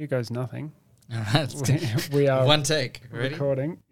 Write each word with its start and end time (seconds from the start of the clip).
Here 0.00 0.06
goes 0.06 0.30
nothing. 0.30 0.72
All 1.14 1.20
right, 1.34 1.54
We, 2.10 2.20
we 2.20 2.28
are 2.28 2.46
one 2.46 2.62
take. 2.62 3.02
Ready? 3.12 3.34
recording. 3.34 3.82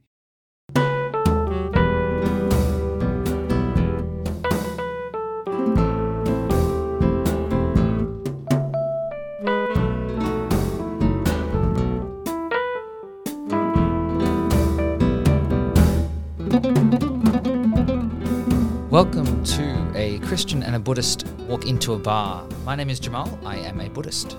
Welcome 18.89 19.45
to 19.45 19.93
a 19.95 20.19
Christian 20.21 20.63
and 20.63 20.75
a 20.75 20.79
Buddhist 20.79 21.27
walk 21.47 21.67
into 21.67 21.93
a 21.93 21.99
bar. 21.99 22.49
My 22.65 22.75
name 22.75 22.89
is 22.89 22.99
Jamal. 22.99 23.39
I 23.45 23.59
am 23.59 23.79
a 23.83 23.91
Buddhist. 23.91 24.39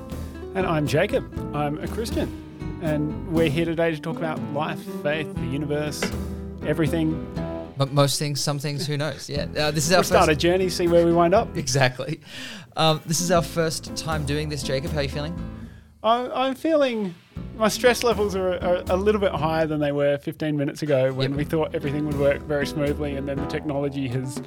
And 0.60 0.68
I'm 0.68 0.86
Jacob. 0.86 1.56
I'm 1.56 1.78
a 1.80 1.88
Christian. 1.88 2.80
And 2.82 3.32
we're 3.32 3.48
here 3.50 3.64
today 3.64 3.96
to 3.96 4.02
talk 4.02 4.18
about 4.18 4.42
life, 4.52 4.84
faith, 5.02 5.34
the 5.36 5.46
universe, 5.46 6.04
everything. 6.66 7.14
But 7.78 7.94
most 7.94 8.20
things, 8.20 8.42
some 8.42 8.60
things, 8.60 8.86
who 8.86 8.98
knows? 8.98 9.30
Yeah, 9.30 9.46
uh, 9.58 9.72
this 9.72 9.86
is 9.86 9.94
our 9.94 10.00
We'll 10.00 10.04
start 10.04 10.28
a 10.28 10.36
journey, 10.36 10.68
see 10.68 10.90
where 10.90 11.06
we 11.06 11.14
wind 11.14 11.34
up. 11.34 11.56
Exactly. 11.56 12.20
Um, 12.76 13.00
this 13.06 13.22
is 13.22 13.32
our 13.32 13.42
first 13.42 13.96
time 13.96 14.26
doing 14.26 14.50
this. 14.50 14.62
Jacob, 14.62 14.92
how 14.92 14.98
are 15.00 15.04
you 15.04 15.08
feeling? 15.08 15.34
I, 16.04 16.30
I'm 16.30 16.56
feeling 16.56 17.16
my 17.56 17.70
stress 17.70 18.04
levels 18.04 18.36
are, 18.36 18.62
are 18.62 18.84
a 18.90 18.98
little 18.98 19.22
bit 19.22 19.32
higher 19.32 19.66
than 19.66 19.80
they 19.80 19.94
were 19.94 20.18
15 20.18 20.58
minutes 20.58 20.84
ago 20.84 21.14
when 21.14 21.30
Yep. 21.30 21.38
we 21.38 21.46
thought 21.46 21.74
everything 21.74 22.06
would 22.06 22.20
work 22.20 22.42
very 22.42 22.68
smoothly, 22.68 23.16
and 23.16 23.26
then 23.30 23.38
the 23.38 23.48
technology 23.48 24.10
has 24.10 24.42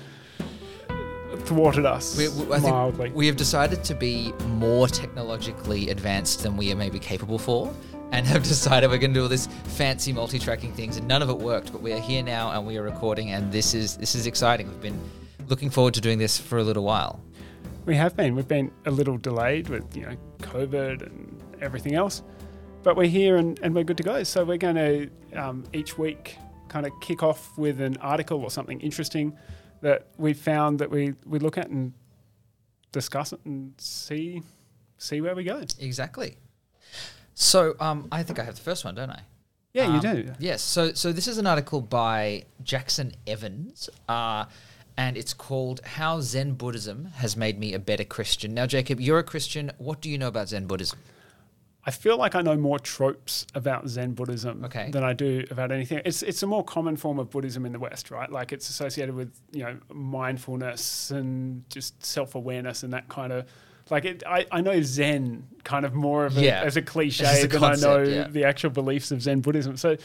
thwarted 1.47 1.87
us 1.87 2.17
We, 2.17 2.29
we- 2.29 2.53
I 2.55 2.59
think 2.61 2.75
mildly. 2.75 3.11
we 3.11 3.27
have 3.27 3.37
decided 3.37 3.83
to 3.85 3.95
be 3.95 4.33
more 4.49 4.89
technologically 4.89 5.91
advanced 5.91 6.43
than 6.43 6.57
we 6.57 6.73
are 6.73 6.77
maybe 6.77 6.99
capable 6.99 7.39
for, 7.39 7.73
and 8.13 8.27
have 8.27 8.43
decided 8.55 8.91
we're 8.91 8.99
going 8.99 9.13
to 9.13 9.19
do 9.21 9.23
all 9.23 9.29
this 9.29 9.47
fancy 9.65 10.13
multi-tracking 10.13 10.73
things, 10.73 10.97
and 10.97 11.07
none 11.09 11.23
of 11.23 11.31
it 11.31 11.39
worked. 11.39 11.73
But 11.73 11.83
we 11.83 11.93
are 11.93 12.01
here 12.01 12.23
now, 12.23 12.51
and 12.53 12.67
we 12.67 12.77
are 12.79 12.83
recording, 12.83 13.31
and 13.31 13.51
this 13.53 13.75
is 13.75 13.97
this 13.97 14.15
is 14.15 14.27
exciting. 14.27 14.69
We've 14.69 14.81
been 14.81 15.01
looking 15.49 15.71
forward 15.71 15.95
to 15.95 16.01
doing 16.01 16.19
this 16.19 16.39
for 16.39 16.59
a 16.59 16.63
little 16.63 16.85
while. 16.85 17.21
We 17.85 17.97
have 17.97 18.17
been. 18.17 18.35
We've 18.37 18.47
been 18.49 18.71
a 18.87 18.91
little 18.91 19.17
delayed 19.19 19.69
with, 19.69 19.97
you 19.97 20.03
know, 20.07 20.17
COVID 20.39 21.03
and 21.05 21.43
everything 21.61 21.95
else. 21.95 22.23
But 22.85 22.97
we're 22.97 23.09
here 23.09 23.37
and, 23.37 23.59
and 23.63 23.75
we're 23.75 23.85
good 23.85 23.97
to 23.97 24.03
go. 24.03 24.23
So 24.25 24.45
we're 24.45 24.57
going 24.59 24.77
to 24.77 25.11
um, 25.41 25.65
each 25.73 25.99
week 25.99 26.37
kind 26.69 26.87
of 26.87 26.93
kick 27.01 27.23
off 27.23 27.57
with 27.59 27.81
an 27.81 27.97
article 27.99 28.43
or 28.43 28.51
something 28.51 28.81
interesting 28.81 29.37
that 29.83 30.07
we 30.17 30.33
found 30.33 30.79
that 30.79 30.91
we, 30.91 31.15
we 31.27 31.39
look 31.39 31.59
at 31.59 31.69
and 31.69 31.93
discuss 32.93 33.33
it 33.33 33.41
and 33.45 33.75
see 33.79 34.43
see 34.99 35.21
where 35.21 35.35
we 35.35 35.45
go. 35.45 35.61
Exactly. 35.79 36.37
So 37.35 37.75
um, 37.81 38.09
I 38.13 38.23
think 38.23 38.39
I 38.39 38.45
have 38.45 38.55
the 38.55 38.61
first 38.61 38.85
one, 38.85 38.95
don't 38.95 39.11
I? 39.11 39.21
Yeah, 39.73 39.87
you 39.87 39.95
Um, 39.95 40.01
do. 40.17 40.33
Yes. 40.39 40.63
So 40.63 40.93
so 40.93 41.13
this 41.13 41.27
is 41.27 41.39
an 41.39 41.47
article 41.47 41.81
by 41.81 42.45
Jackson 42.63 43.13
Evans, 43.27 43.89
uh, 44.09 44.45
and 44.97 45.17
it's 45.17 45.33
called 45.35 45.81
"How 45.85 46.21
Zen 46.21 46.53
Buddhism 46.55 47.07
Has 47.17 47.37
Made 47.37 47.59
Me 47.59 47.73
a 47.73 47.79
Better 47.79 48.05
Christian." 48.05 48.53
Now, 48.55 48.67
Jacob, 48.67 49.01
you're 49.01 49.19
a 49.19 49.25
Christian. 49.25 49.73
What 49.79 50.01
do 50.03 50.11
you 50.11 50.19
know 50.19 50.29
about 50.29 50.51
Zen 50.51 50.67
Buddhism? 50.67 50.99
I 51.85 51.91
feel 51.91 52.17
like 52.17 52.35
I 52.37 52.43
know 52.43 52.57
more 52.57 52.79
tropes 52.79 53.45
about 53.57 53.89
Zen 53.89 54.13
Buddhism 54.13 54.65
Okay. 54.65 54.91
than 54.93 55.03
I 55.03 55.13
do 55.15 55.45
about 55.51 55.73
anything. 55.73 56.01
It's 56.05 56.23
it's 56.23 56.43
a 56.43 56.47
more 56.47 56.63
common 56.65 56.97
form 56.97 57.19
of 57.19 57.31
Buddhism 57.31 57.67
in 57.67 57.73
the 57.73 57.79
West, 57.81 58.11
right? 58.11 58.31
Like 58.31 58.53
it's 58.53 58.69
associated 58.71 59.15
with 59.15 59.33
you 59.53 59.65
know 59.65 59.79
mindfulness 59.93 61.11
and 61.11 61.69
just 61.69 62.05
self 62.05 62.35
awareness 62.35 62.83
and 62.83 62.93
that 62.93 63.09
kind 63.09 63.33
of 63.33 63.47
like 63.91 64.05
it. 64.05 64.23
I, 64.27 64.47
I 64.53 64.61
know 64.61 64.81
Zen 64.83 65.47
kind 65.65 65.85
of 65.85 65.93
more 65.93 66.25
of 66.27 66.39
a, 66.39 66.43
Yeah. 66.43 66.63
as 66.63 66.77
a 66.77 66.83
cliche 66.83 67.25
As 67.25 67.45
a 67.45 67.49
than 67.49 67.65
I 67.65 67.75
know 67.75 68.03
yeah. 68.03 68.29
the 68.29 68.45
actual 68.45 68.71
beliefs 68.71 69.11
of 69.11 69.21
Zen 69.21 69.41
Buddhism. 69.41 69.77
So 69.77 69.97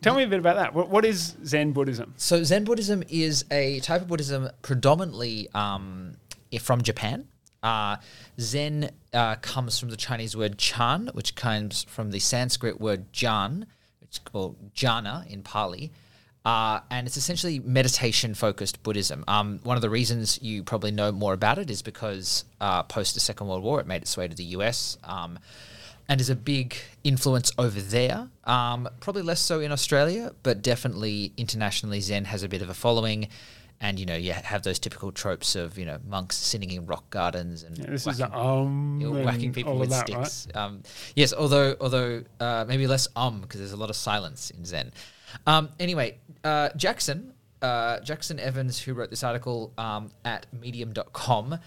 tell 0.00 0.14
me 0.14 0.22
a 0.22 0.26
bit 0.26 0.38
about 0.38 0.56
that. 0.56 0.74
What, 0.74 0.88
what 0.88 1.04
is 1.04 1.36
Zen 1.44 1.72
Buddhism? 1.72 2.14
So 2.16 2.42
Zen 2.42 2.64
Buddhism 2.64 3.02
is 3.08 3.44
a 3.50 3.80
type 3.80 4.00
of 4.00 4.08
Buddhism 4.08 4.48
predominantly 4.62 5.48
um, 5.54 6.16
from 6.60 6.80
Japan. 6.82 7.28
Uh, 7.62 7.96
Zen 8.40 8.90
uh, 9.12 9.36
comes 9.36 9.78
from 9.78 9.90
the 9.90 9.96
Chinese 9.96 10.36
word 10.36 10.58
chan, 10.58 11.10
which 11.12 11.34
comes 11.34 11.84
from 11.84 12.10
the 12.10 12.18
Sanskrit 12.18 12.80
word 12.80 13.12
jan, 13.12 13.66
which 14.00 14.10
is 14.12 14.18
called 14.18 14.72
jhana 14.74 15.26
in 15.26 15.42
Pali. 15.42 15.90
Uh, 16.44 16.80
and 16.90 17.06
it's 17.06 17.16
essentially 17.16 17.58
meditation 17.58 18.32
focused 18.32 18.82
Buddhism. 18.82 19.24
Um, 19.28 19.60
one 19.64 19.76
of 19.76 19.82
the 19.82 19.90
reasons 19.90 20.40
you 20.40 20.62
probably 20.62 20.90
know 20.90 21.12
more 21.12 21.34
about 21.34 21.58
it 21.58 21.70
is 21.70 21.82
because 21.82 22.44
uh, 22.60 22.84
post 22.84 23.14
the 23.14 23.20
Second 23.20 23.48
World 23.48 23.62
War, 23.62 23.80
it 23.80 23.86
made 23.86 24.02
its 24.02 24.16
way 24.16 24.28
to 24.28 24.34
the 24.34 24.44
US. 24.44 24.96
Um, 25.04 25.38
and 26.08 26.20
is 26.20 26.30
a 26.30 26.36
big 26.36 26.74
influence 27.04 27.52
over 27.58 27.80
there. 27.80 28.28
Um, 28.44 28.88
probably 29.00 29.22
less 29.22 29.40
so 29.40 29.60
in 29.60 29.70
Australia, 29.72 30.32
but 30.42 30.62
definitely 30.62 31.32
internationally, 31.36 32.00
Zen 32.00 32.24
has 32.24 32.42
a 32.42 32.48
bit 32.48 32.62
of 32.62 32.70
a 32.70 32.74
following. 32.74 33.28
And 33.80 33.98
you 34.00 34.06
know, 34.06 34.16
you 34.16 34.32
have 34.32 34.62
those 34.62 34.78
typical 34.78 35.12
tropes 35.12 35.54
of 35.54 35.78
you 35.78 35.86
know 35.86 35.98
monks 36.06 36.36
sitting 36.36 36.70
in 36.70 36.86
rock 36.86 37.08
gardens 37.10 37.62
and 37.62 37.78
Yeah, 37.78 37.86
this 37.86 38.06
is 38.06 38.18
whacking, 38.18 38.34
the 38.34 38.38
um, 38.38 38.98
you 39.00 39.12
know, 39.12 39.24
whacking 39.24 39.52
people 39.52 39.78
with 39.78 39.90
that, 39.90 40.08
right? 40.10 40.26
sticks. 40.26 40.48
Um, 40.56 40.82
yes, 41.14 41.32
although 41.32 41.76
although 41.80 42.24
uh, 42.40 42.64
maybe 42.66 42.86
less 42.86 43.06
um 43.14 43.40
because 43.40 43.60
there's 43.60 43.72
a 43.72 43.76
lot 43.76 43.90
of 43.90 43.96
silence 43.96 44.50
in 44.50 44.64
Zen. 44.64 44.92
Um, 45.46 45.68
anyway, 45.78 46.18
uh, 46.42 46.70
Jackson 46.76 47.34
uh, 47.62 48.00
Jackson 48.00 48.38
Evans, 48.38 48.80
who 48.80 48.94
wrote 48.94 49.10
this 49.10 49.24
article 49.24 49.72
um, 49.78 50.10
at 50.24 50.46
Medium.com. 50.52 51.58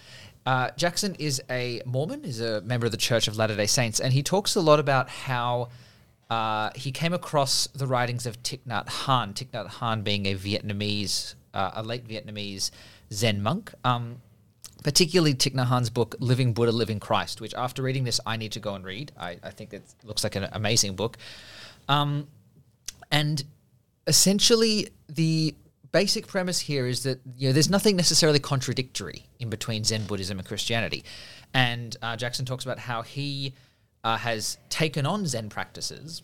Uh, 0.46 0.70
Jackson 0.76 1.16
is 1.20 1.42
a 1.50 1.82
Mormon, 1.86 2.26
is 2.26 2.42
a 2.42 2.62
member 2.62 2.86
of 2.86 2.92
the 2.92 2.98
Church 2.98 3.28
of 3.28 3.38
Latter 3.38 3.56
Day 3.56 3.68
Saints, 3.68 4.00
and 4.00 4.14
he 4.14 4.24
talks 4.24 4.56
a 4.56 4.62
lot 4.62 4.80
about 4.80 5.10
how 5.10 5.70
uh, 6.30 6.72
he 6.76 6.92
came 6.92 7.14
across 7.14 7.68
the 7.68 7.86
writings 7.86 8.26
of 8.26 8.42
Thich 8.42 8.62
Nhat 8.68 8.88
Hanh. 8.88 9.34
Thich 9.34 9.50
Nhat 9.50 9.68
Hanh 9.74 10.04
being 10.04 10.26
a 10.26 10.34
Vietnamese, 10.36 11.36
uh, 11.54 11.72
a 11.76 11.84
late 11.84 12.08
Vietnamese 12.08 12.72
Zen 13.12 13.42
monk. 13.42 13.74
Um, 13.84 14.22
particularly 14.84 15.34
Thich 15.36 15.54
Nhat 15.54 15.68
Hanh's 15.68 15.90
book 15.90 16.16
"Living 16.20 16.54
Buddha, 16.54 16.72
Living 16.72 17.00
Christ," 17.00 17.42
which 17.42 17.54
after 17.54 17.82
reading 17.84 18.04
this, 18.04 18.20
I 18.26 18.38
need 18.38 18.52
to 18.54 18.60
go 18.60 18.76
and 18.76 18.84
read. 18.84 19.12
I, 19.18 19.38
I 19.44 19.52
think 19.52 19.74
it 19.74 19.84
looks 20.04 20.24
like 20.24 20.36
an 20.36 20.48
amazing 20.52 20.96
book. 20.96 21.18
Um, 21.88 22.28
and 23.12 23.44
essentially, 24.08 24.90
the 25.08 25.56
basic 25.92 26.28
premise 26.28 26.60
here 26.60 26.88
is 26.88 27.04
that 27.04 27.20
you 27.38 27.50
know 27.50 27.54
there's 27.54 27.70
nothing 27.70 27.96
necessarily 27.96 28.40
contradictory 28.40 29.26
in 29.40 29.50
between 29.50 29.84
Zen 29.84 30.06
Buddhism 30.06 30.40
and 30.40 30.48
Christianity. 30.48 31.04
And 31.54 31.96
uh, 32.02 32.16
Jackson 32.16 32.46
talks 32.46 32.64
about 32.64 32.80
how 32.80 33.02
he 33.02 33.54
uh, 34.04 34.18
has 34.18 34.58
taken 34.70 35.06
on 35.06 35.26
Zen 35.28 35.50
practices 35.50 36.24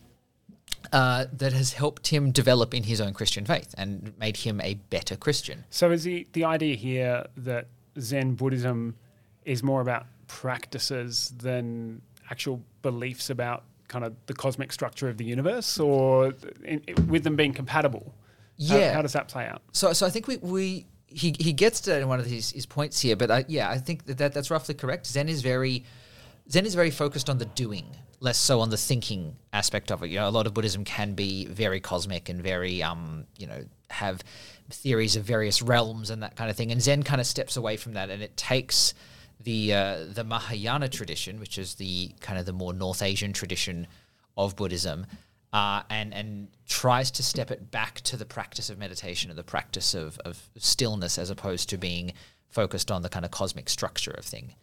uh, 0.92 1.26
that 1.32 1.52
has 1.52 1.72
helped 1.74 2.08
him 2.08 2.30
develop 2.30 2.72
in 2.74 2.84
his 2.84 3.00
own 3.00 3.12
Christian 3.12 3.44
faith 3.44 3.74
and 3.76 4.12
made 4.18 4.38
him 4.38 4.60
a 4.60 4.74
better 4.90 5.16
Christian. 5.16 5.64
So 5.70 5.90
is 5.90 6.04
the 6.04 6.26
the 6.32 6.44
idea 6.44 6.76
here 6.76 7.26
that 7.36 7.66
Zen 8.00 8.34
Buddhism 8.34 8.94
is 9.44 9.62
more 9.62 9.80
about 9.80 10.06
practices 10.26 11.32
than 11.38 12.00
actual 12.30 12.62
beliefs 12.82 13.30
about 13.30 13.64
kind 13.88 14.04
of 14.04 14.14
the 14.26 14.34
cosmic 14.34 14.72
structure 14.72 15.08
of 15.08 15.16
the 15.16 15.24
universe, 15.24 15.78
or 15.80 16.34
in, 16.64 16.82
with 17.08 17.24
them 17.24 17.36
being 17.36 17.52
compatible? 17.54 18.14
How- 18.68 18.76
Yeah. 18.76 18.92
How, 18.94 19.02
does 19.02 19.12
that 19.14 19.28
play 19.28 19.46
out? 19.46 19.62
So, 19.72 19.92
so 19.92 20.06
I 20.06 20.10
think 20.10 20.26
we, 20.26 20.36
we 20.38 20.86
he, 21.06 21.34
he 21.38 21.52
gets 21.52 21.80
to 21.82 21.90
that 21.90 22.02
in 22.02 22.08
one 22.08 22.20
of 22.20 22.26
his, 22.26 22.50
his 22.50 22.66
points 22.66 23.00
here, 23.00 23.16
but 23.16 23.30
I, 23.30 23.44
yeah, 23.48 23.70
I 23.70 23.78
think 23.78 24.04
that, 24.06 24.18
that 24.18 24.34
that's 24.34 24.50
roughly 24.50 24.74
correct. 24.74 25.06
Zen 25.06 25.28
is 25.28 25.40
very 25.42 25.84
Zen 26.50 26.66
is 26.66 26.74
very 26.74 26.90
focused 26.90 27.28
on 27.30 27.38
the 27.38 27.44
doing, 27.46 27.86
less 28.20 28.38
so 28.38 28.60
on 28.60 28.70
the 28.70 28.76
thinking 28.76 29.36
aspect 29.52 29.90
of 29.92 30.02
it. 30.02 30.10
You 30.10 30.18
know, 30.18 30.28
a 30.28 30.30
lot 30.30 30.46
of 30.46 30.54
Buddhism 30.54 30.84
can 30.84 31.14
be 31.14 31.46
very 31.46 31.80
cosmic 31.80 32.28
and 32.28 32.42
very 32.42 32.82
um, 32.82 33.26
you 33.36 33.46
know, 33.46 33.64
have 33.90 34.22
theories 34.70 35.16
of 35.16 35.24
various 35.24 35.62
realms 35.62 36.10
and 36.10 36.22
that 36.22 36.36
kind 36.36 36.50
of 36.50 36.56
thing. 36.56 36.72
And 36.72 36.82
Zen 36.82 37.02
kind 37.02 37.20
of 37.20 37.26
steps 37.26 37.56
away 37.56 37.76
from 37.76 37.94
that, 37.94 38.10
and 38.10 38.22
it 38.22 38.36
takes 38.36 38.94
the 39.40 39.72
uh, 39.74 40.04
the 40.08 40.24
Mahayana 40.24 40.88
tradition, 40.88 41.40
which 41.40 41.58
is 41.58 41.76
the 41.76 42.12
kind 42.20 42.38
of 42.38 42.46
the 42.46 42.52
more 42.52 42.72
North 42.72 43.02
Asian 43.02 43.32
tradition 43.32 43.86
of 44.36 44.56
Buddhism, 44.56 45.06
uh, 45.52 45.82
and 45.90 46.12
and 46.12 46.48
tries 46.68 47.10
to 47.12 47.22
step 47.22 47.50
it 47.50 47.70
back 47.70 48.00
to 48.02 48.16
the 48.16 48.26
practice 48.26 48.68
of 48.68 48.78
meditation 48.78 49.30
and 49.30 49.38
the 49.38 49.44
practice 49.44 49.94
of, 49.94 50.18
of 50.24 50.48
stillness 50.56 51.18
as 51.18 51.30
opposed 51.30 51.68
to 51.70 51.78
being 51.78 52.12
focused 52.48 52.90
on 52.90 53.02
the 53.02 53.08
kind 53.08 53.24
of 53.24 53.30
cosmic 53.30 53.68
structure 53.68 54.10
of 54.10 54.24
thing. 54.24 54.54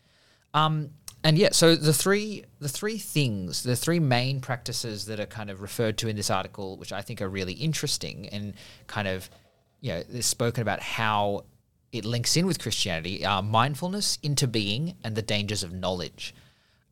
Um, 0.53 0.91
and 1.25 1.39
yeah, 1.39 1.50
so 1.51 1.75
the 1.75 1.92
three 1.92 2.45
the 2.60 2.69
three 2.69 3.00
things, 3.00 3.63
the 3.63 3.75
three 3.75 4.00
main 4.00 4.42
practices 4.42 5.07
that 5.07 5.19
are 5.19 5.25
kind 5.25 5.50
of 5.50 5.60
referred 5.60 5.98
to 5.98 6.07
in 6.07 6.16
this 6.16 6.30
article, 6.30 6.77
which 6.77 6.94
I 6.94 7.01
think 7.01 7.19
are 7.19 7.27
really 7.27 7.54
interesting 7.54 8.30
and 8.30 8.54
kind 8.86 9.07
of 9.07 9.27
you 9.81 9.92
know, 9.92 10.04
they're 10.07 10.22
spoken 10.22 10.62
about 10.62 10.81
how 10.81 11.45
it 11.92 12.06
links 12.06 12.38
in 12.38 12.45
with 12.45 12.60
Christianity 12.60 13.25
are 13.25 13.42
mindfulness, 13.42 14.18
interbeing, 14.18 14.94
and 15.04 15.16
the 15.16 15.24
dangers 15.24 15.63
of 15.63 15.74
knowledge. 15.74 16.36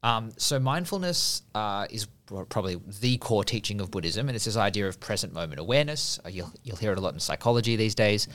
Um, 0.01 0.31
so 0.37 0.59
mindfulness 0.59 1.43
uh, 1.53 1.85
is 1.91 2.07
probably 2.25 2.81
the 3.01 3.17
core 3.17 3.43
teaching 3.43 3.79
of 3.81 3.91
Buddhism, 3.91 4.29
and 4.29 4.35
it's 4.35 4.45
this 4.45 4.57
idea 4.57 4.87
of 4.87 4.99
present 4.99 5.31
moment 5.31 5.59
awareness. 5.59 6.19
Uh, 6.25 6.29
you'll 6.29 6.51
you'll 6.63 6.77
hear 6.77 6.91
it 6.91 6.97
a 6.97 7.01
lot 7.01 7.13
in 7.13 7.19
psychology 7.19 7.75
these 7.75 7.93
days, 7.93 8.27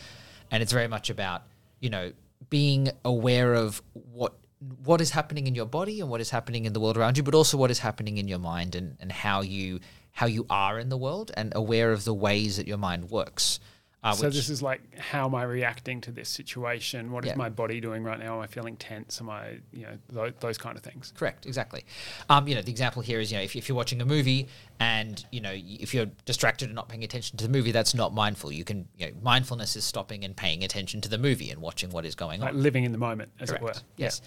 and 0.52 0.62
it's 0.62 0.72
very 0.72 0.86
much 0.86 1.10
about 1.10 1.42
you 1.80 1.90
know 1.90 2.12
being 2.50 2.88
aware 3.04 3.54
of 3.54 3.82
what 4.12 4.34
what 4.84 5.00
is 5.00 5.10
happening 5.10 5.46
in 5.46 5.54
your 5.54 5.66
body 5.66 6.00
and 6.00 6.10
what 6.10 6.20
is 6.20 6.30
happening 6.30 6.64
in 6.64 6.72
the 6.72 6.80
world 6.80 6.96
around 6.96 7.16
you, 7.16 7.22
but 7.22 7.34
also 7.34 7.56
what 7.56 7.70
is 7.70 7.78
happening 7.78 8.18
in 8.18 8.28
your 8.28 8.38
mind 8.38 8.74
and, 8.74 8.96
and 9.00 9.12
how 9.12 9.40
you 9.40 9.80
how 10.12 10.26
you 10.26 10.44
are 10.50 10.80
in 10.80 10.88
the 10.88 10.96
world 10.96 11.30
and 11.36 11.52
aware 11.54 11.92
of 11.92 12.04
the 12.04 12.14
ways 12.14 12.56
that 12.56 12.66
your 12.66 12.78
mind 12.78 13.08
works. 13.08 13.60
Uh, 14.04 14.12
so 14.12 14.30
this 14.30 14.48
is 14.48 14.62
like 14.62 14.80
how 14.96 15.26
am 15.26 15.34
I 15.34 15.42
reacting 15.42 16.00
to 16.02 16.12
this 16.12 16.28
situation? 16.28 17.10
What 17.10 17.24
is 17.24 17.30
Yeah. 17.30 17.36
my 17.36 17.48
body 17.48 17.80
doing 17.80 18.04
right 18.04 18.18
now? 18.18 18.36
Am 18.36 18.40
I 18.40 18.46
feeling 18.46 18.76
tense? 18.76 19.20
Am 19.20 19.28
I, 19.28 19.58
you 19.72 19.82
know, 19.82 19.98
those, 20.08 20.32
those 20.38 20.56
kind 20.58 20.76
of 20.76 20.84
things. 20.84 21.12
Correct, 21.16 21.46
exactly. 21.46 21.84
Um, 22.30 22.46
you 22.46 22.54
know, 22.54 22.62
the 22.62 22.70
example 22.70 23.02
here 23.02 23.18
is, 23.18 23.32
you 23.32 23.38
know, 23.38 23.42
if, 23.42 23.56
if 23.56 23.68
you're 23.68 23.74
watching 23.74 24.00
a 24.00 24.04
movie 24.04 24.46
and, 24.78 25.24
you 25.32 25.40
know, 25.40 25.52
if 25.52 25.92
you're 25.94 26.06
distracted 26.26 26.66
and 26.66 26.76
not 26.76 26.88
paying 26.88 27.02
attention 27.02 27.36
to 27.38 27.44
the 27.46 27.50
movie, 27.52 27.72
that's 27.72 27.92
not 27.92 28.14
mindful. 28.14 28.52
You 28.52 28.62
can, 28.64 28.86
you 28.96 29.06
know, 29.08 29.12
mindfulness 29.20 29.74
is 29.74 29.84
stopping 29.84 30.24
and 30.24 30.36
paying 30.36 30.62
attention 30.62 31.00
to 31.00 31.08
the 31.08 31.18
movie 31.18 31.50
and 31.50 31.60
watching 31.60 31.90
what 31.90 32.04
is 32.06 32.14
going 32.14 32.40
Like 32.40 32.50
on. 32.54 32.62
living 32.62 32.84
in 32.84 32.92
the 32.92 32.98
moment, 32.98 33.32
as 33.40 33.50
it 33.50 33.60
were. 33.60 33.70
Correct. 33.70 33.82
Yes. 33.96 34.22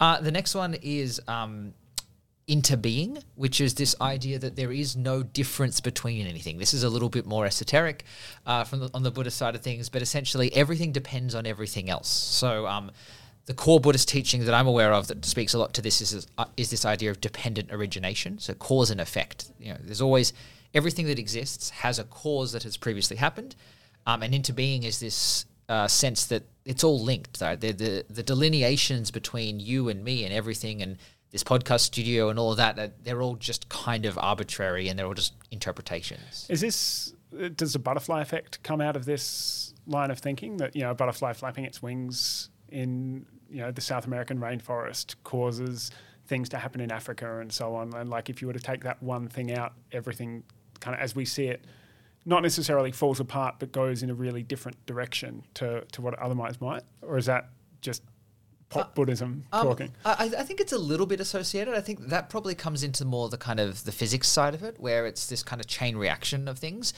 Uh, 0.00 0.20
the 0.20 0.30
next 0.30 0.54
one 0.54 0.74
is 0.82 1.20
um, 1.26 1.74
interbeing, 2.48 3.22
which 3.34 3.60
is 3.60 3.74
this 3.74 3.96
idea 4.00 4.38
that 4.38 4.54
there 4.54 4.70
is 4.70 4.96
no 4.96 5.22
difference 5.22 5.80
between 5.80 6.26
anything. 6.26 6.58
This 6.58 6.72
is 6.72 6.84
a 6.84 6.88
little 6.88 7.08
bit 7.08 7.26
more 7.26 7.44
esoteric 7.44 8.04
uh, 8.46 8.62
from 8.64 8.80
the, 8.80 8.90
on 8.94 9.02
the 9.02 9.10
Buddhist 9.10 9.36
side 9.36 9.54
of 9.56 9.62
things, 9.62 9.88
but 9.88 10.00
essentially 10.00 10.52
everything 10.54 10.92
depends 10.92 11.34
on 11.34 11.46
everything 11.46 11.90
else. 11.90 12.08
So. 12.08 12.66
Um, 12.66 12.90
the 13.46 13.54
core 13.54 13.78
Buddhist 13.78 14.08
teaching 14.08 14.44
that 14.44 14.54
I'm 14.54 14.66
aware 14.66 14.92
of 14.92 15.06
that 15.06 15.24
speaks 15.24 15.54
a 15.54 15.58
lot 15.58 15.72
to 15.74 15.82
this 15.82 16.00
is 16.00 16.26
uh, 16.36 16.46
is 16.56 16.70
this 16.70 16.84
idea 16.84 17.10
of 17.12 17.20
dependent 17.20 17.72
origination, 17.72 18.40
so 18.40 18.54
cause 18.54 18.90
and 18.90 19.00
effect. 19.00 19.52
You 19.60 19.72
know, 19.72 19.78
there's 19.80 20.00
always 20.00 20.32
everything 20.74 21.06
that 21.06 21.18
exists 21.18 21.70
has 21.70 22.00
a 22.00 22.04
cause 22.04 22.50
that 22.52 22.64
has 22.64 22.76
previously 22.76 23.16
happened, 23.16 23.54
um, 24.04 24.24
and 24.24 24.34
interbeing 24.34 24.84
is 24.84 24.98
this 24.98 25.46
uh, 25.68 25.86
sense 25.86 26.26
that 26.26 26.42
it's 26.64 26.82
all 26.82 27.00
linked. 27.00 27.38
Though 27.38 27.54
the, 27.54 27.70
the 27.70 28.04
the 28.10 28.22
delineations 28.24 29.12
between 29.12 29.60
you 29.60 29.88
and 29.88 30.02
me 30.02 30.24
and 30.24 30.34
everything 30.34 30.82
and 30.82 30.98
this 31.30 31.42
podcast 31.42 31.80
studio 31.80 32.28
and 32.28 32.38
all 32.38 32.50
of 32.50 32.56
that, 32.56 32.76
that 32.76 33.04
they're 33.04 33.20
all 33.20 33.36
just 33.36 33.68
kind 33.68 34.06
of 34.06 34.16
arbitrary 34.18 34.88
and 34.88 34.98
they're 34.98 35.06
all 35.06 35.14
just 35.14 35.34
interpretations. 35.50 36.46
Is 36.48 36.60
this, 36.60 37.14
does 37.54 37.72
the 37.72 37.78
butterfly 37.78 38.22
effect 38.22 38.62
come 38.62 38.80
out 38.80 38.96
of 38.96 39.04
this 39.04 39.74
line 39.86 40.10
of 40.10 40.18
thinking 40.18 40.56
that, 40.58 40.74
you 40.74 40.82
know, 40.82 40.90
a 40.90 40.94
butterfly 40.94 41.32
flapping 41.32 41.64
its 41.64 41.82
wings 41.82 42.50
in, 42.68 43.26
you 43.50 43.60
know, 43.60 43.70
the 43.70 43.80
South 43.80 44.06
American 44.06 44.38
rainforest 44.38 45.16
causes 45.24 45.90
things 46.26 46.48
to 46.48 46.58
happen 46.58 46.80
in 46.80 46.90
Africa 46.90 47.40
and 47.40 47.52
so 47.52 47.74
on? 47.74 47.92
And 47.94 48.08
like 48.08 48.30
if 48.30 48.40
you 48.40 48.46
were 48.46 48.54
to 48.54 48.60
take 48.60 48.84
that 48.84 49.02
one 49.02 49.28
thing 49.28 49.52
out, 49.52 49.72
everything 49.92 50.44
kind 50.80 50.94
of 50.94 51.00
as 51.00 51.14
we 51.14 51.24
see 51.24 51.46
it, 51.46 51.64
not 52.24 52.42
necessarily 52.42 52.90
falls 52.90 53.20
apart, 53.20 53.56
but 53.58 53.70
goes 53.72 54.02
in 54.02 54.10
a 54.10 54.14
really 54.14 54.42
different 54.42 54.84
direction 54.86 55.44
to, 55.54 55.84
to 55.92 56.02
what 56.02 56.14
it 56.14 56.18
otherwise 56.18 56.60
might? 56.60 56.82
Or 57.02 57.16
is 57.18 57.26
that 57.26 57.50
just 57.80 58.02
pop 58.68 58.94
Buddhism 58.94 59.44
Um, 59.52 59.66
talking? 59.66 59.92
I, 60.04 60.30
I 60.38 60.42
think 60.42 60.60
it's 60.60 60.72
a 60.72 60.78
little 60.78 61.06
bit 61.06 61.20
associated. 61.20 61.74
I 61.74 61.80
think 61.80 62.08
that 62.08 62.28
probably 62.28 62.54
comes 62.54 62.82
into 62.82 63.04
more 63.04 63.28
the 63.28 63.36
kind 63.38 63.60
of 63.60 63.84
the 63.84 63.92
physics 63.92 64.28
side 64.28 64.54
of 64.54 64.62
it, 64.62 64.80
where 64.80 65.06
it's 65.06 65.26
this 65.28 65.42
kind 65.42 65.60
of 65.60 65.66
chain 65.66 65.96
reaction 65.96 66.48
of 66.48 66.58
things. 66.58 66.92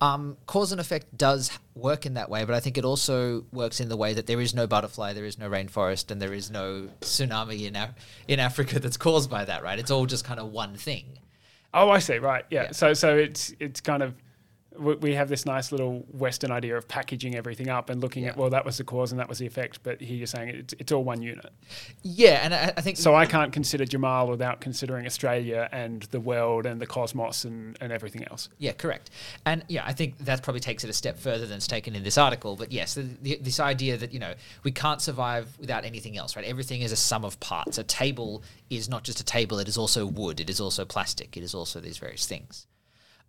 Um, 0.00 0.36
cause 0.46 0.70
and 0.72 0.80
effect 0.80 1.16
does 1.16 1.50
work 1.74 2.04
in 2.06 2.14
that 2.14 2.28
way, 2.28 2.44
but 2.44 2.54
I 2.54 2.60
think 2.60 2.76
it 2.76 2.84
also 2.84 3.44
works 3.52 3.80
in 3.80 3.88
the 3.88 3.96
way 3.96 4.12
that 4.12 4.26
there 4.26 4.40
is 4.40 4.54
no 4.54 4.66
butterfly, 4.66 5.12
there 5.12 5.24
is 5.24 5.38
no 5.38 5.48
rainforest, 5.48 6.10
and 6.10 6.20
there 6.20 6.34
is 6.34 6.50
no 6.50 6.88
tsunami 7.00 7.66
in 7.66 7.76
Af- 7.76 7.94
in 8.28 8.38
Africa 8.40 8.78
that's 8.78 8.96
caused 8.96 9.30
by 9.30 9.44
that. 9.44 9.62
Right? 9.62 9.78
It's 9.78 9.90
all 9.90 10.06
just 10.06 10.24
kind 10.24 10.40
of 10.40 10.52
one 10.52 10.74
thing. 10.76 11.18
Oh, 11.72 11.90
I 11.90 11.98
see. 11.98 12.18
Right. 12.18 12.44
Yeah. 12.50 12.64
Yeah. 12.64 12.72
So 12.72 12.92
so 12.94 13.16
it's 13.16 13.52
it's 13.60 13.80
kind 13.80 14.02
of 14.02 14.14
we 14.78 14.94
we 14.96 15.14
have 15.14 15.28
this 15.28 15.46
nice 15.46 15.70
little 15.72 16.04
Western 16.10 16.50
idea 16.50 16.76
of 16.76 16.88
packaging 16.88 17.36
everything 17.36 17.68
up 17.68 17.90
and 17.90 18.00
looking 18.00 18.26
at 18.26 18.36
well 18.36 18.50
that 18.50 18.64
was 18.64 18.78
the 18.78 18.84
cause 18.84 19.12
and 19.12 19.20
that 19.20 19.28
was 19.28 19.38
the 19.38 19.46
effect, 19.46 19.80
but 19.82 20.00
here 20.00 20.16
you're 20.16 20.26
saying 20.26 20.48
it's 20.48 20.74
it's 20.78 20.92
all 20.92 21.04
one 21.04 21.22
unit. 21.22 21.52
Yeah, 22.02 22.40
and 22.42 22.54
I, 22.54 22.72
I 22.76 22.80
think 22.80 22.96
So 22.96 23.14
I 23.14 23.26
can't 23.26 23.52
consider 23.52 23.84
Jamal 23.84 24.28
without 24.28 24.60
considering 24.60 25.06
Australia 25.06 25.68
and 25.72 26.02
the 26.04 26.20
world 26.20 26.66
and 26.66 26.80
the 26.80 26.86
cosmos 26.86 27.44
and, 27.44 27.76
and 27.80 27.92
everything 27.92 28.24
else. 28.30 28.48
Yeah, 28.58 28.72
correct. 28.72 29.10
And 29.44 29.62
yeah, 29.68 29.84
I 29.84 29.92
think 29.92 30.18
that 30.18 30.42
probably 30.42 30.60
takes 30.60 30.84
it 30.84 30.90
a 30.90 30.92
step 30.92 31.18
further 31.18 31.46
than 31.46 31.56
it's 31.56 31.66
taken 31.66 31.94
in 31.94 32.02
this 32.02 32.16
article. 32.16 32.56
But 32.56 32.72
yes, 32.72 32.94
the, 32.94 33.02
the, 33.22 33.38
this 33.42 33.60
idea 33.60 33.96
that, 33.98 34.12
you 34.12 34.18
know, 34.18 34.34
we 34.62 34.72
can't 34.72 35.02
survive 35.02 35.56
without 35.58 35.84
anything 35.84 36.16
else, 36.16 36.34
right? 36.34 36.44
Everything 36.44 36.80
is 36.80 36.92
a 36.92 36.96
sum 36.96 37.24
of 37.24 37.38
parts. 37.40 37.78
A 37.78 37.84
table 37.84 38.42
is 38.70 38.88
not 38.88 39.04
just 39.04 39.20
a 39.20 39.24
table, 39.24 39.58
it 39.58 39.68
is 39.68 39.76
also 39.76 40.06
wood, 40.06 40.40
it 40.40 40.48
is 40.48 40.60
also 40.60 40.84
plastic, 40.84 41.36
it 41.36 41.42
is 41.42 41.54
also 41.54 41.80
these 41.80 41.98
various 41.98 42.26
things. 42.26 42.66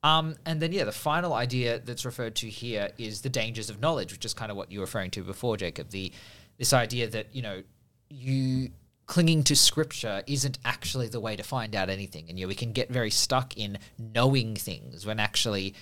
Um, 0.05 0.35
and 0.45 0.61
then, 0.61 0.71
yeah, 0.71 0.83
the 0.83 0.91
final 0.91 1.33
idea 1.33 1.79
that's 1.79 2.05
referred 2.05 2.35
to 2.35 2.47
here 2.47 2.91
is 2.99 3.21
the 3.21 3.29
dangers 3.29 3.71
of 3.71 3.81
knowledge, 3.81 4.11
which 4.13 4.23
is 4.23 4.35
kind 4.35 4.51
of 4.51 4.55
what 4.55 4.71
you 4.71 4.77
were 4.77 4.85
referring 4.85 5.09
to 5.11 5.23
before, 5.23 5.57
Jacob. 5.57 5.89
The 5.89 6.11
this 6.59 6.73
idea 6.73 7.09
that 7.09 7.33
you 7.33 7.41
know 7.41 7.63
you 8.11 8.69
clinging 9.07 9.43
to 9.45 9.55
scripture 9.55 10.21
isn't 10.27 10.59
actually 10.63 11.07
the 11.07 11.19
way 11.19 11.35
to 11.35 11.41
find 11.41 11.75
out 11.75 11.89
anything, 11.89 12.25
and 12.29 12.37
know, 12.45 12.47
we 12.47 12.53
can 12.53 12.71
get 12.71 12.91
very 12.91 13.09
stuck 13.09 13.57
in 13.57 13.79
knowing 13.97 14.55
things 14.55 15.07
when 15.07 15.19
actually, 15.19 15.73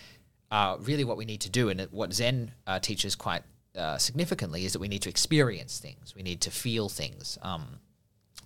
uh, 0.51 0.77
really, 0.79 1.03
what 1.03 1.17
we 1.17 1.25
need 1.25 1.41
to 1.41 1.49
do, 1.49 1.67
and 1.67 1.81
what 1.91 2.13
Zen 2.13 2.53
uh, 2.65 2.79
teaches 2.79 3.15
quite 3.15 3.43
uh, 3.77 3.97
significantly, 3.97 4.63
is 4.63 4.71
that 4.71 4.79
we 4.79 4.87
need 4.87 5.01
to 5.01 5.09
experience 5.09 5.79
things, 5.79 6.15
we 6.15 6.23
need 6.23 6.39
to 6.39 6.49
feel 6.49 6.87
things. 6.87 7.37
Um, 7.41 7.65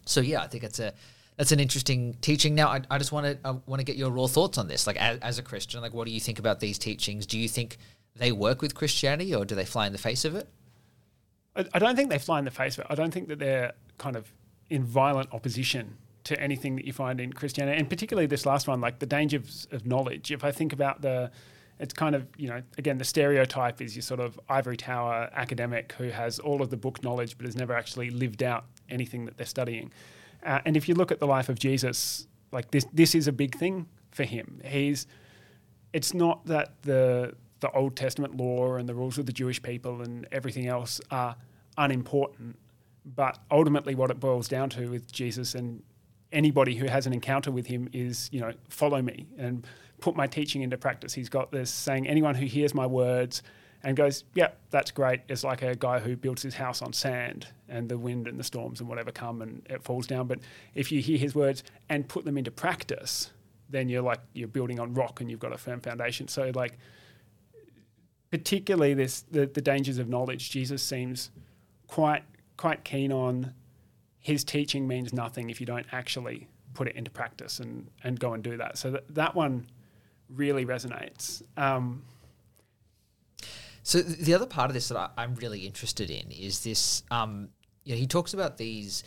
so 0.07 0.21
yeah, 0.21 0.41
I 0.41 0.47
think 0.47 0.63
it's 0.63 0.79
a 0.79 0.95
that's 1.37 1.51
an 1.51 1.59
interesting 1.59 2.17
teaching. 2.19 2.55
Now, 2.55 2.69
I, 2.69 2.81
I 2.89 2.97
just 2.97 3.11
want 3.11 3.43
to 3.43 3.61
want 3.67 3.79
to 3.79 3.85
get 3.85 3.95
your 3.95 4.09
raw 4.09 4.27
thoughts 4.27 4.57
on 4.57 4.67
this. 4.67 4.87
Like, 4.87 4.97
as, 4.97 5.19
as 5.19 5.39
a 5.39 5.43
Christian, 5.43 5.81
like, 5.81 5.93
what 5.93 6.07
do 6.07 6.11
you 6.11 6.19
think 6.19 6.39
about 6.39 6.59
these 6.59 6.77
teachings? 6.77 7.25
Do 7.25 7.37
you 7.39 7.47
think 7.47 7.77
they 8.15 8.31
work 8.31 8.61
with 8.61 8.73
Christianity, 8.73 9.33
or 9.33 9.45
do 9.45 9.53
they 9.55 9.65
fly 9.65 9.85
in 9.85 9.93
the 9.93 9.99
face 9.99 10.25
of 10.25 10.35
it? 10.35 10.49
I, 11.55 11.65
I 11.73 11.79
don't 11.79 11.95
think 11.95 12.09
they 12.09 12.17
fly 12.17 12.39
in 12.39 12.45
the 12.45 12.51
face 12.51 12.77
of 12.77 12.85
it. 12.85 12.87
I 12.89 12.95
don't 12.95 13.11
think 13.11 13.27
that 13.27 13.39
they're 13.39 13.73
kind 13.99 14.15
of 14.15 14.31
in 14.69 14.83
violent 14.83 15.31
opposition 15.31 15.97
to 16.23 16.39
anything 16.41 16.75
that 16.75 16.85
you 16.85 16.91
find 16.91 17.21
in 17.21 17.31
Christianity, 17.31 17.79
and 17.79 17.89
particularly 17.89 18.25
this 18.25 18.45
last 18.45 18.67
one, 18.67 18.81
like 18.81 18.99
the 18.99 19.05
dangers 19.05 19.67
of 19.71 19.85
knowledge. 19.85 20.31
If 20.31 20.43
I 20.43 20.51
think 20.51 20.73
about 20.73 21.01
the, 21.01 21.31
it's 21.79 21.93
kind 21.93 22.15
of 22.15 22.27
you 22.35 22.49
know 22.49 22.63
again 22.79 22.97
the 22.97 23.05
stereotype 23.05 23.79
is 23.79 23.95
your 23.95 24.01
sort 24.01 24.19
of 24.19 24.39
ivory 24.49 24.75
tower 24.75 25.29
academic 25.33 25.93
who 25.93 26.09
has 26.09 26.39
all 26.39 26.63
of 26.63 26.71
the 26.71 26.77
book 26.77 27.03
knowledge 27.03 27.37
but 27.37 27.45
has 27.45 27.55
never 27.55 27.73
actually 27.73 28.09
lived 28.09 28.41
out 28.41 28.65
anything 28.89 29.25
that 29.25 29.37
they're 29.37 29.45
studying. 29.45 29.91
Uh, 30.47 30.61
and 30.65 30.77
if 30.77 30.87
you 30.87 30.95
look 30.95 31.11
at 31.11 31.19
the 31.19 31.27
life 31.27 31.49
of 31.49 31.59
Jesus, 31.59 32.27
like 32.51 32.71
this, 32.71 32.85
this 32.93 33.13
is 33.13 33.27
a 33.27 33.31
big 33.31 33.55
thing 33.55 33.87
for 34.11 34.23
him. 34.23 34.61
He's 34.65 35.05
it's 35.93 36.13
not 36.13 36.45
that 36.45 36.81
the 36.83 37.33
the 37.59 37.71
Old 37.71 37.95
Testament 37.95 38.37
law 38.37 38.75
and 38.75 38.87
the 38.87 38.93
rules 38.93 39.17
of 39.17 39.25
the 39.25 39.33
Jewish 39.33 39.61
people 39.61 40.01
and 40.01 40.27
everything 40.31 40.67
else 40.67 41.01
are 41.09 41.35
unimportant, 41.77 42.57
but 43.03 43.39
ultimately 43.49 43.95
what 43.95 44.11
it 44.11 44.19
boils 44.19 44.47
down 44.47 44.69
to 44.71 44.89
with 44.89 45.11
Jesus 45.11 45.55
and 45.55 45.81
anybody 46.31 46.75
who 46.75 46.87
has 46.87 47.07
an 47.07 47.13
encounter 47.13 47.51
with 47.51 47.65
him 47.65 47.89
is, 47.93 48.29
you 48.31 48.39
know, 48.39 48.53
follow 48.69 49.01
me 49.01 49.25
and 49.37 49.65
put 49.99 50.15
my 50.15 50.27
teaching 50.27 50.61
into 50.61 50.77
practice. 50.77 51.13
He's 51.13 51.29
got 51.29 51.51
this 51.51 51.71
saying, 51.71 52.07
anyone 52.07 52.35
who 52.35 52.45
hears 52.45 52.75
my 52.75 52.85
words 52.85 53.41
and 53.87 53.95
goes, 53.95 54.25
yeah, 54.35 54.49
that's 54.69 54.91
great. 54.91 55.21
It's 55.29 55.45
like 55.45 55.61
a 55.61 55.73
guy 55.73 55.99
who 55.99 56.17
builds 56.17 56.41
his 56.41 56.53
house 56.53 56.81
on 56.81 56.91
sand 56.91 57.47
and 57.69 57.87
the 57.87 57.97
wind 57.97 58.27
and 58.27 58.37
the 58.37 58.43
storms 58.43 58.81
and 58.81 58.89
whatever 58.89 59.13
come 59.13 59.41
and 59.41 59.65
it 59.69 59.81
falls 59.81 60.05
down. 60.05 60.27
But 60.27 60.39
if 60.75 60.91
you 60.91 61.01
hear 61.01 61.17
his 61.17 61.33
words 61.33 61.63
and 61.87 62.05
put 62.05 62.25
them 62.25 62.37
into 62.37 62.51
practice, 62.51 63.31
then 63.69 63.87
you're 63.87 64.01
like 64.01 64.19
you're 64.33 64.49
building 64.49 64.77
on 64.77 64.93
rock 64.93 65.21
and 65.21 65.31
you've 65.31 65.39
got 65.39 65.53
a 65.53 65.57
firm 65.57 65.79
foundation. 65.79 66.27
So 66.27 66.51
like 66.53 66.77
particularly 68.29 68.93
this 68.93 69.21
the, 69.31 69.45
the 69.45 69.61
dangers 69.61 69.99
of 69.99 70.09
knowledge, 70.09 70.51
Jesus 70.51 70.83
seems 70.83 71.31
quite 71.87 72.23
quite 72.57 72.83
keen 72.83 73.13
on 73.13 73.53
his 74.19 74.43
teaching 74.43 74.85
means 74.85 75.13
nothing 75.13 75.49
if 75.49 75.61
you 75.61 75.65
don't 75.65 75.85
actually 75.93 76.49
put 76.73 76.89
it 76.89 76.95
into 76.97 77.09
practice 77.09 77.59
and, 77.59 77.87
and 78.03 78.19
go 78.19 78.33
and 78.33 78.43
do 78.43 78.57
that. 78.57 78.77
So 78.77 78.91
that, 78.91 79.15
that 79.15 79.33
one 79.33 79.67
really 80.29 80.65
resonates. 80.65 81.41
Um, 81.55 82.03
So 83.87 84.01
the 84.01 84.33
other 84.33 84.45
part 84.45 84.69
of 84.69 84.73
this 84.73 84.89
that 84.89 84.97
I, 84.97 85.09
I'm 85.17 85.35
really 85.35 85.61
interested 85.61 86.09
in 86.09 86.29
is 86.29 86.61
this. 86.61 87.03
Um, 87.09 87.47
you 87.85 87.93
know, 87.93 87.97
he 87.99 88.05
talks 88.05 88.33
about 88.33 88.57
these 88.57 89.05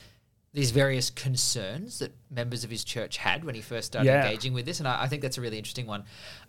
these 0.54 0.70
various 0.70 1.10
concerns 1.10 1.98
that 1.98 2.12
members 2.30 2.64
of 2.64 2.70
his 2.70 2.82
church 2.82 3.18
had 3.18 3.44
when 3.44 3.54
he 3.54 3.60
first 3.60 3.88
started 3.88 4.06
Yeah. 4.08 4.24
engaging 4.24 4.54
with 4.54 4.64
this, 4.64 4.78
and 4.80 4.88
I, 4.88 5.02
I 5.02 5.06
think 5.06 5.20
that's 5.20 5.36
a 5.36 5.42
really 5.42 5.58
interesting 5.58 5.86
one. 5.86 6.04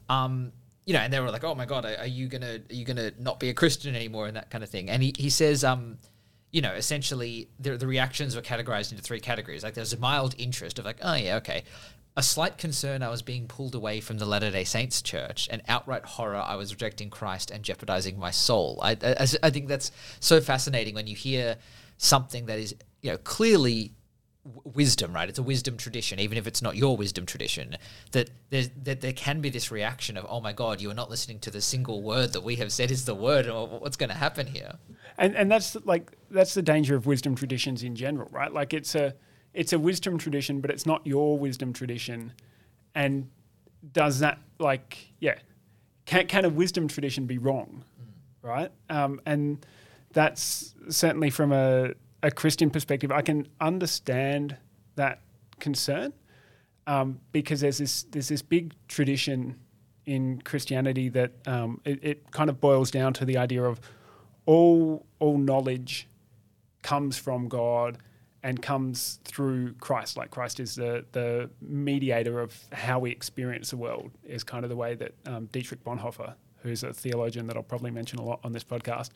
Um, 0.07 0.53
you 0.85 0.93
know, 0.93 0.99
and 1.01 1.11
they 1.11 1.19
were 1.19 1.29
like, 1.29 1.43
"Oh 1.43 1.55
my 1.55 1.65
God, 1.65 1.83
are, 1.83 1.97
are 1.97 2.07
you 2.07 2.29
gonna 2.29 2.59
are 2.69 2.73
you 2.73 2.85
gonna 2.85 3.11
not 3.19 3.37
be 3.41 3.49
a 3.49 3.53
Christian 3.53 3.97
anymore?" 3.97 4.27
and 4.27 4.37
that 4.37 4.49
kind 4.49 4.63
of 4.63 4.69
thing. 4.69 4.89
And 4.89 5.03
he 5.03 5.13
he 5.17 5.29
says, 5.29 5.65
um, 5.65 5.97
you 6.51 6.61
know, 6.61 6.71
essentially 6.71 7.49
the 7.59 7.75
the 7.75 7.85
reactions 7.85 8.33
were 8.33 8.41
categorized 8.41 8.91
into 8.91 9.03
three 9.03 9.19
categories. 9.19 9.61
Like 9.61 9.73
there's 9.73 9.91
a 9.91 9.99
mild 9.99 10.35
interest 10.37 10.79
of 10.79 10.85
like, 10.85 10.99
"Oh 11.01 11.15
yeah, 11.15 11.35
okay." 11.35 11.63
A 12.17 12.23
slight 12.23 12.57
concern 12.57 13.03
I 13.03 13.09
was 13.09 13.21
being 13.21 13.47
pulled 13.47 13.73
away 13.73 14.01
from 14.01 14.17
the 14.17 14.25
Latter 14.25 14.51
day 14.51 14.65
Saints 14.65 15.01
church, 15.01 15.47
and 15.49 15.61
outright 15.67 16.05
horror 16.05 16.43
I 16.45 16.55
was 16.55 16.73
rejecting 16.73 17.09
Christ 17.09 17.51
and 17.51 17.63
jeopardizing 17.63 18.19
my 18.19 18.31
soul. 18.31 18.79
I, 18.81 18.97
I, 19.01 19.27
I 19.43 19.49
think 19.49 19.67
that's 19.67 19.91
so 20.19 20.41
fascinating 20.41 20.93
when 20.93 21.07
you 21.07 21.15
hear 21.15 21.55
something 21.97 22.47
that 22.47 22.59
is, 22.59 22.75
you 23.01 23.11
know, 23.11 23.17
clearly 23.17 23.93
wisdom, 24.63 25.13
right? 25.13 25.29
It's 25.29 25.39
a 25.39 25.43
wisdom 25.43 25.77
tradition, 25.77 26.19
even 26.19 26.37
if 26.37 26.47
it's 26.47 26.61
not 26.61 26.75
your 26.75 26.97
wisdom 26.97 27.25
tradition. 27.25 27.77
That 28.11 28.29
that 28.49 28.99
there 29.01 29.13
can 29.13 29.39
be 29.39 29.49
this 29.49 29.71
reaction 29.71 30.17
of, 30.17 30.25
oh 30.27 30.41
my 30.41 30.51
god, 30.51 30.81
you 30.81 30.91
are 30.91 30.95
not 30.95 31.09
listening 31.09 31.39
to 31.39 31.51
the 31.51 31.61
single 31.61 32.01
word 32.01 32.33
that 32.33 32.43
we 32.43 32.57
have 32.57 32.73
said 32.73 32.91
is 32.91 33.05
the 33.05 33.15
word. 33.15 33.47
Or 33.47 33.67
what's 33.67 33.97
going 33.97 34.09
to 34.09 34.15
happen 34.17 34.47
here? 34.47 34.79
and 35.17 35.35
and 35.35 35.51
that's 35.51 35.77
like 35.85 36.11
that's 36.29 36.53
the 36.53 36.61
danger 36.61 36.95
of 36.95 37.05
wisdom 37.05 37.35
traditions 37.35 37.83
in 37.83 37.95
general, 37.95 38.27
right? 38.31 38.51
Like 38.51 38.73
it's 38.73 38.95
a 38.95 39.13
it's 39.53 39.73
a 39.73 39.79
wisdom 39.79 40.17
tradition, 40.17 40.61
but 40.61 40.71
it's 40.71 40.85
not 40.85 41.05
your 41.05 41.37
wisdom 41.37 41.73
tradition. 41.73 42.33
And 42.95 43.29
does 43.93 44.19
that 44.19 44.39
like 44.59 44.97
yeah, 45.19 45.35
can 46.05 46.27
can 46.27 46.45
a 46.45 46.49
wisdom 46.49 46.87
tradition 46.87 47.25
be 47.25 47.37
wrong, 47.37 47.83
right? 48.41 48.71
Um, 48.89 49.21
and 49.25 49.65
that's 50.13 50.73
certainly 50.89 51.29
from 51.29 51.51
a 51.51 51.93
a 52.23 52.31
Christian 52.31 52.69
perspective, 52.69 53.11
I 53.11 53.21
can 53.21 53.47
understand 53.59 54.57
that 54.95 55.21
concern 55.59 56.13
um, 56.87 57.19
because 57.31 57.61
there's 57.61 57.77
this 57.77 58.03
there's 58.03 58.27
this 58.27 58.41
big 58.41 58.73
tradition 58.87 59.59
in 60.05 60.41
Christianity 60.41 61.09
that 61.09 61.31
um, 61.45 61.79
it, 61.85 61.99
it 62.03 62.31
kind 62.31 62.49
of 62.49 62.59
boils 62.59 62.91
down 62.91 63.13
to 63.13 63.25
the 63.25 63.37
idea 63.37 63.63
of 63.63 63.79
all 64.45 65.05
all 65.19 65.37
knowledge 65.37 66.07
comes 66.81 67.17
from 67.17 67.47
God 67.47 67.99
and 68.43 68.61
comes 68.61 69.19
through 69.23 69.73
Christ. 69.73 70.17
Like 70.17 70.31
Christ 70.31 70.59
is 70.59 70.75
the 70.75 71.05
the 71.11 71.49
mediator 71.61 72.39
of 72.39 72.57
how 72.71 72.99
we 72.99 73.11
experience 73.11 73.69
the 73.71 73.77
world. 73.77 74.11
Is 74.23 74.43
kind 74.43 74.63
of 74.63 74.69
the 74.69 74.75
way 74.75 74.95
that 74.95 75.13
um, 75.27 75.45
Dietrich 75.51 75.83
Bonhoeffer, 75.83 76.33
who's 76.63 76.83
a 76.83 76.93
theologian 76.93 77.47
that 77.47 77.55
I'll 77.57 77.63
probably 77.63 77.91
mention 77.91 78.19
a 78.19 78.23
lot 78.23 78.39
on 78.43 78.51
this 78.51 78.63
podcast, 78.63 79.09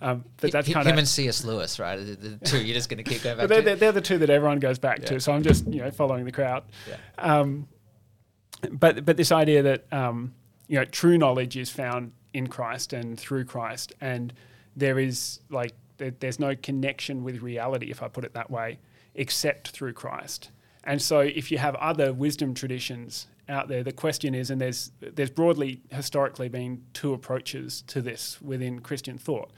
um, 0.00 0.24
but 0.40 0.52
that's 0.52 0.72
kind 0.72 0.86
him 0.86 0.94
of 0.94 0.98
and 0.98 1.08
C.S. 1.08 1.44
Lewis, 1.44 1.78
right? 1.78 1.96
The, 1.96 2.14
the 2.16 2.44
two. 2.46 2.62
You're 2.64 2.74
just 2.74 2.88
going 2.88 3.02
to 3.02 3.10
keep 3.10 3.22
going 3.22 3.36
back 3.36 3.48
they're, 3.48 3.58
to. 3.58 3.64
they're, 3.64 3.76
they're 3.76 3.92
the 3.92 4.00
two 4.00 4.18
that 4.18 4.30
everyone 4.30 4.58
goes 4.60 4.78
back 4.78 5.00
Yeah. 5.00 5.06
to. 5.06 5.20
So 5.20 5.32
I'm 5.32 5.42
just 5.42 5.66
you 5.66 5.82
know 5.82 5.90
following 5.90 6.24
the 6.24 6.32
crowd. 6.32 6.64
Yeah. 6.88 6.96
Um, 7.18 7.68
but 8.70 9.04
but 9.04 9.16
this 9.16 9.32
idea 9.32 9.62
that 9.62 9.92
um, 9.92 10.34
you 10.68 10.76
know 10.78 10.84
true 10.84 11.18
knowledge 11.18 11.56
is 11.56 11.70
found 11.70 12.12
in 12.32 12.46
Christ 12.46 12.92
and 12.92 13.18
through 13.18 13.44
Christ, 13.44 13.92
and 14.00 14.32
there 14.76 14.98
is 14.98 15.40
like 15.50 15.72
there, 16.00 16.10
there's 16.18 16.40
no 16.40 16.56
connection 16.56 17.22
with 17.22 17.42
reality, 17.42 17.90
if 17.90 18.02
I 18.02 18.08
put 18.08 18.24
it 18.24 18.34
that 18.34 18.50
way, 18.50 18.80
except 19.14 19.68
through 19.68 19.92
Christ. 19.92 20.50
And 20.82 21.00
so, 21.00 21.20
if 21.20 21.52
you 21.52 21.58
have 21.58 21.76
other 21.76 22.12
wisdom 22.12 22.54
traditions 22.54 23.28
out 23.48 23.68
there, 23.68 23.84
the 23.84 23.92
question 23.92 24.34
is, 24.34 24.50
and 24.50 24.60
there's 24.60 24.90
there's 25.00 25.30
broadly 25.30 25.82
historically 25.90 26.48
been 26.48 26.82
two 26.94 27.12
approaches 27.12 27.82
to 27.88 28.00
this 28.00 28.40
within 28.40 28.80
Christian 28.80 29.18
thought, 29.18 29.52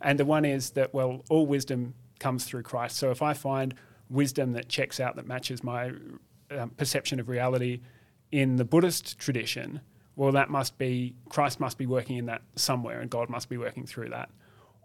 and 0.00 0.18
the 0.18 0.24
one 0.24 0.44
is 0.44 0.70
that 0.70 0.94
well, 0.94 1.24
all 1.28 1.46
wisdom 1.46 1.94
comes 2.20 2.44
through 2.44 2.62
Christ. 2.62 2.96
So 2.96 3.10
if 3.10 3.22
I 3.22 3.34
find 3.34 3.74
wisdom 4.08 4.52
that 4.52 4.68
checks 4.68 5.00
out 5.00 5.16
that 5.16 5.26
matches 5.26 5.62
my 5.62 5.92
um, 6.50 6.70
perception 6.70 7.20
of 7.20 7.28
reality 7.28 7.80
in 8.30 8.56
the 8.56 8.64
Buddhist 8.64 9.18
tradition, 9.18 9.80
well, 10.16 10.32
that 10.32 10.48
must 10.48 10.78
be 10.78 11.16
Christ 11.28 11.58
must 11.58 11.76
be 11.76 11.86
working 11.86 12.18
in 12.18 12.26
that 12.26 12.42
somewhere, 12.54 13.00
and 13.00 13.10
God 13.10 13.28
must 13.28 13.48
be 13.48 13.56
working 13.56 13.84
through 13.84 14.10
that. 14.10 14.30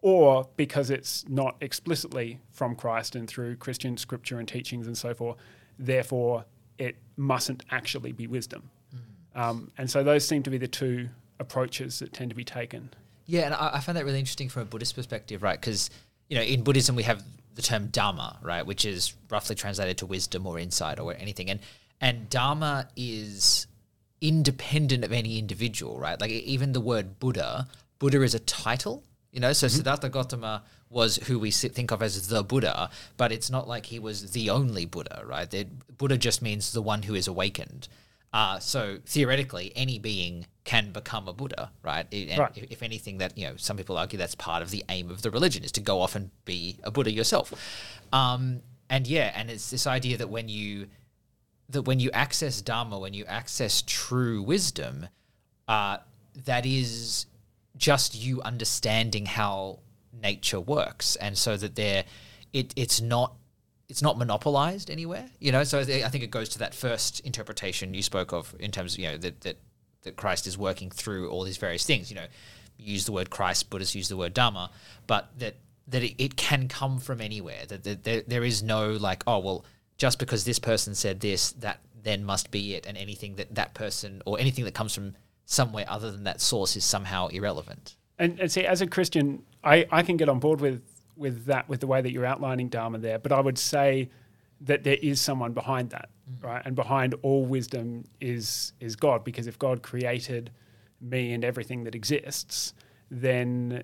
Or 0.04 0.50
because 0.58 0.90
it's 0.90 1.28
not 1.30 1.56
explicitly 1.62 2.42
from 2.52 2.76
Christ 2.76 3.16
and 3.16 3.26
through 3.28 3.56
Christian 3.56 3.96
scripture 3.96 4.38
and 4.38 4.46
teachings 4.46 4.86
and 4.86 4.98
so 4.98 5.14
forth, 5.14 5.38
therefore 5.80 6.44
it 6.78 6.98
mustn't 7.16 7.64
actually 7.72 8.12
be 8.12 8.28
wisdom. 8.28 8.70
Um, 9.34 9.72
and 9.78 9.90
so 9.90 10.04
those 10.04 10.28
seem 10.28 10.44
to 10.44 10.50
be 10.50 10.58
the 10.58 10.68
two 10.68 11.08
approaches 11.40 12.00
that 12.00 12.12
tend 12.12 12.32
to 12.32 12.36
be 12.36 12.44
taken. 12.44 12.90
Yeah, 13.26 13.44
and 13.46 13.54
I, 13.54 13.72
I 13.76 13.80
find 13.80 13.98
that 13.98 14.04
really 14.04 14.20
interesting 14.20 14.50
from 14.50 14.64
a 14.64 14.66
Buddhist 14.66 14.94
perspective, 14.94 15.42
right? 15.42 15.60
Because 15.60 15.90
you 16.30 16.38
know, 16.38 16.44
in 16.44 16.64
Buddhism 16.64 16.96
we 16.98 17.04
have 17.04 17.24
the 17.56 17.62
term 17.62 17.88
dharma, 17.88 18.40
right, 18.42 18.66
which 18.66 18.86
is 18.86 19.14
roughly 19.30 19.56
translated 19.56 19.98
to 20.00 20.06
wisdom 20.06 20.46
or 20.46 20.60
insight 20.60 21.00
or 21.00 21.16
anything, 21.16 21.50
and 21.50 21.62
and 22.02 22.30
dharma 22.30 22.90
is 22.98 23.68
independent 24.20 25.04
of 25.04 25.12
any 25.14 25.40
individual, 25.40 25.98
right? 25.98 26.20
Like 26.20 26.32
even 26.32 26.74
the 26.74 26.82
word 26.82 27.20
Buddha, 27.20 27.68
Buddha 28.00 28.22
is 28.22 28.36
a 28.36 28.40
title, 28.40 29.04
you 29.34 29.40
know. 29.42 29.52
So 29.54 29.68
Siddhartha 29.68 30.10
Gautama 30.10 30.64
was 30.90 31.18
who 31.28 31.40
we 31.40 31.52
think 31.52 31.92
of 31.92 32.02
as 32.04 32.28
the 32.28 32.44
Buddha, 32.44 32.90
but 33.18 33.32
it's 33.32 33.50
not 33.50 33.68
like 33.68 33.88
he 33.88 34.00
was 34.00 34.32
the 34.32 34.50
only 34.52 34.86
Buddha, 34.86 35.24
right? 35.26 35.50
The, 35.50 35.66
Buddha 35.98 36.18
just 36.18 36.42
means 36.42 36.72
the 36.72 36.82
one 36.82 37.02
who 37.04 37.16
is 37.16 37.28
awakened. 37.28 37.88
Uh, 38.32 38.60
so 38.60 38.98
theoretically, 39.06 39.72
any 39.76 40.00
being 40.00 40.46
can 40.64 40.92
become 40.92 41.28
a 41.28 41.34
Buddha, 41.34 41.72
right? 41.84 42.08
And 42.12 42.38
Right. 42.40 42.52
if- 42.58 42.72
if 42.72 42.84
anything, 42.84 43.18
that 43.20 43.38
you 43.38 43.48
know, 43.48 43.56
some 43.58 43.76
people 43.78 43.98
argue 43.98 44.18
that's 44.18 44.34
part 44.36 44.62
of 44.64 44.70
the 44.72 44.84
aim 44.90 45.12
of 45.12 45.22
the 45.24 45.30
religion 45.32 45.64
is 45.64 45.72
to 45.74 45.82
go 45.82 46.02
off 46.02 46.16
and 46.16 46.32
be 46.46 46.78
a 46.84 46.90
Buddha 46.92 47.12
yourself. 47.12 47.54
Um, 48.12 48.62
and 48.90 49.06
yeah, 49.08 49.32
and 49.36 49.50
it's 49.52 49.70
this 49.70 49.86
idea 49.88 50.18
that 50.18 50.30
when 50.30 50.48
you 50.50 50.88
that 51.70 51.84
when 51.84 52.00
you 52.00 52.12
access 52.12 52.62
Dharma, 52.62 53.00
when 53.00 53.14
you 53.14 53.26
access 53.26 53.82
true 53.86 54.42
wisdom, 54.44 55.08
uh, 55.68 55.98
that 56.46 56.66
is 56.66 57.26
just 57.78 58.16
you 58.16 58.42
understanding 58.42 59.26
how 59.26 59.80
nature 60.12 60.60
works, 60.60 61.16
and 61.18 61.38
so 61.38 61.58
that 61.58 61.76
there, 61.76 62.06
it 62.52 62.74
it's 62.76 63.02
not 63.02 63.36
it's 63.90 64.02
not 64.02 64.18
monopolized 64.18 64.90
anywhere, 64.90 65.30
you 65.40 65.52
know. 65.52 65.64
So 65.64 65.80
I 65.80 65.84
think 65.84 66.24
it 66.24 66.32
goes 66.32 66.50
to 66.50 66.60
that 66.60 66.74
first 66.74 67.20
interpretation 67.22 67.94
you 67.94 68.02
spoke 68.02 68.32
of 68.34 68.56
in 68.60 68.72
terms 68.72 68.94
of 68.94 69.00
you 69.00 69.10
know 69.10 69.18
that 69.18 69.42
that 69.42 69.58
that 70.04 70.16
Christ 70.16 70.48
is 70.48 70.58
working 70.58 70.90
through 70.90 71.30
all 71.30 71.44
these 71.44 71.58
various 71.58 71.86
things. 71.86 72.10
You 72.10 72.16
know, 72.16 72.28
use 72.78 73.06
the 73.06 73.12
word 73.12 73.30
Christ, 73.30 73.70
Buddhists 73.70 73.96
use 73.96 74.10
the 74.10 74.18
word 74.18 74.34
Dharma, 74.34 74.70
but 75.08 75.30
that 75.40 75.56
that 75.88 76.04
it, 76.04 76.24
it 76.24 76.38
can 76.38 76.68
come 76.68 77.00
from 77.00 77.22
anywhere. 77.22 77.66
That, 77.68 77.84
that 77.84 78.04
there, 78.04 78.24
there 78.26 78.44
is 78.44 78.64
no 78.64 78.92
like, 78.92 79.24
oh 79.28 79.40
well, 79.40 79.66
just 79.98 80.20
because 80.20 80.46
this 80.46 80.60
person 80.60 80.96
said 80.96 81.20
this, 81.20 81.52
that 81.54 81.80
then 82.02 82.24
must 82.24 82.52
be 82.52 82.76
it, 82.76 82.86
and 82.86 82.98
anything 82.98 83.36
that 83.36 83.56
that 83.56 83.74
person 83.74 84.22
or 84.26 84.40
anything 84.40 84.66
that 84.66 84.74
comes 84.74 84.94
from 84.94 85.16
somewhere 85.46 85.86
other 85.88 86.12
than 86.12 86.24
that 86.24 86.42
source 86.42 86.76
is 86.76 86.86
somehow 86.86 87.28
irrelevant. 87.28 87.96
And, 88.20 88.40
and 88.40 88.52
see, 88.52 88.66
as 88.66 88.82
a 88.82 88.88
Christian, 88.88 89.44
I, 89.64 89.86
I 89.92 90.04
can 90.04 90.18
get 90.18 90.30
on 90.30 90.40
board 90.40 90.62
with, 90.62 90.82
with 91.16 91.46
that, 91.46 91.68
with 91.68 91.80
the 91.80 91.88
way 91.88 92.02
that 92.02 92.12
you're 92.12 92.26
outlining 92.26 92.70
Dharma 92.70 93.00
there. 93.00 93.20
But 93.20 93.32
I 93.32 93.40
would 93.40 93.58
say 93.58 94.10
that 94.62 94.84
there 94.84 94.98
is 95.02 95.20
someone 95.20 95.54
behind 95.54 95.90
that, 95.92 96.10
mm. 96.30 96.44
right? 96.44 96.62
And 96.66 96.76
behind 96.76 97.16
all 97.22 97.46
wisdom 97.46 98.06
is 98.22 98.74
is 98.80 98.96
God, 98.96 99.24
because 99.24 99.48
if 99.48 99.60
God 99.60 99.82
created 99.84 100.52
me 101.02 101.34
and 101.34 101.44
everything 101.44 101.84
that 101.84 101.96
exists, 101.96 102.74
then 103.12 103.84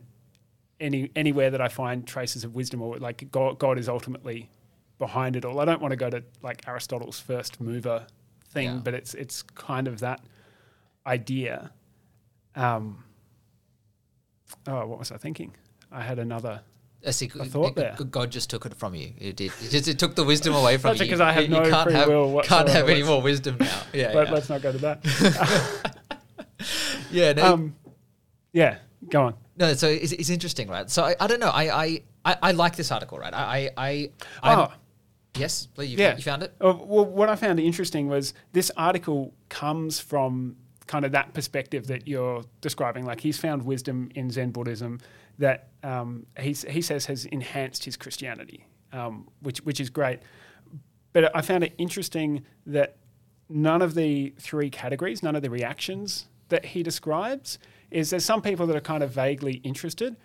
any 0.79 1.11
anywhere 1.15 1.51
that 1.51 1.61
I 1.61 1.67
find 1.67 2.07
traces 2.07 2.43
of 2.43 2.55
wisdom 2.55 2.81
or 2.81 2.97
like 2.97 3.29
God, 3.31 3.59
God 3.59 3.77
is 3.77 3.89
ultimately 3.89 4.49
behind 4.97 5.35
it 5.35 5.45
all. 5.45 5.59
I 5.59 5.65
don't 5.65 5.81
want 5.81 5.91
to 5.91 5.97
go 5.97 6.09
to 6.09 6.23
like 6.41 6.67
Aristotle's 6.67 7.19
first 7.19 7.59
mover 7.59 8.07
thing, 8.49 8.67
Yeah. 8.67 8.81
but 8.83 8.93
it's 8.93 9.13
it's 9.13 9.41
kind 9.43 9.87
of 9.87 9.99
that 9.99 10.21
idea. 11.05 11.71
Um, 12.55 13.03
oh, 14.67 14.85
what 14.87 14.99
was 14.99 15.11
I 15.11 15.17
thinking? 15.17 15.55
I 15.91 16.01
had 16.01 16.19
another. 16.19 16.61
I 17.05 17.11
see. 17.11 17.31
A 17.39 17.45
thought 17.45 17.75
there. 17.75 17.95
God 18.11 18.29
just 18.31 18.49
took 18.49 18.65
it 18.65 18.75
from 18.75 18.93
you. 18.93 19.13
It 19.17 19.37
did. 19.37 19.51
It, 19.61 19.69
just, 19.71 19.87
it 19.87 19.97
took 19.99 20.15
the 20.15 20.23
wisdom 20.25 20.53
away 20.53 20.77
from 20.77 20.89
That's 20.89 20.99
you. 20.99 21.05
because 21.05 21.21
I 21.21 21.31
have 21.31 21.43
you, 21.43 21.49
no 21.49 21.63
you 21.63 21.71
can't 21.71 21.83
free 21.85 21.93
have, 21.93 22.07
will 22.09 22.41
Can't 22.41 22.67
have 22.69 22.89
any 22.89 23.03
more 23.03 23.21
wisdom 23.21 23.57
now. 23.59 23.81
Yeah, 23.93 24.11
Let, 24.13 24.27
yeah. 24.27 24.33
Let's 24.33 24.49
not 24.49 24.61
go 24.61 24.71
to 24.73 24.77
that. 24.79 25.95
yeah 27.11 27.33
no, 27.33 27.53
um, 27.53 27.75
yeah, 28.51 28.79
go 29.09 29.23
on. 29.23 29.33
no. 29.57 29.73
So 29.75 29.87
it's, 29.87 30.11
it's 30.11 30.29
interesting, 30.29 30.67
right? 30.67 30.89
So 30.89 31.03
I, 31.03 31.15
I 31.19 31.27
don't 31.27 31.39
know. 31.39 31.49
I, 31.49 31.83
I 31.85 32.01
I 32.25 32.37
I 32.43 32.51
like 32.51 32.75
this 32.75 32.91
article, 32.91 33.17
right? 33.17 33.33
I 33.33 33.69
I 33.77 34.09
I 34.43 34.55
Oh. 34.55 34.73
yes. 35.35 35.67
Please, 35.67 35.91
you, 35.91 35.97
Yeah. 35.97 36.17
you 36.17 36.21
found 36.21 36.43
it. 36.43 36.53
Uh, 36.59 36.73
well, 36.77 37.05
what 37.05 37.29
I 37.29 37.35
found 37.37 37.61
interesting 37.61 38.09
was 38.09 38.33
this 38.51 38.71
article 38.75 39.33
comes 39.47 39.99
from 40.01 40.57
kind 40.89 41.05
of 41.05 41.11
that 41.11 41.35
perspective 41.35 41.85
that 41.85 42.07
you're 42.07 42.43
describing. 42.61 43.05
Like 43.05 43.21
he's 43.21 43.37
found 43.37 43.63
wisdom 43.63 44.09
in 44.15 44.31
Zen 44.31 44.49
Buddhism 44.49 44.99
that 45.37 45.67
um, 45.83 46.25
he 46.39 46.53
says 46.53 47.05
has 47.05 47.25
enhanced 47.25 47.85
his 47.85 47.95
Christianity, 47.95 48.65
um, 48.91 49.27
which 49.41 49.59
which 49.59 49.79
is 49.79 49.91
great. 49.91 50.19
But 51.13 51.35
I 51.35 51.41
found 51.41 51.63
it 51.63 51.75
interesting 51.77 52.43
that 52.65 52.97
none 53.49 53.83
of 53.83 53.93
the 53.93 54.33
three 54.39 54.71
categories, 54.71 55.21
none 55.21 55.35
of 55.35 55.43
the 55.43 55.51
reactions 55.51 56.27
that 56.49 56.65
he 56.65 56.81
describes, 56.81 57.59
is 57.91 58.09
there's 58.09 58.25
some 58.25 58.41
people 58.41 58.65
that 58.65 58.75
are 58.75 58.81
kind 58.81 59.03
of 59.03 59.11
vaguely 59.11 59.61
interested, 59.63 60.15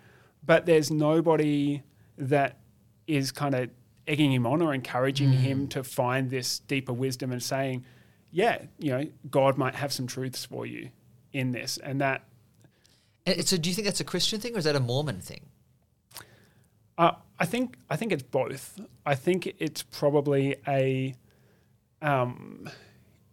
but 0.43 0.65
there's 0.65 0.89
nobody 0.89 1.83
that 2.17 2.57
is 3.05 3.31
kind 3.31 3.53
of 3.53 3.69
egging 4.07 4.31
him 4.31 4.47
on 4.47 4.63
or 4.63 4.73
encouraging 4.73 5.31
him 5.31 5.67
to 5.67 5.83
find 5.83 6.31
this 6.31 6.59
deeper 6.59 6.93
wisdom 6.93 7.31
and 7.31 7.43
saying, 7.43 7.85
yeah, 8.35 8.63
you 8.79 8.91
know, 8.91 9.07
God 9.31 9.57
might 9.57 9.75
have 9.75 9.93
some 9.93 10.07
truths 10.07 10.43
for 10.43 10.65
you 10.65 10.89
in 11.31 11.53
this. 11.53 11.77
And 11.77 12.01
that, 12.01 12.25
And 13.25 13.47
so, 13.47 13.55
do 13.55 13.69
you 13.69 13.73
think 13.73 13.85
that's 13.85 14.01
a 14.01 14.03
Christian 14.03 14.41
thing 14.41 14.55
or 14.55 14.57
is 14.57 14.65
that 14.65 14.75
a 14.75 14.81
Mormon 14.81 15.21
thing? 15.21 15.45
uh, 16.97 17.13
I 17.39 17.45
think, 17.45 17.77
I 17.89 17.95
think 17.95 18.11
it's 18.11 18.23
both. 18.23 18.77
I 19.05 19.15
think 19.15 19.55
it's 19.57 19.83
probably 19.83 20.57
a 20.67 21.15
um, 22.01 22.69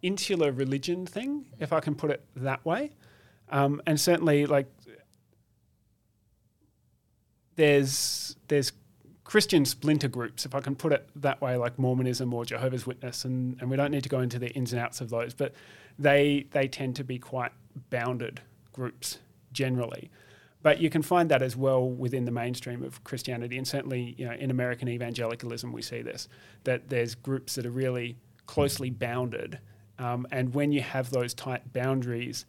insular 0.01 0.53
religion 0.53 1.05
thing, 1.05 1.47
if 1.59 1.73
I 1.73 1.81
can 1.81 1.95
put 1.95 2.09
it 2.09 2.23
that 2.37 2.63
way. 2.63 2.91
Um, 3.49 3.81
and 3.85 3.99
certainly, 3.99 4.45
like, 4.45 4.67
there's 7.57 8.37
there's 8.47 8.71
Christian 9.23 9.63
splinter 9.65 10.09
groups, 10.09 10.45
if 10.45 10.53
I 10.53 10.59
can 10.59 10.75
put 10.75 10.91
it 10.91 11.07
that 11.15 11.39
way, 11.41 11.55
like 11.55 11.79
Mormonism 11.79 12.33
or 12.33 12.43
Jehovah's 12.43 12.85
Witness, 12.85 13.23
and, 13.23 13.57
and 13.61 13.69
we 13.69 13.77
don't 13.77 13.91
need 13.91 14.03
to 14.03 14.09
go 14.09 14.19
into 14.19 14.37
the 14.37 14.49
ins 14.49 14.73
and 14.73 14.81
outs 14.81 14.99
of 14.99 15.09
those, 15.09 15.33
but 15.33 15.53
they 15.97 16.47
they 16.51 16.67
tend 16.67 16.95
to 16.97 17.03
be 17.03 17.19
quite 17.19 17.51
bounded 17.89 18.41
groups 18.73 19.19
generally. 19.51 20.09
But 20.61 20.79
you 20.79 20.89
can 20.89 21.01
find 21.01 21.29
that 21.29 21.41
as 21.41 21.55
well 21.55 21.87
within 21.87 22.25
the 22.25 22.31
mainstream 22.31 22.83
of 22.83 23.03
Christianity, 23.03 23.57
and 23.57 23.67
certainly 23.67 24.13
you 24.17 24.25
know 24.25 24.33
in 24.33 24.51
American 24.51 24.89
evangelicalism 24.89 25.71
we 25.71 25.81
see 25.81 26.01
this 26.01 26.27
that 26.65 26.89
there's 26.89 27.15
groups 27.15 27.55
that 27.55 27.65
are 27.65 27.71
really 27.71 28.17
closely 28.45 28.89
bounded, 28.89 29.59
um, 29.99 30.27
and 30.31 30.53
when 30.53 30.73
you 30.73 30.81
have 30.81 31.11
those 31.11 31.33
tight 31.33 31.71
boundaries, 31.71 32.45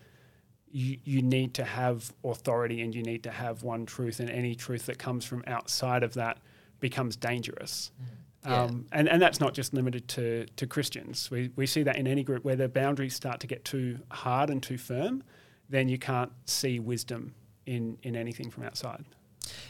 you, 0.73 0.99
you 1.05 1.23
need 1.23 1.55
to 1.55 1.63
have 1.63 2.13
authority 2.25 2.83
and 2.83 2.97
you 2.97 3.03
need 3.05 3.23
to 3.23 3.31
have 3.31 3.63
one 3.63 3.87
truth, 3.87 4.19
and 4.19 4.29
any 4.29 4.57
truth 4.57 4.87
that 4.87 4.99
comes 4.99 5.25
from 5.25 5.45
outside 5.47 6.03
of 6.03 6.15
that 6.15 6.39
becomes 6.81 7.17
dangerous. 7.17 7.91
Mm. 8.01 8.07
Yeah. 8.47 8.63
Um, 8.63 8.87
and, 8.93 9.09
and 9.09 9.23
that's 9.23 9.41
not 9.41 9.55
just 9.55 9.73
limited 9.73 10.07
to, 10.09 10.47
to 10.57 10.67
Christians. 10.67 11.31
We, 11.31 11.51
we 11.57 11.67
see 11.67 11.83
that 11.85 11.97
in 11.97 12.07
any 12.07 12.23
group 12.23 12.45
where 12.45 12.57
the 12.57 12.69
boundaries 12.69 13.15
start 13.15 13.41
to 13.41 13.47
get 13.47 13.65
too 13.65 13.99
hard 14.11 14.51
and 14.51 14.63
too 14.63 14.77
firm, 14.77 15.23
then 15.71 15.89
you 15.89 15.99
can't 15.99 16.31
see 16.45 16.79
wisdom 16.79 17.35
in, 17.65 17.97
in 18.03 18.15
anything 18.17 18.51
from 18.51 18.65
outside. 18.65 19.05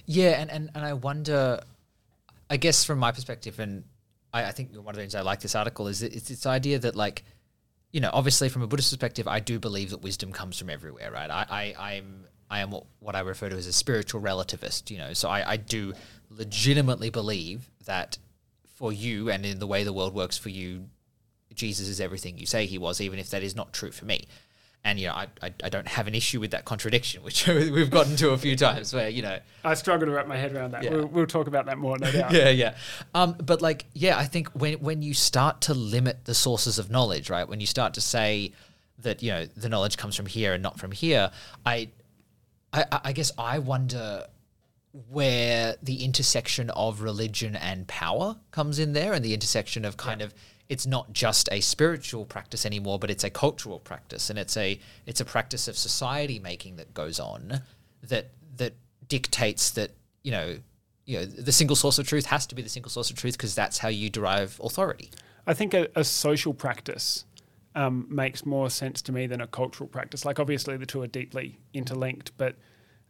Yeah, 0.07 0.41
and, 0.41 0.51
and, 0.51 0.71
and 0.75 0.85
I 0.85 0.93
wonder, 0.95 1.61
I 2.51 2.57
guess 2.57 2.85
from 2.85 2.99
my 2.99 3.13
perspective, 3.13 3.61
and 3.61 3.85
I, 4.33 4.47
I 4.47 4.51
think 4.51 4.75
one 4.75 4.89
of 4.89 4.97
the 4.97 5.03
things 5.03 5.15
I 5.15 5.21
like 5.21 5.41
this 5.41 5.55
article 5.55 5.87
is 5.87 6.01
that 6.01 6.13
it's 6.13 6.29
this 6.29 6.45
idea 6.45 6.81
that 6.81 6.97
like, 6.97 7.25
you 7.93 8.01
know, 8.01 8.11
obviously 8.13 8.49
from 8.49 8.63
a 8.63 8.67
Buddhist 8.67 8.91
perspective, 8.91 9.29
I 9.29 9.39
do 9.39 9.61
believe 9.61 9.91
that 9.91 10.03
wisdom 10.03 10.33
comes 10.33 10.59
from 10.59 10.69
everywhere, 10.69 11.13
right? 11.13 11.31
I, 11.31 11.47
I 11.49 11.93
I'm 11.93 12.25
I 12.51 12.59
am 12.59 12.71
what, 12.71 12.87
what 12.99 13.15
I 13.15 13.21
refer 13.21 13.49
to 13.49 13.57
as 13.57 13.69
a 13.69 13.73
spiritual 13.73 14.21
relativist, 14.21 14.91
you 14.91 14.99
know. 14.99 15.13
So 15.13 15.29
I, 15.29 15.53
I 15.53 15.57
do 15.57 15.95
legitimately 16.37 17.11
believe 17.11 17.71
that 17.87 18.19
for 18.75 18.93
you 18.93 19.31
and 19.31 19.47
in 19.47 19.59
the 19.59 19.67
way 19.67 19.85
the 19.85 19.93
world 19.93 20.15
works 20.15 20.37
for 20.37 20.49
you, 20.49 20.89
Jesus 21.55 21.89
is 21.89 22.01
everything 22.01 22.39
you 22.39 22.47
say 22.47 22.67
he 22.67 22.79
was, 22.79 23.01
even 23.01 23.19
if 23.19 23.31
that 23.31 23.43
is 23.43 23.55
not 23.55 23.73
true 23.73 23.93
for 23.93 24.05
me. 24.05 24.27
And 24.87 25.01
you 25.01 25.07
know, 25.07 25.15
I, 25.15 25.29
I, 25.41 25.55
I 25.65 25.69
don't 25.71 25.89
have 25.89 26.09
an 26.09 26.15
issue 26.15 26.41
with 26.41 26.51
that 26.51 26.67
contradiction, 26.67 27.23
which 27.23 27.47
we've 27.49 27.91
gotten 27.91 28.17
to 28.17 28.31
a 28.31 28.39
few 28.39 28.55
times, 28.55 28.93
where 28.93 29.09
you 29.09 29.23
know, 29.23 29.39
I 29.65 29.73
struggle 29.75 30.07
to 30.07 30.13
wrap 30.13 30.27
my 30.27 30.37
head 30.37 30.55
around 30.55 30.73
that. 30.73 30.83
Yeah. 30.83 30.91
We'll, 30.91 31.07
we'll 31.07 31.27
talk 31.27 31.47
about 31.47 31.67
that 31.67 31.79
more, 31.79 31.97
no 31.99 32.13
doubt. 32.13 32.33
yeah, 32.33 32.51
yeah. 32.51 32.75
Um, 33.15 33.35
but 33.43 33.63
like, 33.63 33.87
yeah, 33.95 34.19
I 34.19 34.25
think 34.25 34.49
when 34.51 34.75
when 34.81 35.01
you 35.01 35.15
start 35.15 35.63
to 35.63 35.75
limit 35.75 36.27
the 36.27 36.35
sources 36.35 36.79
of 36.79 36.91
knowledge, 36.91 37.31
right? 37.31 37.49
When 37.49 37.61
you 37.61 37.67
start 37.67 37.95
to 37.95 38.03
say 38.03 38.53
that 38.99 39.23
you 39.23 39.31
know 39.31 39.47
the 39.47 39.71
knowledge 39.71 39.97
comes 39.97 40.17
from 40.17 40.27
here 40.27 40.53
and 40.53 40.63
not 40.63 40.79
from 40.79 40.93
here, 40.93 41.31
I, 41.65 41.89
I, 42.75 42.85
I 43.05 43.13
guess 43.13 43.33
I 43.39 43.61
wonder 43.61 44.27
where 45.11 45.77
the 45.83 46.05
intersection 46.05 46.71
of 46.71 47.03
religion 47.03 47.57
and 47.57 47.87
power 47.89 48.37
comes 48.51 48.79
in 48.79 48.93
there, 48.93 49.13
and 49.13 49.25
the 49.25 49.35
intersection 49.35 49.85
of 49.85 49.97
kind 49.97 50.23
of 50.23 50.35
it's 50.69 50.87
not 50.87 51.13
just 51.13 51.49
a 51.53 51.61
spiritual 51.61 52.25
practice 52.25 52.65
anymore, 52.65 52.99
but 52.99 53.11
it's 53.11 53.25
a 53.25 53.31
cultural 53.31 53.79
practice, 53.81 54.31
and 54.31 54.39
it's 54.39 54.57
a 54.57 54.79
it's 55.07 55.21
a 55.21 55.25
practice 55.25 55.69
of 55.69 55.77
society 55.77 56.39
making 56.39 56.77
that 56.77 56.95
goes 56.95 57.19
on 57.21 57.63
that 58.03 58.31
that 58.57 58.75
dictates 59.09 59.71
that 59.73 59.91
you 60.23 60.31
know 60.31 60.59
you 61.05 61.19
know 61.19 61.25
the 61.25 61.53
single 61.53 61.77
source 61.77 61.99
of 61.99 62.07
truth 62.07 62.27
has 62.27 62.47
to 62.47 62.55
be 62.55 62.63
the 62.63 62.69
single 62.69 62.91
source 62.91 63.11
of 63.11 63.17
truth 63.17 63.37
because 63.37 63.55
that's 63.55 63.79
how 63.79 63.89
you 63.89 64.09
derive 64.09 64.61
authority. 64.63 65.11
I 65.47 65.55
think 65.55 65.75
a, 65.75 65.89
a 65.95 66.05
social 66.05 66.55
practice 66.55 67.25
um, 67.75 68.07
makes 68.09 68.47
more 68.47 68.71
sense 68.71 69.03
to 69.03 69.13
me 69.13 69.27
than 69.27 69.41
a 69.41 69.47
cultural 69.47 69.89
practice. 69.89 70.25
Like, 70.25 70.39
obviously, 70.39 70.77
the 70.77 70.87
two 70.87 71.03
are 71.03 71.07
deeply 71.07 71.59
interlinked, 71.73 72.33
but 72.39 72.57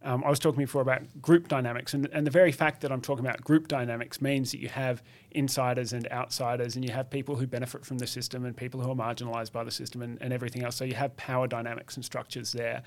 um, 0.04 0.22
I 0.22 0.30
was 0.30 0.38
talking 0.38 0.60
before 0.60 0.82
about 0.82 1.22
group 1.22 1.48
dynamics, 1.48 1.94
and, 1.94 2.08
and 2.12 2.26
the 2.26 2.30
very 2.30 2.52
fact 2.52 2.82
that 2.82 2.92
I'm 2.92 3.00
talking 3.00 3.24
about 3.24 3.42
group 3.42 3.68
dynamics 3.68 4.20
means 4.20 4.52
that 4.52 4.60
you 4.60 4.68
have 4.68 5.02
insiders 5.30 5.94
and 5.94 6.06
outsiders, 6.12 6.76
and 6.76 6.84
you 6.84 6.92
have 6.92 7.08
people 7.08 7.36
who 7.36 7.46
benefit 7.46 7.86
from 7.86 7.98
the 7.98 8.06
system 8.06 8.44
and 8.44 8.54
people 8.56 8.80
who 8.80 8.90
are 8.90 8.94
marginalized 8.94 9.50
by 9.50 9.64
the 9.64 9.70
system 9.70 10.02
and, 10.02 10.18
and 10.20 10.32
everything 10.32 10.62
else. 10.62 10.76
So 10.76 10.84
you 10.84 10.94
have 10.94 11.16
power 11.16 11.46
dynamics 11.46 11.96
and 11.96 12.04
structures 12.04 12.52
there. 12.52 12.82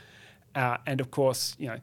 Uh, 0.53 0.77
and 0.86 1.01
of 1.01 1.09
course, 1.09 1.55
you 1.57 1.67
know, 1.67 1.79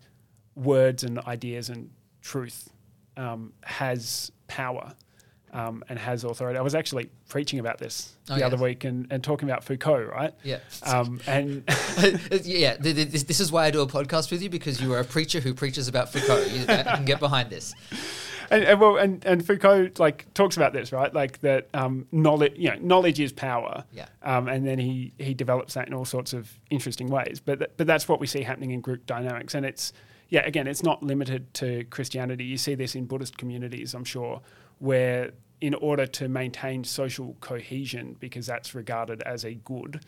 words 0.54 1.02
and 1.02 1.18
ideas 1.20 1.68
and 1.68 1.90
truth 2.22 2.70
um, 3.16 3.52
has 3.64 4.30
power 4.46 4.94
um, 5.54 5.82
and 5.88 5.98
has 5.98 6.24
authority. 6.24 6.58
I 6.58 6.62
was 6.62 6.74
actually 6.74 7.08
preaching 7.28 7.58
about 7.60 7.78
this 7.78 8.14
Oh, 8.28 8.34
the 8.34 8.40
yeah. 8.40 8.46
other 8.46 8.56
week 8.56 8.84
and, 8.84 9.06
and 9.10 9.22
talking 9.24 9.48
about 9.48 9.64
Foucault, 9.64 10.02
right? 10.04 10.34
Yeah. 10.42 10.58
Um, 10.82 11.20
and 11.26 11.62
yeah, 12.42 12.76
th- 12.76 12.96
th- 12.96 13.08
this, 13.08 13.22
this 13.22 13.40
is 13.40 13.50
why 13.52 13.66
I 13.66 13.70
do 13.70 13.80
a 13.80 13.86
podcast 13.86 14.30
with 14.30 14.42
you 14.42 14.50
because 14.50 14.82
you 14.82 14.92
are 14.92 15.00
a 15.00 15.04
preacher 15.04 15.40
who 15.40 15.54
preaches 15.54 15.88
about 15.88 16.10
Foucault. 16.12 16.44
You 16.52 16.66
can 16.66 17.04
get 17.04 17.20
behind 17.20 17.50
this. 17.50 17.74
and, 18.50 18.64
and 18.64 18.80
well, 18.80 18.96
and, 18.96 19.24
and 19.24 19.46
Foucault 19.46 19.90
like 19.98 20.32
talks 20.34 20.56
about 20.56 20.72
this, 20.72 20.92
right? 20.92 21.12
Like 21.14 21.40
that 21.42 21.68
um, 21.74 22.06
knowledge, 22.12 22.54
you 22.56 22.70
know, 22.70 22.76
knowledge 22.80 23.20
is 23.20 23.32
power. 23.32 23.84
Yeah. 23.92 24.06
Um, 24.22 24.48
and 24.48 24.66
then 24.66 24.78
he 24.78 25.12
he 25.18 25.34
develops 25.34 25.74
that 25.74 25.86
in 25.86 25.94
all 25.94 26.04
sorts 26.04 26.32
of 26.32 26.58
interesting 26.70 27.08
ways. 27.08 27.40
But 27.44 27.58
th- 27.60 27.70
but 27.76 27.86
that's 27.86 28.08
what 28.08 28.20
we 28.20 28.26
see 28.26 28.42
happening 28.42 28.72
in 28.72 28.80
group 28.80 29.06
dynamics, 29.06 29.54
and 29.54 29.64
it's 29.64 29.92
yeah, 30.30 30.44
again, 30.46 30.66
it's 30.66 30.82
not 30.82 31.02
limited 31.02 31.52
to 31.54 31.84
Christianity. 31.84 32.44
You 32.44 32.56
see 32.56 32.74
this 32.74 32.94
in 32.96 33.04
Buddhist 33.04 33.36
communities, 33.36 33.94
I'm 33.94 34.04
sure, 34.04 34.40
where 34.78 35.32
in 35.64 35.72
order 35.72 36.06
to 36.06 36.28
maintain 36.28 36.84
social 36.84 37.34
cohesion, 37.40 38.14
because 38.20 38.44
that's 38.44 38.74
regarded 38.74 39.22
as 39.22 39.44
a 39.44 39.54
good, 39.54 40.04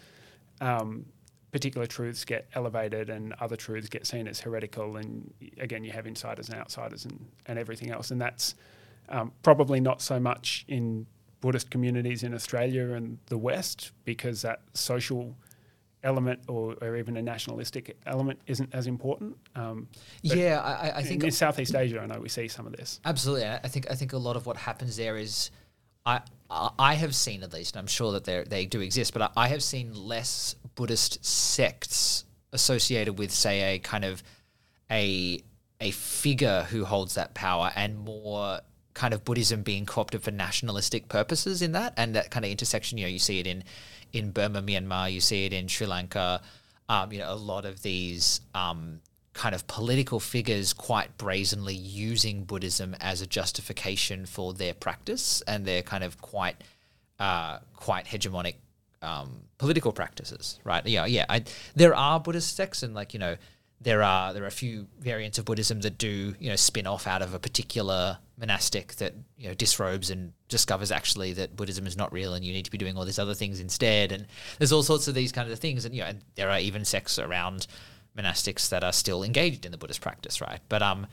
um, 0.60 1.06
particular 1.50 1.86
truths 1.86 2.26
get 2.26 2.46
elevated 2.54 3.08
and 3.08 3.32
other 3.40 3.56
truths 3.56 3.88
get 3.88 4.06
seen 4.06 4.28
as 4.28 4.38
heretical. 4.38 4.98
And 4.98 5.32
again, 5.58 5.82
you 5.82 5.92
have 5.92 6.06
insiders 6.06 6.50
and 6.50 6.58
outsiders 6.58 7.06
and, 7.06 7.26
and 7.46 7.58
everything 7.58 7.90
else. 7.90 8.10
And 8.10 8.20
that's 8.20 8.54
um, 9.08 9.32
probably 9.42 9.80
not 9.80 10.02
so 10.02 10.20
much 10.20 10.66
in 10.68 11.06
Buddhist 11.40 11.70
communities 11.70 12.22
in 12.22 12.34
Australia 12.34 12.92
and 12.92 13.16
the 13.26 13.38
West 13.38 13.92
because 14.04 14.42
that 14.42 14.60
social 14.74 15.34
element 16.02 16.40
or, 16.48 16.76
or 16.80 16.96
even 16.96 17.16
a 17.16 17.22
nationalistic 17.22 17.96
element 18.06 18.38
isn't 18.46 18.70
as 18.74 18.86
important. 18.86 19.36
Um, 19.54 19.88
Yeah, 20.22 20.60
I, 20.60 20.98
I- 20.98 21.02
think 21.02 21.24
in 21.24 21.30
Southeast 21.30 21.74
Asia, 21.74 22.00
I 22.00 22.06
know 22.06 22.20
we 22.20 22.28
see 22.28 22.48
some 22.48 22.66
of 22.66 22.76
this. 22.76 23.00
Absolutely, 23.04 23.46
I 23.46 23.68
think 23.68 23.90
I 23.90 23.94
think 23.94 24.12
a 24.12 24.18
lot 24.18 24.36
of 24.36 24.46
what 24.46 24.56
happens 24.56 24.96
there 24.96 25.16
is, 25.16 25.50
I 26.04 26.20
I 26.50 26.70
I 26.78 26.94
have 26.94 27.14
seen 27.14 27.42
at 27.42 27.52
least, 27.52 27.74
and 27.74 27.80
I'm 27.80 27.86
sure 27.88 28.12
that 28.12 28.24
they 28.24 28.44
they 28.44 28.66
do 28.66 28.80
exist, 28.80 29.12
but 29.12 29.22
I, 29.22 29.30
I 29.44 29.48
have 29.48 29.62
seen 29.62 29.94
less 29.94 30.54
Buddhist 30.74 31.24
sects 31.24 32.24
associated 32.52 33.18
with, 33.18 33.32
say, 33.32 33.74
a 33.74 33.78
kind 33.78 34.04
of 34.04 34.22
a 34.90 35.40
a 35.80 35.90
figure 35.90 36.66
who 36.70 36.84
holds 36.84 37.14
that 37.16 37.34
power, 37.34 37.72
and 37.74 37.98
more 37.98 38.60
kind 38.94 39.12
of 39.12 39.24
Buddhism 39.24 39.62
being 39.62 39.84
co-opted 39.84 40.22
for 40.22 40.30
nationalistic 40.30 41.08
purposes 41.08 41.60
in 41.60 41.72
that, 41.72 41.92
and 41.96 42.14
that 42.14 42.30
kind 42.30 42.44
of 42.44 42.50
intersection. 42.50 42.96
You 42.98 43.04
know, 43.06 43.10
you 43.10 43.18
see 43.18 43.40
it 43.40 43.46
in 43.46 43.64
in 44.12 44.30
Burma, 44.30 44.62
Myanmar, 44.62 45.12
you 45.12 45.20
see 45.20 45.46
it 45.46 45.52
in 45.52 45.68
Sri 45.68 45.86
Lanka. 45.86 46.40
Um, 46.88 47.12
you 47.12 47.18
know, 47.18 47.32
a 47.32 47.34
lot 47.34 47.64
of 47.64 47.82
these 47.82 48.40
um, 48.54 49.00
kind 49.32 49.54
of 49.54 49.66
political 49.66 50.20
figures 50.20 50.72
quite 50.72 51.18
brazenly 51.18 51.74
using 51.74 52.44
Buddhism 52.44 52.96
as 53.00 53.20
a 53.20 53.26
justification 53.26 54.24
for 54.24 54.54
their 54.54 54.72
practice 54.72 55.42
and 55.46 55.66
their 55.66 55.82
kind 55.82 56.04
of 56.04 56.20
quite 56.20 56.56
uh, 57.18 57.58
quite 57.74 58.06
hegemonic 58.06 58.54
um, 59.02 59.42
political 59.58 59.92
practices, 59.92 60.58
right? 60.64 60.86
Yeah, 60.86 61.06
yeah. 61.06 61.26
I, 61.28 61.44
there 61.74 61.94
are 61.94 62.20
Buddhist 62.20 62.56
sects, 62.56 62.82
and 62.82 62.94
like 62.94 63.14
you 63.14 63.20
know, 63.20 63.36
there 63.80 64.02
are 64.02 64.32
there 64.32 64.42
are 64.42 64.48
a 64.48 64.50
few 64.50 64.86
variants 64.98 65.38
of 65.38 65.44
Buddhism 65.44 65.80
that 65.82 65.98
do 65.98 66.34
you 66.38 66.48
know 66.48 66.56
spin 66.56 66.86
off 66.86 67.06
out 67.06 67.22
of 67.22 67.34
a 67.34 67.38
particular 67.38 68.18
monastic 68.38 68.94
that 68.96 69.14
you 69.36 69.48
know 69.48 69.54
disrobes 69.54 70.10
and 70.10 70.32
discovers 70.48 70.90
actually 70.90 71.32
that 71.34 71.56
Buddhism 71.56 71.86
is 71.86 71.96
not 71.96 72.12
real 72.12 72.34
and 72.34 72.44
you 72.44 72.52
need 72.52 72.64
to 72.64 72.70
be 72.70 72.78
doing 72.78 72.96
all 72.96 73.04
these 73.04 73.18
other 73.18 73.34
things 73.34 73.60
instead. 73.60 74.12
And 74.12 74.26
there's 74.58 74.72
all 74.72 74.82
sorts 74.82 75.08
of 75.08 75.14
these 75.14 75.32
kind 75.32 75.50
of 75.50 75.58
things, 75.58 75.84
and 75.84 75.94
you 75.94 76.02
know, 76.02 76.08
and 76.08 76.22
there 76.36 76.50
are 76.50 76.58
even 76.58 76.84
sects 76.84 77.18
around 77.18 77.66
monastics 78.16 78.68
that 78.70 78.82
are 78.82 78.92
still 78.92 79.22
engaged 79.22 79.66
in 79.66 79.72
the 79.72 79.78
Buddhist 79.78 80.00
practice, 80.00 80.40
right? 80.40 80.60
But 80.68 80.82
um, 80.82 81.06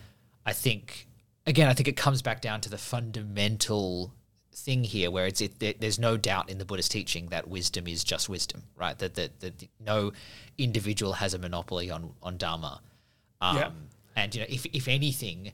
I 0.45 0.53
think 0.53 1.07
again, 1.45 1.67
I 1.67 1.73
think 1.73 1.87
it 1.87 1.97
comes 1.97 2.21
back 2.21 2.41
down 2.41 2.61
to 2.61 2.69
the 2.69 2.77
fundamental 2.77 4.13
thing 4.53 4.83
here, 4.83 5.09
where 5.11 5.25
it's 5.25 5.41
it, 5.41 5.59
there, 5.59 5.73
there's 5.79 5.99
no 5.99 6.17
doubt 6.17 6.49
in 6.49 6.57
the 6.57 6.65
Buddhist 6.65 6.91
teaching 6.91 7.27
that 7.27 7.47
wisdom 7.47 7.87
is 7.87 8.03
just 8.03 8.29
wisdom, 8.29 8.63
right? 8.77 8.97
That 8.99 9.15
that, 9.15 9.39
that 9.41 9.67
no 9.79 10.11
individual 10.57 11.13
has 11.13 11.33
a 11.33 11.39
monopoly 11.39 11.89
on 11.89 12.11
on 12.21 12.37
dharma, 12.37 12.81
um, 13.41 13.57
Yeah. 13.57 13.69
and 14.15 14.33
you 14.35 14.41
know, 14.41 14.47
if 14.49 14.65
if 14.67 14.87
anything. 14.87 15.51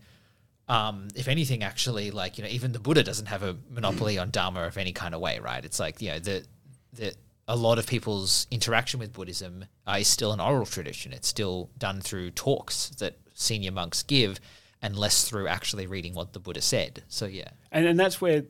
Um, 0.67 1.07
if 1.15 1.27
anything, 1.27 1.63
actually, 1.63 2.11
like 2.11 2.37
you 2.37 2.43
know, 2.43 2.49
even 2.51 2.73
the 2.73 2.79
Buddha 2.79 3.01
doesn't 3.01 3.25
have 3.25 3.41
a 3.41 3.55
monopoly 3.71 4.19
on 4.19 4.29
dharma 4.29 4.61
of 4.67 4.77
any 4.77 4.91
kind 4.91 5.15
of 5.15 5.19
way, 5.19 5.39
right? 5.39 5.65
It's 5.65 5.79
like 5.79 5.99
you 5.99 6.09
know, 6.11 6.19
the 6.19 6.45
the 6.93 7.15
a 7.47 7.55
lot 7.55 7.79
of 7.79 7.87
people's 7.87 8.45
interaction 8.51 8.99
with 8.99 9.11
Buddhism 9.11 9.65
uh, 9.87 9.97
is 9.99 10.07
still 10.07 10.31
an 10.31 10.39
oral 10.39 10.67
tradition. 10.67 11.11
It's 11.11 11.27
still 11.27 11.71
done 11.79 12.01
through 12.01 12.29
talks 12.31 12.89
that 12.99 13.17
senior 13.33 13.71
monks 13.71 14.03
give, 14.03 14.39
and 14.79 14.95
less 14.95 15.27
through 15.27 15.47
actually 15.47 15.87
reading 15.87 16.13
what 16.13 16.33
the 16.33 16.39
Buddha 16.39 16.61
said. 16.61 17.01
So 17.07 17.25
yeah, 17.25 17.47
And, 17.71 17.87
and 17.87 17.99
that's 17.99 18.21
where 18.21 18.43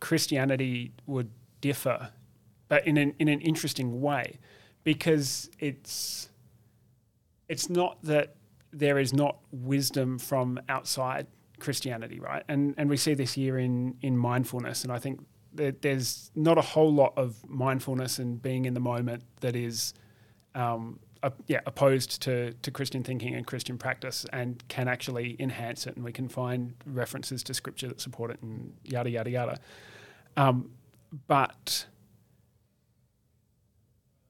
Christianity 0.00 0.92
would 1.06 1.30
differ, 1.60 2.10
but 2.68 2.86
in 2.86 2.96
an, 2.96 3.14
in 3.18 3.28
an 3.28 3.40
interesting 3.40 4.00
way, 4.00 4.38
because 4.84 5.50
it's 5.58 6.30
it's 7.48 7.68
not 7.68 7.98
that 8.04 8.36
there 8.72 8.98
is 8.98 9.12
not 9.12 9.38
wisdom 9.50 10.18
from 10.18 10.60
outside 10.68 11.26
Christianity, 11.58 12.20
right? 12.20 12.42
And 12.48 12.74
and 12.78 12.88
we 12.88 12.96
see 12.96 13.14
this 13.14 13.32
here 13.34 13.58
in 13.58 13.96
in 14.02 14.16
mindfulness, 14.16 14.84
and 14.84 14.92
I 14.92 14.98
think 14.98 15.20
that 15.54 15.82
there's 15.82 16.30
not 16.34 16.58
a 16.58 16.62
whole 16.62 16.92
lot 16.92 17.12
of 17.16 17.36
mindfulness 17.48 18.18
and 18.18 18.40
being 18.40 18.64
in 18.66 18.74
the 18.74 18.80
moment 18.80 19.24
that 19.40 19.56
is, 19.56 19.94
um, 20.54 21.00
uh, 21.24 21.30
yeah, 21.48 21.60
opposed 21.66 22.22
to 22.22 22.52
to 22.62 22.70
Christian 22.70 23.02
thinking 23.02 23.34
and 23.34 23.46
Christian 23.46 23.76
practice, 23.78 24.24
and 24.32 24.66
can 24.68 24.88
actually 24.88 25.36
enhance 25.38 25.86
it. 25.86 25.96
And 25.96 26.04
we 26.04 26.12
can 26.12 26.28
find 26.28 26.74
references 26.86 27.42
to 27.44 27.54
scripture 27.54 27.88
that 27.88 28.00
support 28.00 28.30
it, 28.30 28.40
and 28.42 28.72
yada 28.84 29.10
yada 29.10 29.30
yada. 29.30 29.60
Um, 30.36 30.70
but 31.26 31.86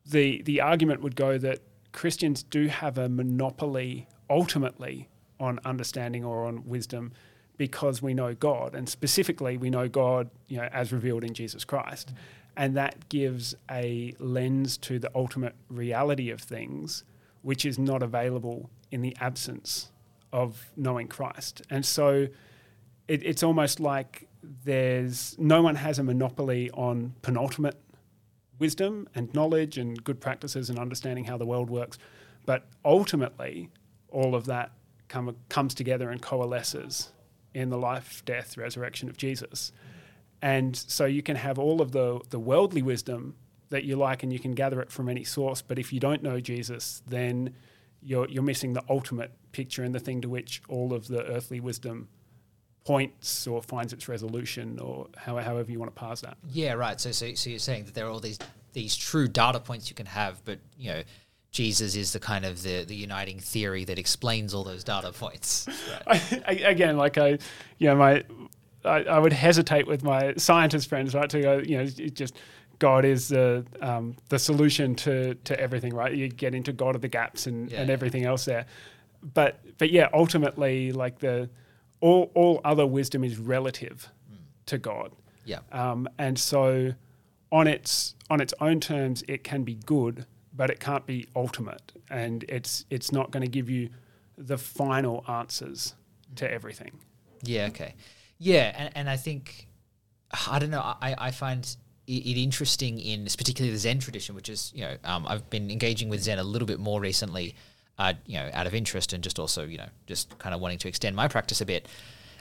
the 0.07 0.43
the 0.43 0.61
argument 0.61 1.03
would 1.03 1.17
go 1.17 1.39
that 1.39 1.61
Christians 1.93 2.43
do 2.43 2.67
have 2.69 2.99
a 2.99 3.09
monopoly 3.09 4.09
ultimately 4.29 5.09
on 5.39 5.59
understanding 5.65 6.25
or 6.25 6.45
on 6.45 6.67
wisdom 6.67 7.13
because 7.57 8.01
we 8.01 8.15
know 8.15 8.35
God 8.35 8.75
and 8.75 8.89
specifically 8.89 9.57
we 9.57 9.71
know 9.71 9.89
God 9.89 10.31
you 10.49 10.57
know 10.57 10.69
as 10.73 10.93
revealed 10.93 11.25
in 11.25 11.35
Jesus 11.35 11.65
Christ. 11.65 12.13
And 12.57 12.77
that 12.77 13.09
gives 13.09 13.55
a 13.71 14.15
lens 14.19 14.77
to 14.79 14.99
the 14.99 15.11
ultimate 15.15 15.55
reality 15.69 16.31
of 16.31 16.41
things 16.41 17.05
which 17.43 17.65
is 17.65 17.79
not 17.79 18.03
available 18.03 18.69
in 18.91 19.03
the 19.03 19.17
absence 19.21 19.91
of 20.33 20.71
knowing 20.77 21.09
Christ. 21.09 21.63
And 21.71 21.87
so 21.87 22.29
it, 23.11 23.25
it's 23.25 23.43
almost 23.43 23.81
like 23.81 24.29
there's 24.65 25.37
no 25.37 25.63
one 25.63 25.75
has 25.75 25.99
a 25.99 26.03
monopoly 26.05 26.71
on 26.71 27.13
penultimate 27.23 27.77
wisdom 28.61 29.09
and 29.17 29.35
knowledge 29.35 29.79
and 29.79 30.03
good 30.05 30.21
practices 30.21 30.71
and 30.71 30.79
understanding 30.79 31.25
how 31.25 31.37
the 31.37 31.45
world 31.45 31.71
works. 31.71 31.99
But 32.47 32.69
ultimately, 32.85 33.69
all 34.11 34.37
of 34.37 34.47
that 34.47 34.71
come, 35.09 35.37
comes 35.49 35.75
together 35.75 36.09
and 36.09 36.23
coalesces 36.23 37.11
in 37.53 37.69
the 37.69 37.77
life, 37.77 38.25
death, 38.25 38.57
resurrection 38.57 39.09
of 39.09 39.17
Jesus. 39.17 39.73
And 40.41 40.77
so 40.77 41.05
you 41.05 41.23
can 41.23 41.35
have 41.35 41.59
all 41.59 41.83
of 41.83 41.91
the, 41.91 42.21
the 42.31 42.39
worldly 42.39 42.81
wisdom 42.81 43.35
that 43.71 43.83
you 43.83 43.97
like 43.97 44.23
and 44.23 44.33
you 44.33 44.39
can 44.39 44.53
gather 44.53 44.81
it 44.81 44.93
from 44.93 45.09
any 45.09 45.25
source. 45.25 45.63
But 45.63 45.81
if 45.81 45.93
you 45.93 45.99
don't 45.99 46.23
know 46.23 46.39
Jesus, 46.39 47.03
then 47.09 47.55
you're, 48.01 48.29
you're 48.29 48.45
missing 48.45 48.75
the 48.75 48.85
ultimate 48.89 49.33
picture 49.51 49.83
and 49.83 49.93
the 49.93 50.01
thing 50.01 50.21
to 50.21 50.29
which 50.29 50.63
all 50.69 50.95
of 50.95 51.09
the 51.09 51.25
earthly 51.25 51.59
wisdom 51.59 52.09
points 52.85 53.47
or 53.47 53.63
finds 53.63 53.93
its 53.93 54.09
resolution 54.09 54.79
or 54.79 55.07
how, 55.17 55.37
however 55.37 55.71
you 55.71 55.79
want 55.79 55.95
to 55.95 55.99
parse 55.99 56.21
that. 56.23 56.37
Yeah, 56.51 56.73
right. 56.73 57.01
So, 57.01 57.13
so, 57.13 57.35
so 57.35 57.51
you're 57.51 57.59
saying 57.59 57.85
that 57.85 57.95
there 57.95 58.07
are 58.07 58.11
all 58.11 58.21
these 58.21 58.39
these 58.73 58.97
true 58.97 59.27
data 59.27 59.59
points 59.59 59.91
you 59.91 59.97
can 59.97 60.07
have, 60.07 60.45
but 60.45 60.59
you 60.79 60.93
know, 60.93 61.03
Jesus 61.51 61.97
is 61.97 62.13
the 62.13 62.21
kind 62.21 62.45
of 62.45 62.63
the, 62.63 62.85
the 62.85 62.95
uniting 62.95 63.41
theory 63.41 63.85
that 63.85 63.99
explains 63.99 64.55
all 64.55 64.63
those 64.63 64.85
data 64.85 65.13
points. 65.13 65.67
Right. 66.07 66.43
I, 66.47 66.53
again, 66.69 66.97
like 66.97 67.19
I, 67.19 67.39
you 67.79 67.89
know, 67.89 67.97
my 67.97 68.25
I, 68.85 69.03
I, 69.03 69.19
would 69.19 69.33
hesitate 69.33 69.87
with 69.87 70.03
my 70.03 70.35
scientist 70.37 70.89
friends, 70.89 71.15
right, 71.15 71.29
to 71.29 71.41
go, 71.41 71.59
you 71.59 71.79
know, 71.79 71.85
just 71.85 72.39
God 72.79 73.05
is 73.05 73.29
the 73.29 73.65
um, 73.83 74.17
the 74.29 74.39
solution 74.39 74.95
to 74.97 75.35
to 75.35 75.59
everything, 75.61 75.93
right? 75.95 76.15
You 76.15 76.29
get 76.29 76.55
into 76.55 76.73
God 76.73 76.95
of 76.95 77.03
the 77.03 77.09
gaps 77.09 77.47
and, 77.47 77.71
yeah, 77.71 77.83
and 77.83 77.91
everything 77.91 78.25
else 78.25 78.45
there, 78.45 78.67
but 79.35 79.61
but 79.79 79.91
yeah, 79.91 80.09
ultimately, 80.13 80.93
like 80.93 81.19
the 81.19 81.51
all, 82.01 82.31
all 82.35 82.61
other 82.65 82.87
wisdom 82.87 83.25
is 83.25 83.39
relative 83.39 84.11
mm. 84.31 84.37
to 84.67 84.79
God. 84.79 85.13
Yeah. 85.45 85.61
Um, 85.73 86.09
and 86.19 86.39
so 86.39 86.95
on 87.53 87.67
its 87.67 88.15
on 88.29 88.41
its 88.41 88.55
own 88.61 88.81
terms, 88.81 89.25
it 89.27 89.43
can 89.43 89.65
be 89.65 89.75
good, 89.75 90.27
but 90.55 90.71
it 90.71 90.79
can't 90.81 91.07
be 91.07 91.27
ultimate, 91.35 91.93
and 92.09 92.45
it's 92.49 92.85
it's 92.91 93.11
not 93.11 93.31
going 93.31 93.43
to 93.43 93.49
give 93.49 93.69
you 93.69 93.91
the 94.39 94.57
final 94.57 95.25
answers 95.29 95.95
to 96.37 96.51
everything. 96.51 96.93
Yeah. 97.43 97.67
Okay. 97.67 97.95
Yeah, 98.39 98.73
and, 98.77 98.91
and 98.95 99.11
I 99.11 99.17
think 99.17 99.69
I 100.49 100.59
don't 100.59 100.71
know. 100.71 100.81
I, 100.81 101.15
I 101.19 101.31
find 101.31 101.65
it, 102.07 102.39
interesting 102.39 102.99
in 102.99 103.25
particularly 103.25 103.73
the 103.73 103.79
Zen 103.79 103.99
tradition, 103.99 104.35
which 104.35 104.49
is 104.49 104.73
you 104.75 104.83
know 104.83 104.97
um, 105.05 105.27
I've 105.27 105.49
been 105.51 105.71
engaging 105.71 106.09
with 106.09 106.23
Zen 106.23 106.39
a 106.39 106.45
little 106.45 106.67
bit 106.67 106.79
more 106.79 107.01
recently 107.01 107.55
uh, 108.01 108.15
you 108.25 108.39
know, 108.39 108.49
out 108.55 108.67
of 108.67 108.75
interest 108.75 109.13
and 109.13 109.23
just 109.23 109.39
also, 109.39 109.67
you 109.67 109.77
know, 109.77 109.89
just 110.07 110.37
kind 110.39 110.55
of 110.55 110.61
wanting 110.61 110.79
to 110.79 110.89
extend 110.89 111.15
my 111.15 111.29
practice 111.29 111.61
a 111.61 111.67
bit. 111.67 111.87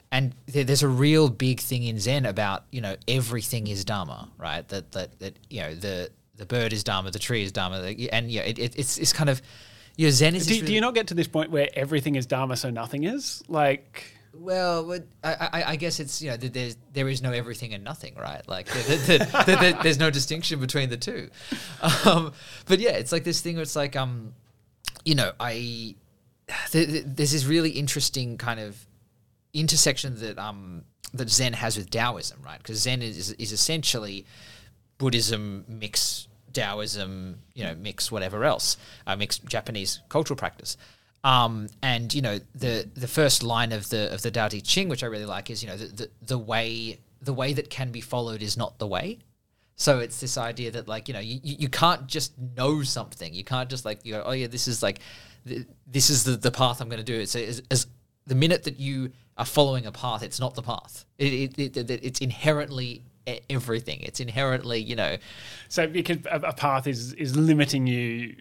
And 0.10 0.34
there's 0.48 0.84
a 0.84 0.88
real 0.88 1.28
big 1.30 1.60
thing 1.60 1.84
in 1.84 2.00
Zen 2.00 2.26
about, 2.26 2.64
you 2.72 2.80
know, 2.80 2.96
everything 3.10 3.68
is 3.68 3.84
Dharma, 3.84 4.30
right? 4.38 4.66
That, 4.70 4.94
that, 4.94 5.20
that 5.20 5.38
you 5.50 5.62
know, 5.62 5.76
the, 5.76 6.12
the 6.38 6.46
bird 6.46 6.72
is 6.72 6.86
Dharma, 6.86 7.12
the 7.12 7.20
tree 7.20 7.44
is 7.44 7.52
Dharma. 7.52 7.94
And, 8.12 8.32
yeah, 8.32 8.44
it, 8.44 8.58
it, 8.58 8.80
it's, 8.80 8.98
it's 8.98 9.12
kind 9.12 9.30
of, 9.30 9.42
you 9.98 10.08
know, 10.08 10.12
Zen 10.12 10.34
is. 10.34 10.48
Do, 10.48 10.54
really 10.54 10.66
do 10.66 10.74
you 10.74 10.82
not 10.82 10.96
get 10.96 11.08
to 11.08 11.14
this 11.14 11.28
point 11.28 11.52
where 11.52 11.68
everything 11.74 12.16
is 12.16 12.26
Dharma, 12.26 12.56
so 12.56 12.70
nothing 12.70 13.04
is? 13.04 13.44
Like. 13.50 14.16
Well, 14.34 14.98
I, 15.24 15.34
I, 15.34 15.64
I, 15.72 15.76
guess 15.76 16.00
it's 16.00 16.22
you 16.22 16.30
know 16.30 16.38
there's 16.38 16.78
there 16.94 17.10
is 17.10 17.22
no 17.22 17.32
everything 17.32 17.74
and 17.74 17.84
nothing, 17.84 18.14
right? 18.16 18.48
Like 18.48 18.68
the, 18.68 18.96
the, 19.08 19.18
the, 19.46 19.80
there's 19.82 20.00
no 20.00 20.12
distinction 20.12 20.60
between 20.60 20.90
the 20.90 20.98
two. 20.98 21.30
Um, 22.06 22.32
but 22.68 22.80
yeah, 22.80 22.92
it's 22.92 23.12
like 23.12 23.24
this 23.24 23.42
thing 23.42 23.56
where 23.56 23.64
it's 23.64 23.76
like 23.76 23.96
um, 23.96 24.34
you 25.06 25.16
know, 25.16 25.32
I 25.40 25.96
there's 26.72 27.32
this 27.32 27.46
really 27.46 27.72
interesting 27.72 28.38
kind 28.38 28.60
of 28.60 28.86
intersection 29.54 30.20
that 30.20 30.38
um 30.38 30.84
that 31.14 31.30
Zen 31.30 31.54
has 31.54 31.78
with 31.78 31.90
Taoism, 31.90 32.42
right? 32.44 32.58
Because 32.58 32.80
Zen 32.80 33.02
is 33.02 33.32
is 33.34 33.52
essentially 33.52 34.26
Buddhism 34.98 35.66
mix 35.68 36.28
Taoism, 36.54 37.40
you 37.54 37.64
know, 37.64 37.76
mix 37.76 38.12
whatever 38.12 38.44
else, 38.44 38.78
uh, 39.08 39.16
mix 39.16 39.40
Japanese 39.40 40.02
cultural 40.10 40.38
practice. 40.38 40.78
Um, 41.24 41.68
and 41.82 42.14
you 42.14 42.22
know 42.22 42.40
the 42.56 42.90
the 42.96 43.08
first 43.08 43.44
line 43.44 43.72
of 43.72 43.90
the 43.90 44.14
of 44.14 44.22
the 44.22 44.32
Tao 44.32 44.48
Te 44.48 44.62
Ching, 44.62 44.88
which 44.88 45.04
I 45.04 45.08
really 45.08 45.26
like, 45.26 45.50
is 45.50 45.62
you 45.62 45.70
know 45.70 45.78
the, 45.78 45.88
the 45.88 46.10
the 46.22 46.38
way 46.38 47.00
the 47.22 47.34
way 47.34 47.54
that 47.54 47.70
can 47.70 47.92
be 47.92 48.02
followed 48.02 48.42
is 48.42 48.56
not 48.56 48.80
the 48.80 48.88
way. 48.88 49.20
So 49.80 50.00
it's 50.00 50.20
this 50.20 50.38
idea 50.38 50.72
that 50.72 50.90
like 50.90 51.08
you 51.08 51.14
know 51.14 51.22
you, 51.22 51.40
you 51.42 51.70
can't 51.70 52.06
just 52.06 52.34
know 52.38 52.84
something. 52.84 53.34
You 53.34 53.46
can't 53.46 53.70
just 53.70 53.86
like 53.86 54.06
you 54.06 54.14
go 54.14 54.24
oh 54.26 54.34
yeah 54.34 54.48
this 54.48 54.68
is 54.68 54.84
like 54.84 55.00
this 55.88 56.10
is 56.10 56.26
the, 56.26 56.32
the 56.32 56.52
path 56.52 56.82
I'm 56.82 56.90
going 56.90 57.04
to 57.04 57.04
do. 57.04 57.18
It's 57.18 57.34
as, 57.34 57.64
as 57.72 57.88
the 58.28 58.36
minute 58.36 58.66
that 58.66 58.78
you 58.78 59.12
are 59.38 59.46
following 59.46 59.86
a 59.86 59.92
path, 59.92 60.22
it's 60.22 60.40
not 60.40 60.54
the 60.54 60.62
path. 60.62 61.06
It, 61.18 61.58
it, 61.58 61.78
it, 61.78 61.90
it's 61.90 62.20
inherently 62.20 63.06
everything. 63.50 64.02
It's 64.02 64.20
inherently 64.20 64.80
you 64.80 64.98
know. 64.98 65.16
So 65.70 65.88
because 65.88 66.18
a, 66.30 66.42
a 66.42 66.54
path 66.54 66.86
is 66.86 67.14
is 67.14 67.38
limiting 67.38 67.88
you 67.88 68.36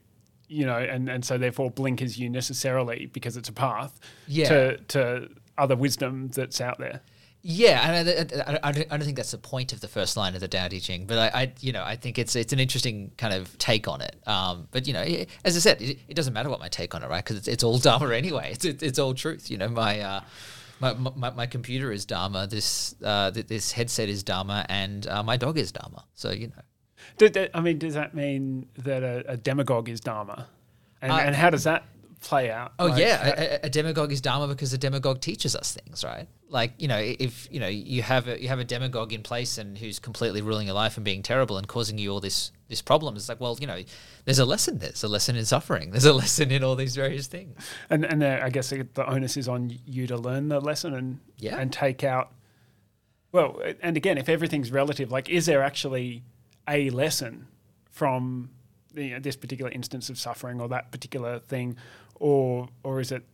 you 0.48 0.66
know, 0.66 0.78
and, 0.78 1.08
and 1.08 1.24
so 1.24 1.38
therefore 1.38 1.70
blinkers 1.70 2.18
you 2.18 2.28
necessarily 2.28 3.06
because 3.12 3.36
it's 3.36 3.48
a 3.48 3.52
path 3.52 4.00
yeah. 4.26 4.48
to 4.48 4.76
to 4.88 5.28
other 5.56 5.76
wisdom 5.76 6.28
that's 6.28 6.60
out 6.60 6.78
there. 6.78 7.00
Yeah, 7.50 7.80
and 7.88 8.08
I, 8.10 8.12
I, 8.12 8.58
I, 8.62 8.72
don't, 8.72 8.92
I, 8.92 8.96
don't, 8.98 9.04
think 9.06 9.16
that's 9.16 9.30
the 9.30 9.38
point 9.38 9.72
of 9.72 9.80
the 9.80 9.88
first 9.88 10.18
line 10.18 10.34
of 10.34 10.40
the 10.42 10.48
Tao 10.48 10.68
Te 10.68 10.80
Ching, 10.80 11.06
but 11.06 11.16
I, 11.16 11.40
I, 11.44 11.52
you 11.60 11.72
know, 11.72 11.82
I 11.82 11.96
think 11.96 12.18
it's 12.18 12.36
it's 12.36 12.52
an 12.52 12.60
interesting 12.60 13.10
kind 13.16 13.32
of 13.32 13.56
take 13.56 13.88
on 13.88 14.02
it. 14.02 14.16
Um, 14.26 14.68
but 14.70 14.86
you 14.86 14.92
know, 14.92 15.02
as 15.46 15.56
I 15.56 15.60
said, 15.60 15.80
it, 15.80 15.98
it, 16.08 16.14
doesn't 16.14 16.34
matter 16.34 16.50
what 16.50 16.60
my 16.60 16.68
take 16.68 16.94
on 16.94 17.02
it, 17.02 17.08
right? 17.08 17.24
Because 17.24 17.38
it's, 17.38 17.48
it's 17.48 17.64
all 17.64 17.78
Dharma 17.78 18.10
anyway. 18.10 18.50
It's 18.52 18.66
it, 18.66 18.82
it's 18.82 18.98
all 18.98 19.14
truth. 19.14 19.50
You 19.50 19.56
know, 19.56 19.68
my, 19.70 19.98
uh, 19.98 20.20
my, 20.78 20.92
my 20.92 21.30
my 21.30 21.46
computer 21.46 21.90
is 21.90 22.04
Dharma. 22.04 22.46
This 22.46 22.94
uh, 23.02 23.30
this 23.30 23.72
headset 23.72 24.10
is 24.10 24.22
Dharma, 24.22 24.66
and 24.68 25.06
uh, 25.06 25.22
my 25.22 25.38
dog 25.38 25.56
is 25.56 25.72
Dharma. 25.72 26.04
So 26.16 26.30
you 26.32 26.48
know. 26.48 27.48
I 27.54 27.62
mean, 27.62 27.78
does 27.78 27.94
that 27.94 28.12
mean 28.12 28.68
that 28.76 29.02
a, 29.02 29.24
a 29.26 29.36
demagogue 29.38 29.88
is 29.88 30.00
Dharma? 30.00 30.48
And, 31.00 31.12
uh, 31.12 31.16
and 31.16 31.34
how 31.34 31.48
does 31.48 31.64
that 31.64 31.84
play 32.20 32.50
out. 32.50 32.72
Oh 32.78 32.86
like, 32.86 33.00
yeah, 33.00 33.58
a, 33.62 33.66
a, 33.66 33.70
demagogue 33.70 34.12
is 34.12 34.20
dharma 34.20 34.48
because 34.48 34.72
a 34.72 34.78
demagogue 34.78 35.20
teaches 35.20 35.54
us 35.54 35.72
things, 35.72 36.04
right? 36.04 36.26
Like 36.48 36.72
you 36.78 36.88
know, 36.88 36.98
if 36.98 37.48
you 37.50 37.60
know 37.60 37.68
you 37.68 38.02
have 38.02 38.28
a 38.28 38.40
you 38.40 38.48
have 38.48 38.58
a 38.58 38.64
demagogue 38.64 39.12
in 39.12 39.22
place 39.22 39.58
and 39.58 39.76
who's 39.76 39.98
completely 39.98 40.42
ruling 40.42 40.66
your 40.66 40.74
life 40.74 40.96
and 40.96 41.04
being 41.04 41.22
terrible 41.22 41.58
and 41.58 41.66
causing 41.68 41.98
you 41.98 42.10
all 42.10 42.20
this 42.20 42.52
this 42.68 42.82
problem, 42.82 43.16
it's 43.16 43.28
like 43.28 43.40
well, 43.40 43.56
you 43.60 43.66
know, 43.66 43.82
there's 44.24 44.38
a 44.38 44.44
lesson. 44.44 44.78
There. 44.78 44.88
There's 44.88 45.04
a 45.04 45.08
lesson 45.08 45.36
in 45.36 45.44
suffering. 45.44 45.90
There's 45.90 46.04
a 46.04 46.12
lesson 46.24 46.50
in 46.50 46.64
all 46.64 46.76
these 46.76 46.96
various 46.96 47.26
things. 47.26 47.56
And 47.90 48.04
and 48.04 48.22
uh, 48.22 48.40
I 48.42 48.50
guess 48.50 48.70
the 48.70 49.06
onus 49.06 49.36
is 49.36 49.48
on 49.48 49.78
you 49.86 50.06
to 50.06 50.16
learn 50.16 50.48
the 50.48 50.60
lesson 50.60 50.94
and 50.94 51.20
yeah. 51.38 51.58
and 51.58 51.72
take 51.72 52.04
out. 52.04 52.32
Well, 53.30 53.60
and 53.82 53.96
again, 53.96 54.16
if 54.16 54.28
everything's 54.28 54.72
relative, 54.72 55.12
like 55.12 55.28
is 55.28 55.46
there 55.46 55.62
actually 55.62 56.22
a 56.66 56.90
lesson 56.90 57.46
from 57.90 58.50
you 58.94 59.10
know, 59.10 59.18
this 59.18 59.36
particular 59.36 59.70
instance 59.70 60.10
of 60.10 60.18
suffering 60.18 60.60
or 60.60 60.68
that 60.68 60.90
particular 60.90 61.38
thing, 61.38 61.76
or 62.18 62.68
or 62.82 63.00
is 63.00 63.12
it 63.12 63.24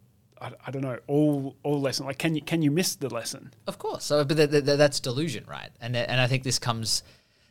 I, 0.41 0.53
I, 0.67 0.71
don't 0.71 0.83
know 0.83 0.99
all 1.07 1.57
all 1.63 1.81
lesson 1.81 2.07
like 2.07 2.19
can 2.19 2.35
you 2.35 2.43
can 2.43 2.63
you 2.63 2.71
miss 2.71 2.97
the 2.97 3.09
lesson? 3.09 3.53
Of 3.67 3.79
course. 3.79 4.05
So 4.05 4.25
but 4.25 4.37
that's 4.51 5.01
delusion 5.01 5.45
right? 5.49 5.71
And 5.81 5.97
and 5.97 6.21
i 6.21 6.27
think 6.27 6.43
this 6.43 6.59
comes 6.59 7.03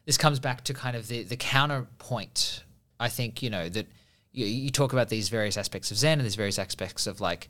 this 0.06 0.18
comes 0.18 0.40
back 0.40 0.64
to 0.66 0.74
kind 0.74 0.96
of 0.96 1.08
the 1.08 1.24
the 1.24 1.38
counterpoint 1.38 2.64
i 3.00 3.08
think 3.08 3.42
you 3.42 3.50
know 3.50 3.70
that 3.70 3.88
you, 4.32 4.46
you 4.46 4.70
talk 4.70 4.92
about 4.92 5.10
these 5.10 5.30
various 5.30 5.58
aspects 5.58 5.92
of 5.92 5.98
zen 5.98 6.20
and 6.20 6.26
these 6.26 6.36
various 6.36 6.60
aspects 6.60 7.08
of 7.08 7.22
like 7.22 7.48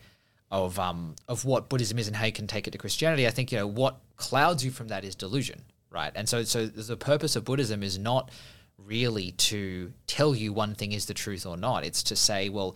of 0.52 0.78
um 0.80 1.16
of 1.28 1.46
what 1.46 1.68
buddhism 1.68 1.98
is 1.98 2.08
and 2.08 2.16
how 2.16 2.26
you 2.26 2.32
can 2.32 2.48
take 2.48 2.68
it 2.68 2.72
to 2.72 2.78
christianity. 2.78 3.26
I 3.28 3.32
think 3.32 3.52
you 3.52 3.58
know 3.58 3.68
what 3.68 4.00
clouds 4.18 4.64
you 4.64 4.72
from 4.72 4.90
that 4.90 5.04
is 5.04 5.16
delusion 5.16 5.64
right? 5.94 6.12
And 6.16 6.28
so 6.28 6.44
so 6.44 6.66
the 6.66 6.98
purpose 6.98 7.36
of 7.36 7.46
buddhism 7.46 7.84
is 7.84 7.98
not 7.98 8.32
really 8.78 9.32
to 9.32 9.94
tell 10.08 10.36
you 10.36 10.52
one 10.52 10.76
thing 10.76 10.92
is 10.92 11.06
the 11.06 11.14
truth 11.14 11.46
or 11.46 11.56
not. 11.56 11.86
It's 11.86 12.04
to 12.04 12.16
say 12.16 12.50
well 12.50 12.76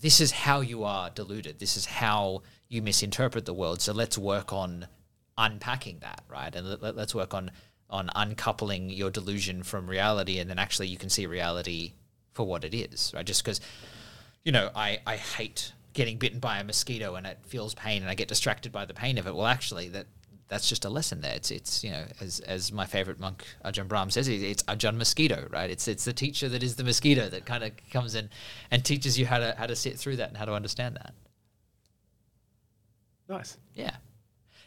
this 0.00 0.20
is 0.20 0.32
how 0.32 0.60
you 0.60 0.84
are 0.84 1.10
deluded. 1.10 1.58
This 1.58 1.76
is 1.76 1.86
how 1.86 2.42
you 2.68 2.82
misinterpret 2.82 3.46
the 3.46 3.54
world. 3.54 3.80
So 3.80 3.92
let's 3.92 4.18
work 4.18 4.52
on 4.52 4.86
unpacking 5.38 5.98
that, 6.00 6.22
right? 6.28 6.54
And 6.54 6.80
let, 6.80 6.96
let's 6.96 7.14
work 7.14 7.34
on 7.34 7.50
on 7.90 8.10
uncoupling 8.16 8.90
your 8.90 9.10
delusion 9.10 9.62
from 9.62 9.88
reality, 9.88 10.38
and 10.38 10.50
then 10.50 10.58
actually 10.58 10.88
you 10.88 10.96
can 10.96 11.10
see 11.10 11.26
reality 11.26 11.92
for 12.32 12.44
what 12.44 12.64
it 12.64 12.74
is, 12.74 13.12
right? 13.14 13.24
Just 13.24 13.44
because, 13.44 13.60
you 14.42 14.52
know, 14.52 14.70
I 14.74 15.00
I 15.06 15.16
hate 15.16 15.72
getting 15.92 16.18
bitten 16.18 16.40
by 16.40 16.58
a 16.58 16.64
mosquito 16.64 17.14
and 17.14 17.24
it 17.24 17.38
feels 17.46 17.72
pain 17.72 18.02
and 18.02 18.10
I 18.10 18.14
get 18.14 18.26
distracted 18.26 18.72
by 18.72 18.84
the 18.84 18.94
pain 18.94 19.16
of 19.16 19.28
it. 19.28 19.34
Well, 19.34 19.46
actually, 19.46 19.88
that 19.90 20.06
that's 20.54 20.68
just 20.68 20.84
a 20.84 20.88
lesson 20.88 21.20
there. 21.20 21.34
It's 21.34 21.50
it's 21.50 21.82
you 21.82 21.90
know 21.90 22.04
as 22.20 22.38
as 22.38 22.70
my 22.70 22.86
favorite 22.86 23.18
monk 23.18 23.44
Ajahn 23.64 23.88
Brahm 23.88 24.08
says, 24.08 24.28
it's 24.28 24.62
Ajahn 24.62 24.96
Mosquito, 24.96 25.48
right? 25.50 25.68
It's 25.68 25.88
it's 25.88 26.04
the 26.04 26.12
teacher 26.12 26.48
that 26.48 26.62
is 26.62 26.76
the 26.76 26.84
mosquito 26.84 27.28
that 27.28 27.44
kind 27.44 27.64
of 27.64 27.72
comes 27.90 28.14
in 28.14 28.30
and 28.70 28.84
teaches 28.84 29.18
you 29.18 29.26
how 29.26 29.38
to 29.38 29.56
how 29.58 29.66
to 29.66 29.74
sit 29.74 29.98
through 29.98 30.16
that 30.16 30.28
and 30.28 30.36
how 30.36 30.44
to 30.44 30.52
understand 30.52 30.94
that. 30.94 31.12
Nice. 33.28 33.58
Yeah. 33.74 33.96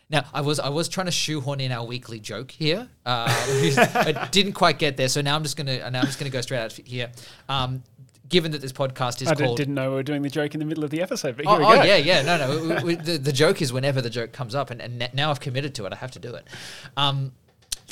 Now 0.09 0.25
I 0.33 0.41
was 0.41 0.59
I 0.59 0.67
was 0.67 0.89
trying 0.89 1.05
to 1.05 1.11
shoehorn 1.13 1.61
in 1.61 1.71
our 1.71 1.85
weekly 1.85 2.19
joke 2.19 2.51
here. 2.51 2.89
Uh, 3.05 3.27
I 3.29 4.27
didn't 4.29 4.53
quite 4.53 4.79
get 4.79 4.97
there, 4.97 5.07
so 5.07 5.21
now 5.21 5.37
I'm 5.37 5.43
just 5.43 5.55
gonna 5.55 5.89
now 5.89 6.01
I'm 6.01 6.05
just 6.05 6.19
gonna 6.19 6.31
go 6.31 6.41
straight 6.41 6.59
out 6.59 6.73
here. 6.73 7.13
Um, 7.47 7.81
given 8.29 8.51
that 8.51 8.61
this 8.61 8.71
podcast 8.71 9.21
is 9.21 9.27
I 9.27 9.35
called, 9.35 9.57
didn't 9.57 9.75
know 9.75 9.89
we 9.89 9.95
were 9.95 10.03
doing 10.03 10.21
the 10.21 10.29
joke 10.29 10.53
in 10.53 10.59
the 10.59 10.65
middle 10.65 10.83
of 10.83 10.89
the 10.89 11.01
episode, 11.01 11.37
but 11.37 11.45
oh, 11.47 11.57
here 11.57 11.59
we 11.59 11.65
oh, 11.65 11.83
yeah, 11.83 11.95
yeah, 11.97 12.21
no, 12.23 12.37
no. 12.37 12.75
we- 12.75 12.83
we- 12.83 12.95
the, 12.95 13.17
the 13.17 13.31
joke 13.31 13.61
is 13.61 13.71
whenever 13.71 14.01
the 14.01 14.09
joke 14.09 14.31
comes 14.31 14.55
up, 14.55 14.69
and, 14.69 14.81
and 14.81 15.09
now 15.13 15.29
I've 15.29 15.39
committed 15.39 15.75
to 15.75 15.85
it. 15.85 15.93
I 15.93 15.95
have 15.97 16.11
to 16.11 16.19
do 16.19 16.35
it. 16.35 16.47
Um, 16.95 17.31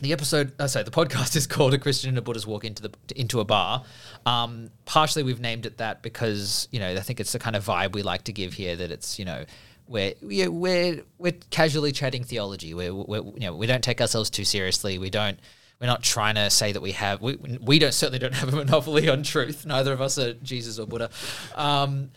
the 0.02 0.12
episode, 0.12 0.52
uh, 0.60 0.68
sorry, 0.68 0.84
the 0.84 0.92
podcast 0.92 1.36
is 1.38 1.48
called 1.48 1.74
"A 1.74 1.78
Christian 1.78 2.10
and 2.10 2.18
a 2.18 2.22
Buddhist 2.22 2.48
Walk 2.48 2.66
into 2.66 2.82
the 2.84 2.92
into 3.16 3.40
a 3.40 3.46
Bar." 3.46 3.84
Um, 4.26 4.70
partially, 4.86 5.24
we've 5.24 5.40
named 5.40 5.66
it 5.66 5.78
that 5.78 6.02
because 6.02 6.68
you 6.72 6.80
know 6.80 6.92
I 6.92 7.00
think 7.00 7.20
it's 7.20 7.32
the 7.32 7.40
kind 7.40 7.56
of 7.56 7.66
vibe 7.66 7.94
we 7.94 8.04
like 8.04 8.24
to 8.24 8.34
give 8.34 8.54
here. 8.54 8.76
That 8.76 8.92
it's 8.92 9.18
you 9.18 9.26
know 9.26 9.46
we're 9.88 10.14
we're 10.22 10.52
we're, 10.52 11.04
we're 11.18 11.34
casually 11.50 11.92
chatting 11.94 12.24
theology. 12.24 12.74
We're, 12.74 12.94
we're 12.94 13.24
you 13.24 13.42
know 13.42 13.56
we 13.56 13.68
don't 13.68 13.84
take 13.84 14.02
ourselves 14.02 14.30
too 14.30 14.44
seriously. 14.44 14.98
We 14.98 15.10
don't. 15.10 15.40
We're 15.80 15.88
not 15.88 16.04
trying 16.04 16.36
to 16.36 16.50
say 16.50 16.72
that 16.72 16.82
we 16.82 16.94
have. 16.94 17.22
We, 17.22 17.36
we 17.62 17.80
don't 17.80 17.94
certainly 17.94 18.20
don't 18.20 18.34
have 18.34 18.54
a 18.54 18.56
monopoly 18.56 19.10
on 19.10 19.24
truth. 19.24 19.66
Neither 19.66 19.92
of 19.94 20.02
us 20.02 20.18
are 20.18 20.34
Jesus 20.36 20.80
or 20.80 20.88
Buddha. 20.88 21.10
Um, 21.54 22.12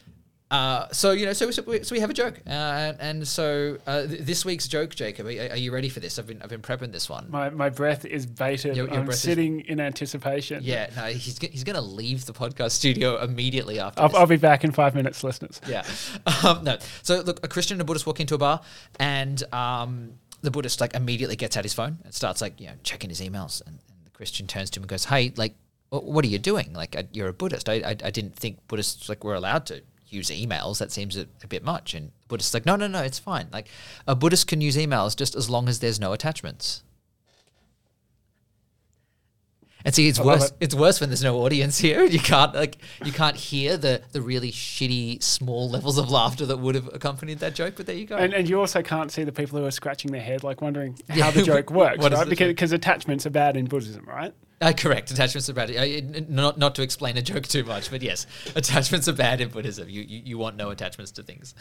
uh, 0.51 0.87
so 0.92 1.11
you 1.11 1.27
know, 1.27 1.35
so, 1.35 1.51
so, 1.51 1.62
we, 1.66 1.83
so 1.83 1.94
we 1.94 2.01
have 2.01 2.09
a 2.09 2.14
joke, 2.14 2.40
uh, 2.47 2.51
and, 2.51 2.97
and 3.01 3.29
so 3.29 3.77
uh, 3.87 4.07
th- 4.07 4.21
this 4.21 4.47
week's 4.47 4.66
joke, 4.66 4.94
Jacob. 4.94 5.27
Are, 5.27 5.31
are 5.51 5.57
you 5.59 5.71
ready 5.71 5.90
for 5.90 6.01
this? 6.01 6.18
I've 6.18 6.27
been 6.27 6.40
I've 6.40 6.49
been 6.49 6.62
prepping 6.62 6.90
this 6.90 7.07
one. 7.07 7.27
My, 7.31 7.51
my 7.51 7.68
breath 7.68 8.07
is 8.07 8.25
bated. 8.25 8.75
Your- 8.75 8.87
your 8.87 9.01
I'm 9.01 9.05
breath 9.05 9.16
is- 9.16 9.21
sitting 9.23 9.61
in 9.61 9.79
anticipation. 9.79 10.61
Yeah, 10.62 10.88
no, 10.97 11.03
he's 11.09 11.37
he's 11.37 11.64
gonna 11.64 11.83
leave 11.83 12.25
the 12.25 12.33
podcast 12.33 12.71
studio 12.71 13.23
immediately 13.23 13.79
after. 13.79 14.01
I'll, 14.01 14.09
this. 14.09 14.16
I'll 14.16 14.27
be 14.27 14.38
back 14.38 14.64
in 14.64 14.73
five 14.73 14.94
minutes, 14.94 15.23
listeners. 15.23 15.61
Yeah. 15.68 15.83
Um, 16.44 16.64
no. 16.64 16.79
So 17.03 17.21
look, 17.21 17.44
a 17.44 17.49
Christian 17.49 17.75
and 17.75 17.83
a 17.83 17.85
Buddhist 17.85 18.07
walk 18.07 18.21
into 18.21 18.35
a 18.35 18.38
bar, 18.38 18.62
and 18.99 19.42
um, 19.53 20.14
the 20.42 20.51
Buddhist 20.51 20.81
like 20.81 20.94
immediately 20.94 21.37
gets 21.37 21.57
out 21.57 21.64
his 21.64 21.74
phone 21.74 21.98
and 22.05 22.14
starts 22.14 22.40
like 22.40 22.61
you 22.61 22.66
know 22.68 22.74
checking 22.83 23.11
his 23.11 23.20
emails, 23.20 23.61
and, 23.66 23.79
and 23.88 24.05
the 24.05 24.11
Christian 24.11 24.46
turns 24.46 24.70
to 24.70 24.79
him 24.81 24.85
and 24.85 24.88
goes, 24.90 25.07
"Hey, 25.07 25.33
like, 25.37 25.55
wh- 25.90 26.05
what 26.05 26.24
are 26.24 26.29
you 26.29 26.38
doing? 26.38 26.72
Like, 26.72 26.96
I, 26.96 27.09
you're 27.12 27.29
a 27.29 27.33
Buddhist. 27.33 27.68
I, 27.68 27.74
I 27.74 27.90
I 27.90 28.11
didn't 28.11 28.37
think 28.37 28.66
Buddhists 28.68 29.09
like 29.09 29.24
were 29.24 29.35
allowed 29.35 29.66
to." 29.66 29.83
Use 30.11 30.31
emails 30.31 30.79
that 30.79 30.90
seems 30.90 31.18
a, 31.18 31.27
a 31.44 31.46
bit 31.46 31.62
much, 31.62 31.92
and 31.92 32.07
the 32.07 32.29
Buddhist's 32.29 32.55
like, 32.55 32.64
no, 32.64 32.77
no, 32.77 32.87
no, 32.87 33.03
it's 33.03 33.18
fine. 33.18 33.48
Like, 33.53 33.68
a 34.07 34.14
Buddhist 34.16 34.46
can 34.46 34.62
use 34.62 34.74
emails 34.74 35.14
just 35.14 35.35
as 35.37 35.51
long 35.51 35.68
as 35.68 35.81
there's 35.81 36.01
no 36.01 36.14
attachments. 36.14 36.83
And 39.88 39.94
see, 39.94 40.07
it's 40.07 40.20
I 40.20 40.24
worse. 40.27 40.51
it. 40.51 40.57
It's 40.61 40.74
worse 40.74 41.01
when 41.01 41.09
there's 41.09 41.24
no 41.24 41.38
audience 41.38 41.79
here. 41.79 42.05
You 42.05 42.18
can't 42.18 42.55
like 42.55 42.77
you 43.07 43.11
can't 43.11 43.35
hear 43.37 43.79
the 43.79 44.03
the 44.12 44.20
really 44.20 44.53
shitty 44.53 45.22
small 45.22 45.70
levels 45.70 45.96
of 45.96 46.11
laughter 46.11 46.44
that 46.44 46.59
would 46.59 46.74
have 46.74 46.90
accompanied 46.92 47.38
that 47.38 47.55
joke. 47.55 47.72
But 47.74 47.87
there 47.87 47.96
you 47.96 48.05
go. 48.05 48.16
And, 48.16 48.35
and 48.35 48.46
you 48.46 48.61
also 48.61 48.83
can't 48.83 49.11
see 49.11 49.24
the 49.24 49.33
people 49.33 49.59
who 49.59 49.64
are 49.64 49.70
scratching 49.70 50.12
their 50.12 50.20
head, 50.20 50.44
like 50.44 50.61
wondering 50.61 50.98
Yeah. 51.09 51.24
how 51.24 51.31
the 51.31 51.42
joke 51.42 51.70
works, 51.83 52.07
right? 52.07 52.29
Because 52.29 52.48
because 52.48 52.72
attachments 52.72 53.24
are 53.24 53.31
bad 53.31 53.57
in 53.57 53.64
Buddhism, 53.64 54.05
right? 54.05 54.35
Uh, 54.61 54.74
correct. 54.77 55.11
Attachments 55.11 55.48
are 55.48 55.55
bad. 55.55 55.70
Uh, 55.74 56.22
not 56.29 56.59
not 56.59 56.74
to 56.74 56.83
explain 56.83 57.16
a 57.16 57.22
joke 57.22 57.46
too 57.46 57.64
much, 57.64 57.90
but 57.90 58.03
yes, 58.03 58.27
attachments 58.57 59.09
are 59.09 59.14
bad 59.14 59.40
in 59.40 59.48
Buddhism. 59.48 59.88
You 59.88 60.03
you, 60.03 60.20
you 60.22 60.37
want 60.37 60.57
no 60.57 60.68
attachments 60.68 61.12
to 61.12 61.22
things. 61.22 61.55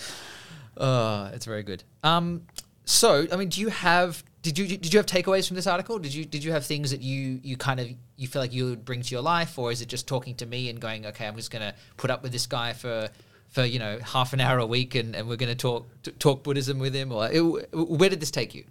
Uh, 0.75 1.31
it's 1.33 1.45
very 1.45 1.63
good. 1.63 1.85
Um, 2.03 2.41
so 2.87 3.27
I 3.31 3.35
mean, 3.35 3.49
do 3.49 3.59
you 3.59 3.67
have 3.67 4.23
did 4.41 4.57
you 4.57 4.65
did 4.65 4.93
you 4.93 4.97
have 4.97 5.05
takeaways 5.05 5.45
from 5.45 5.55
this 5.55 5.67
article? 5.67 5.99
Did 5.99 6.13
you 6.13 6.23
did 6.23 6.41
you 6.41 6.53
have 6.53 6.65
things 6.65 6.91
that 6.91 7.01
you 7.01 7.41
you 7.43 7.57
kind 7.57 7.81
of 7.81 7.89
you 8.15 8.29
feel 8.29 8.41
like 8.41 8.53
you 8.53 8.65
would 8.65 8.85
bring 8.85 9.01
to 9.01 9.11
your 9.11 9.21
life, 9.21 9.59
or 9.59 9.73
is 9.73 9.81
it 9.81 9.89
just 9.89 10.07
talking 10.07 10.35
to 10.35 10.45
me 10.45 10.69
and 10.69 10.79
going, 10.79 11.05
okay, 11.05 11.27
I'm 11.27 11.35
just 11.35 11.51
gonna 11.51 11.75
put 11.97 12.09
up 12.09 12.23
with 12.23 12.31
this 12.31 12.47
guy 12.47 12.71
for 12.71 13.09
for 13.49 13.65
you 13.65 13.77
know 13.77 13.99
half 13.99 14.31
an 14.31 14.39
hour 14.39 14.57
a 14.59 14.65
week, 14.65 14.95
and, 14.95 15.17
and 15.17 15.27
we're 15.27 15.35
gonna 15.35 15.53
talk 15.53 15.85
talk 16.17 16.43
Buddhism 16.43 16.79
with 16.79 16.95
him, 16.95 17.11
or 17.11 17.29
it, 17.29 17.41
where 17.73 18.09
did 18.09 18.21
this 18.21 18.31
take 18.31 18.55
you? 18.55 18.63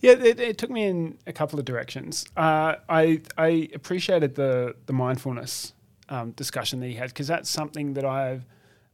Yeah, 0.00 0.12
it, 0.12 0.40
it 0.40 0.56
took 0.56 0.70
me 0.70 0.84
in 0.84 1.18
a 1.26 1.32
couple 1.32 1.58
of 1.58 1.66
directions. 1.66 2.24
Uh, 2.34 2.76
I 2.88 3.20
I 3.36 3.68
appreciated 3.74 4.34
the 4.34 4.74
the 4.86 4.94
mindfulness 4.94 5.74
um, 6.08 6.30
discussion 6.30 6.80
that 6.80 6.86
he 6.86 6.94
had 6.94 7.08
because 7.08 7.26
that's 7.26 7.50
something 7.50 7.92
that 7.94 8.06
I 8.06 8.40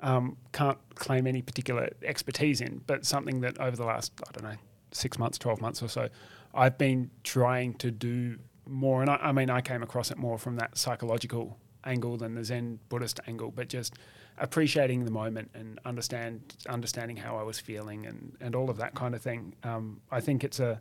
um, 0.00 0.36
can't 0.52 0.78
claim 0.94 1.26
any 1.26 1.42
particular 1.42 1.90
expertise 2.02 2.60
in, 2.60 2.82
but 2.86 3.04
something 3.04 3.40
that 3.40 3.58
over 3.60 3.76
the 3.76 3.84
last 3.84 4.12
I 4.26 4.30
don't 4.32 4.50
know 4.50 4.58
six 4.92 5.18
months, 5.18 5.38
twelve 5.38 5.60
months 5.60 5.82
or 5.82 5.88
so, 5.88 6.08
I've 6.54 6.78
been 6.78 7.10
trying 7.24 7.74
to 7.74 7.90
do 7.90 8.38
more. 8.66 9.00
And 9.00 9.10
I, 9.10 9.16
I 9.16 9.32
mean, 9.32 9.50
I 9.50 9.60
came 9.60 9.82
across 9.82 10.10
it 10.10 10.18
more 10.18 10.38
from 10.38 10.56
that 10.56 10.78
psychological 10.78 11.58
angle 11.84 12.16
than 12.16 12.34
the 12.34 12.44
Zen 12.44 12.78
Buddhist 12.88 13.20
angle, 13.26 13.50
but 13.50 13.68
just 13.68 13.94
appreciating 14.38 15.04
the 15.04 15.10
moment 15.10 15.50
and 15.54 15.80
understand 15.84 16.56
understanding 16.68 17.16
how 17.16 17.36
I 17.36 17.42
was 17.42 17.58
feeling 17.58 18.06
and, 18.06 18.36
and 18.40 18.54
all 18.54 18.70
of 18.70 18.76
that 18.76 18.94
kind 18.94 19.14
of 19.14 19.22
thing. 19.22 19.54
Um, 19.64 20.00
I 20.10 20.20
think 20.20 20.44
it's 20.44 20.60
a 20.60 20.80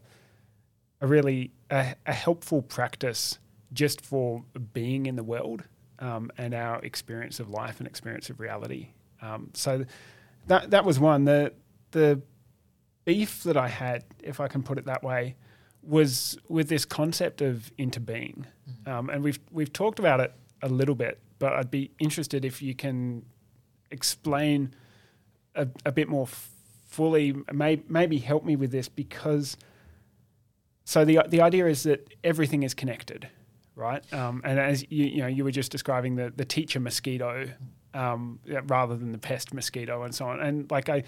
a 1.01 1.07
really 1.07 1.51
a, 1.69 1.95
a 2.05 2.13
helpful 2.13 2.61
practice 2.61 3.39
just 3.73 4.01
for 4.01 4.43
being 4.73 5.05
in 5.05 5.15
the 5.15 5.23
world 5.23 5.63
um, 5.99 6.31
and 6.37 6.53
our 6.53 6.79
experience 6.83 7.39
of 7.39 7.49
life 7.49 7.79
and 7.79 7.87
experience 7.87 8.29
of 8.29 8.39
reality. 8.39 8.89
Um, 9.21 9.49
so 9.53 9.85
that 10.47 10.71
that 10.71 10.85
was 10.85 10.99
one. 10.99 11.25
The 11.25 11.53
the 11.91 12.21
beef 13.05 13.43
that 13.43 13.57
I 13.57 13.67
had, 13.67 14.03
if 14.21 14.39
I 14.39 14.47
can 14.47 14.63
put 14.63 14.77
it 14.77 14.85
that 14.85 15.03
way, 15.03 15.35
was 15.81 16.37
with 16.49 16.69
this 16.69 16.85
concept 16.85 17.41
of 17.41 17.71
interbeing, 17.77 18.45
um, 18.85 19.09
and 19.09 19.23
we've 19.23 19.39
we've 19.51 19.71
talked 19.71 19.99
about 19.99 20.19
it 20.19 20.33
a 20.61 20.69
little 20.69 20.95
bit, 20.95 21.19
but 21.39 21.53
I'd 21.53 21.71
be 21.71 21.91
interested 21.99 22.43
if 22.43 22.61
you 22.61 22.75
can 22.75 23.25
explain 23.91 24.73
a, 25.55 25.67
a 25.85 25.91
bit 25.91 26.09
more 26.09 26.23
f- 26.23 26.49
fully. 26.87 27.35
May, 27.51 27.81
maybe 27.87 28.17
help 28.17 28.43
me 28.43 28.55
with 28.55 28.71
this 28.71 28.89
because 28.89 29.57
so 30.83 31.03
the 31.03 31.19
the 31.27 31.41
idea 31.41 31.67
is 31.67 31.83
that 31.83 32.07
everything 32.23 32.63
is 32.63 32.73
connected, 32.73 33.27
right? 33.75 34.01
Um, 34.13 34.41
and 34.45 34.59
as 34.59 34.85
you 34.89 35.05
you 35.05 35.17
know 35.17 35.27
you 35.27 35.43
were 35.43 35.51
just 35.51 35.71
describing 35.71 36.15
the 36.15 36.31
the 36.35 36.45
teacher 36.45 36.79
mosquito 36.79 37.49
um, 37.97 38.39
rather 38.67 38.95
than 38.95 39.11
the 39.11 39.17
pest 39.17 39.53
mosquito 39.53 40.03
and 40.03 40.13
so 40.13 40.27
on. 40.27 40.39
And 40.39 40.69
like 40.69 40.87
I 40.87 41.03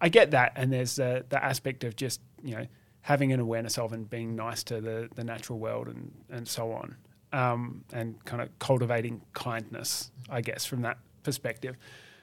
I 0.00 0.08
get 0.08 0.30
that, 0.30 0.52
and 0.56 0.72
there's 0.72 0.96
the 0.96 1.24
the 1.28 1.42
aspect 1.42 1.84
of 1.84 1.94
just 1.94 2.20
you 2.42 2.56
know 2.56 2.66
having 3.02 3.32
an 3.32 3.40
awareness 3.40 3.78
of 3.78 3.92
and 3.92 4.08
being 4.08 4.34
nice 4.34 4.64
to 4.64 4.80
the 4.80 5.08
the 5.14 5.22
natural 5.24 5.58
world 5.58 5.88
and 5.88 6.10
and 6.30 6.48
so 6.48 6.72
on, 6.72 6.96
um, 7.32 7.84
and 7.92 8.24
kind 8.24 8.42
of 8.42 8.58
cultivating 8.58 9.20
kindness, 9.34 10.10
I 10.30 10.40
guess, 10.40 10.64
from 10.64 10.82
that 10.82 10.98
perspective. 11.22 11.76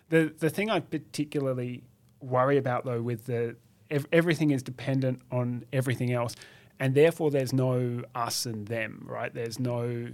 The 0.10 0.34
the 0.39 0.49
thing 0.49 0.69
I 0.69 0.80
particularly 0.80 1.84
worry 2.19 2.58
about 2.58 2.86
though 2.86 3.01
with 3.01 3.27
the 3.27 3.56
ev- 3.91 4.08
everything 4.12 4.49
is 4.49 4.63
dependent 4.63 5.21
on 5.32 5.63
everything 5.71 6.12
else, 6.12 6.36
and 6.80 6.95
therefore 6.95 7.30
there's 7.30 7.53
no 7.53 8.03
us 8.15 8.47
and 8.47 8.67
them, 8.67 9.06
right? 9.08 9.32
There's 9.32 9.60
no 9.60 10.08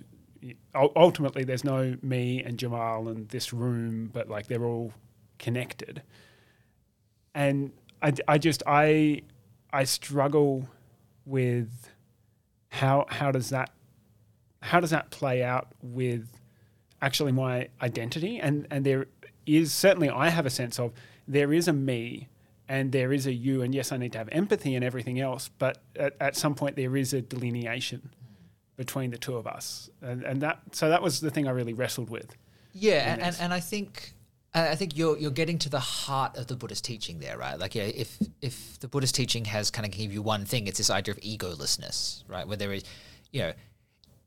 ultimately 0.76 1.44
there's 1.44 1.64
no 1.64 1.96
me 2.02 2.42
and 2.44 2.58
Jamal 2.58 3.08
and 3.08 3.30
this 3.30 3.54
room, 3.54 4.10
but 4.12 4.30
like 4.30 4.48
they're 4.48 4.66
all 4.66 4.94
connected. 5.40 6.02
And 7.34 7.72
I, 8.02 8.14
I 8.28 8.38
just 8.38 8.64
I 8.68 9.22
I 9.72 9.86
struggle 9.86 10.70
with 11.26 11.90
how 12.70 13.06
how 13.10 13.32
does 13.32 13.50
that 13.50 13.72
how 14.62 14.80
does 14.80 14.90
that 14.90 15.10
play 15.10 15.44
out 15.44 15.68
with 15.82 16.28
actually 17.02 17.32
my 17.32 17.70
identity 17.82 18.40
and 18.40 18.68
and 18.70 18.86
there 18.86 19.08
is 19.46 19.74
certainly 19.74 20.10
I 20.10 20.30
have 20.30 20.46
a 20.46 20.50
sense 20.50 20.80
of 20.80 20.92
there 21.28 21.54
is 21.54 21.68
a 21.68 21.74
me 21.74 22.30
and 22.68 22.92
there 22.92 23.12
is 23.14 23.28
a 23.28 23.34
you 23.34 23.62
and 23.62 23.76
yes 23.76 23.92
I 23.92 23.98
need 23.98 24.12
to 24.14 24.18
have 24.18 24.30
empathy 24.32 24.76
and 24.76 24.84
everything 24.84 25.20
else 25.20 25.50
but 25.60 25.80
at, 25.96 26.16
at 26.20 26.36
some 26.36 26.56
point 26.56 26.76
there 26.76 26.96
is 26.96 27.14
a 27.14 27.22
delineation 27.22 28.10
between 28.76 29.12
the 29.12 29.18
two 29.18 29.36
of 29.36 29.46
us 29.46 29.90
and 30.02 30.24
and 30.24 30.42
that 30.42 30.60
so 30.72 30.90
that 30.90 31.02
was 31.02 31.20
the 31.20 31.30
thing 31.30 31.48
I 31.48 31.52
really 31.52 31.74
wrestled 31.74 32.10
with 32.10 32.36
Yeah, 32.74 33.14
and, 33.14 33.36
and, 33.40 33.54
I 33.54 33.60
think 33.60 34.14
I 34.54 34.70
I 34.70 34.76
think 34.76 34.98
you're 34.98 35.18
you're 35.18 35.32
getting 35.32 35.60
to 35.60 35.70
the 35.70 35.80
heart 35.80 36.38
of 36.38 36.48
the 36.48 36.56
Buddhist 36.56 36.84
teaching 36.84 37.20
there, 37.20 37.38
right? 37.38 37.58
Like, 37.60 37.76
yeah, 37.76 37.84
if 37.84 38.18
if 38.42 38.80
the 38.80 38.88
Buddhist 38.88 39.16
teaching 39.16 39.46
has 39.46 39.70
kind 39.72 39.86
of 39.86 39.92
give 39.92 40.12
you 40.12 40.22
one 40.22 40.46
thing, 40.46 40.68
it's 40.68 40.80
this 40.80 40.90
idea 40.90 41.14
of 41.14 41.20
egolessness, 41.22 42.24
right? 42.28 42.48
Where 42.48 42.58
there 42.58 42.74
is, 42.74 42.84
you 43.32 43.42
know, 43.42 43.54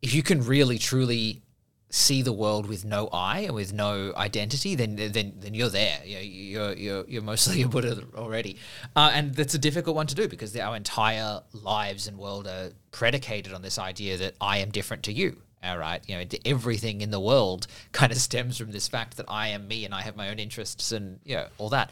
if 0.02 0.14
you 0.14 0.22
can 0.22 0.42
really 0.42 0.78
truly 0.78 1.42
see 1.90 2.20
the 2.20 2.32
world 2.32 2.66
with 2.66 2.84
no 2.84 3.08
eye 3.12 3.40
and 3.40 3.54
with 3.54 3.72
no 3.72 4.12
identity, 4.16 4.74
then 4.74 4.96
then 4.96 5.34
then 5.38 5.54
you're 5.54 5.68
there. 5.68 5.98
You're 6.04 6.72
you're 6.72 7.04
you're, 7.06 7.22
mostly 7.22 7.62
a 7.62 7.68
Buddha 7.68 8.02
already, 8.14 8.58
uh, 8.94 9.10
and 9.14 9.34
that's 9.34 9.54
a 9.54 9.58
difficult 9.58 9.96
one 9.96 10.06
to 10.08 10.14
do 10.14 10.28
because 10.28 10.56
our 10.56 10.76
entire 10.76 11.42
lives 11.52 12.06
and 12.06 12.18
world 12.18 12.46
are 12.46 12.70
predicated 12.90 13.52
on 13.52 13.62
this 13.62 13.78
idea 13.78 14.16
that 14.18 14.34
I 14.40 14.58
am 14.58 14.70
different 14.70 15.04
to 15.04 15.12
you. 15.12 15.42
All 15.64 15.78
right, 15.78 16.02
you 16.06 16.16
know, 16.16 16.24
everything 16.44 17.00
in 17.00 17.10
the 17.10 17.20
world 17.20 17.66
kind 17.92 18.12
of 18.12 18.18
stems 18.18 18.58
from 18.58 18.72
this 18.72 18.88
fact 18.88 19.16
that 19.16 19.26
I 19.28 19.48
am 19.48 19.66
me 19.68 19.84
and 19.84 19.94
I 19.94 20.02
have 20.02 20.16
my 20.16 20.28
own 20.28 20.38
interests 20.38 20.92
and 20.92 21.20
you 21.24 21.36
know 21.36 21.46
all 21.58 21.70
that. 21.70 21.90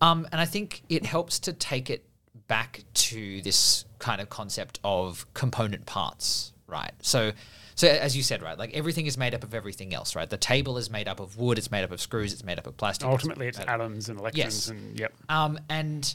Um, 0.00 0.26
and 0.32 0.40
I 0.40 0.44
think 0.44 0.82
it 0.88 1.04
helps 1.04 1.38
to 1.40 1.52
take 1.52 1.90
it 1.90 2.04
back 2.46 2.84
to 2.94 3.42
this 3.42 3.84
kind 3.98 4.20
of 4.20 4.28
concept 4.28 4.80
of 4.82 5.26
component 5.34 5.86
parts, 5.86 6.52
right? 6.66 6.92
So 7.00 7.32
so 7.74 7.88
as 7.88 8.16
you 8.16 8.22
said, 8.22 8.42
right, 8.42 8.58
like 8.58 8.74
everything 8.74 9.06
is 9.06 9.16
made 9.16 9.34
up 9.34 9.44
of 9.44 9.54
everything 9.54 9.94
else, 9.94 10.14
right? 10.14 10.28
The 10.28 10.36
table 10.36 10.78
is 10.78 10.90
made 10.90 11.08
up 11.08 11.20
of 11.20 11.36
wood, 11.36 11.58
it's 11.58 11.70
made 11.70 11.84
up 11.84 11.90
of 11.90 12.00
screws, 12.00 12.32
it's 12.32 12.44
made 12.44 12.58
up 12.58 12.66
of 12.66 12.76
plastic. 12.76 13.08
Ultimately, 13.08 13.48
it's, 13.48 13.58
it's 13.58 13.68
atoms 13.68 14.08
and 14.08 14.18
electrons, 14.18 14.68
yes. 14.68 14.68
and 14.68 14.98
yep. 14.98 15.12
Um, 15.28 15.58
and 15.68 16.14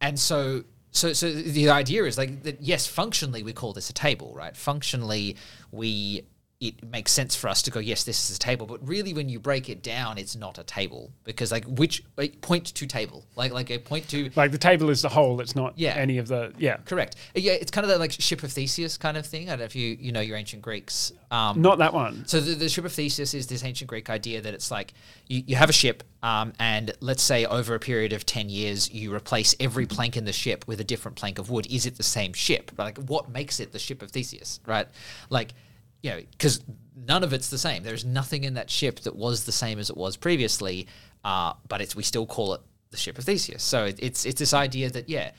and 0.00 0.18
so 0.18 0.64
so 0.90 1.12
so 1.12 1.30
the 1.30 1.70
idea 1.70 2.04
is 2.04 2.18
like 2.18 2.42
that. 2.42 2.60
Yes, 2.60 2.86
functionally 2.86 3.42
we 3.42 3.52
call 3.52 3.72
this 3.72 3.90
a 3.90 3.94
table, 3.94 4.32
right? 4.34 4.56
Functionally, 4.56 5.36
we 5.70 6.24
it 6.60 6.84
makes 6.84 7.10
sense 7.10 7.34
for 7.34 7.48
us 7.48 7.62
to 7.62 7.70
go, 7.70 7.80
yes, 7.80 8.04
this 8.04 8.28
is 8.28 8.36
a 8.36 8.38
table. 8.38 8.66
But 8.66 8.86
really, 8.86 9.14
when 9.14 9.30
you 9.30 9.40
break 9.40 9.70
it 9.70 9.82
down, 9.82 10.18
it's 10.18 10.36
not 10.36 10.58
a 10.58 10.62
table 10.62 11.10
because, 11.24 11.50
like, 11.50 11.64
which 11.64 12.04
like, 12.18 12.38
point 12.42 12.66
to 12.66 12.86
table, 12.86 13.24
like, 13.34 13.50
like 13.50 13.70
a 13.70 13.78
point 13.78 14.06
to 14.10 14.30
like 14.36 14.50
the 14.52 14.58
table 14.58 14.90
is 14.90 15.00
the 15.00 15.08
whole. 15.08 15.40
It's 15.40 15.56
not 15.56 15.72
Yeah. 15.78 15.94
any 15.94 16.18
of 16.18 16.28
the 16.28 16.52
yeah. 16.58 16.76
correct. 16.84 17.16
Yeah, 17.34 17.52
it's 17.52 17.70
kind 17.70 17.86
of 17.86 17.88
the 17.90 17.98
like 17.98 18.12
ship 18.12 18.42
of 18.42 18.52
Theseus 18.52 18.98
kind 18.98 19.16
of 19.16 19.24
thing. 19.24 19.48
I 19.48 19.52
don't 19.52 19.60
know 19.60 19.64
if 19.64 19.74
you 19.74 19.96
you 19.98 20.12
know 20.12 20.20
your 20.20 20.36
ancient 20.36 20.60
Greeks. 20.60 21.12
Um, 21.30 21.62
Not 21.62 21.78
that 21.78 21.94
one. 21.94 22.24
so 22.26 22.40
the, 22.40 22.54
the 22.54 22.68
ship 22.68 22.84
of 22.84 22.92
Theseus 22.92 23.32
is 23.32 23.46
this 23.46 23.64
ancient 23.64 23.88
Greek 23.88 24.10
idea 24.10 24.42
that 24.42 24.52
it's 24.52 24.70
like 24.70 24.92
you, 25.28 25.42
you 25.46 25.56
have 25.56 25.70
a 25.70 25.72
ship, 25.72 26.02
um, 26.22 26.52
and 26.58 26.92
let's 27.00 27.22
say 27.22 27.46
over 27.46 27.74
a 27.74 27.80
period 27.80 28.12
of 28.12 28.26
ten 28.26 28.50
years, 28.50 28.90
you 28.92 29.14
replace 29.14 29.54
every 29.60 29.86
plank 29.86 30.14
in 30.14 30.26
the 30.26 30.32
ship 30.32 30.66
with 30.68 30.78
a 30.78 30.84
different 30.84 31.16
plank 31.16 31.38
of 31.38 31.48
wood. 31.48 31.66
Is 31.70 31.86
it 31.86 31.96
the 31.96 32.02
same 32.02 32.34
ship? 32.34 32.70
Like, 32.76 32.98
what 32.98 33.30
makes 33.30 33.60
it 33.60 33.72
the 33.72 33.78
ship 33.78 34.02
of 34.02 34.10
Theseus, 34.10 34.60
right? 34.66 34.86
Like, 35.30 35.54
you 36.02 36.10
know, 36.10 36.20
because 36.30 36.60
none 36.96 37.24
of 37.24 37.32
it's 37.32 37.50
the 37.50 37.58
same. 37.58 37.82
There's 37.82 38.04
nothing 38.04 38.44
in 38.44 38.54
that 38.54 38.70
ship 38.70 39.00
that 39.00 39.16
was 39.16 39.44
the 39.44 39.52
same 39.52 39.78
as 39.78 39.90
it 39.90 39.96
was 39.96 40.16
previously, 40.16 40.86
uh, 41.24 41.54
but 41.68 41.80
it's 41.80 41.96
we 41.96 42.02
still 42.02 42.26
call 42.26 42.54
it 42.54 42.60
the 42.90 42.96
ship 42.96 43.18
of 43.18 43.24
Theseus. 43.24 43.62
So 43.62 43.86
it, 43.86 43.98
it's 44.00 44.24
it's 44.24 44.38
this 44.38 44.54
idea 44.54 44.90
that 44.90 45.08
yeah, 45.08 45.32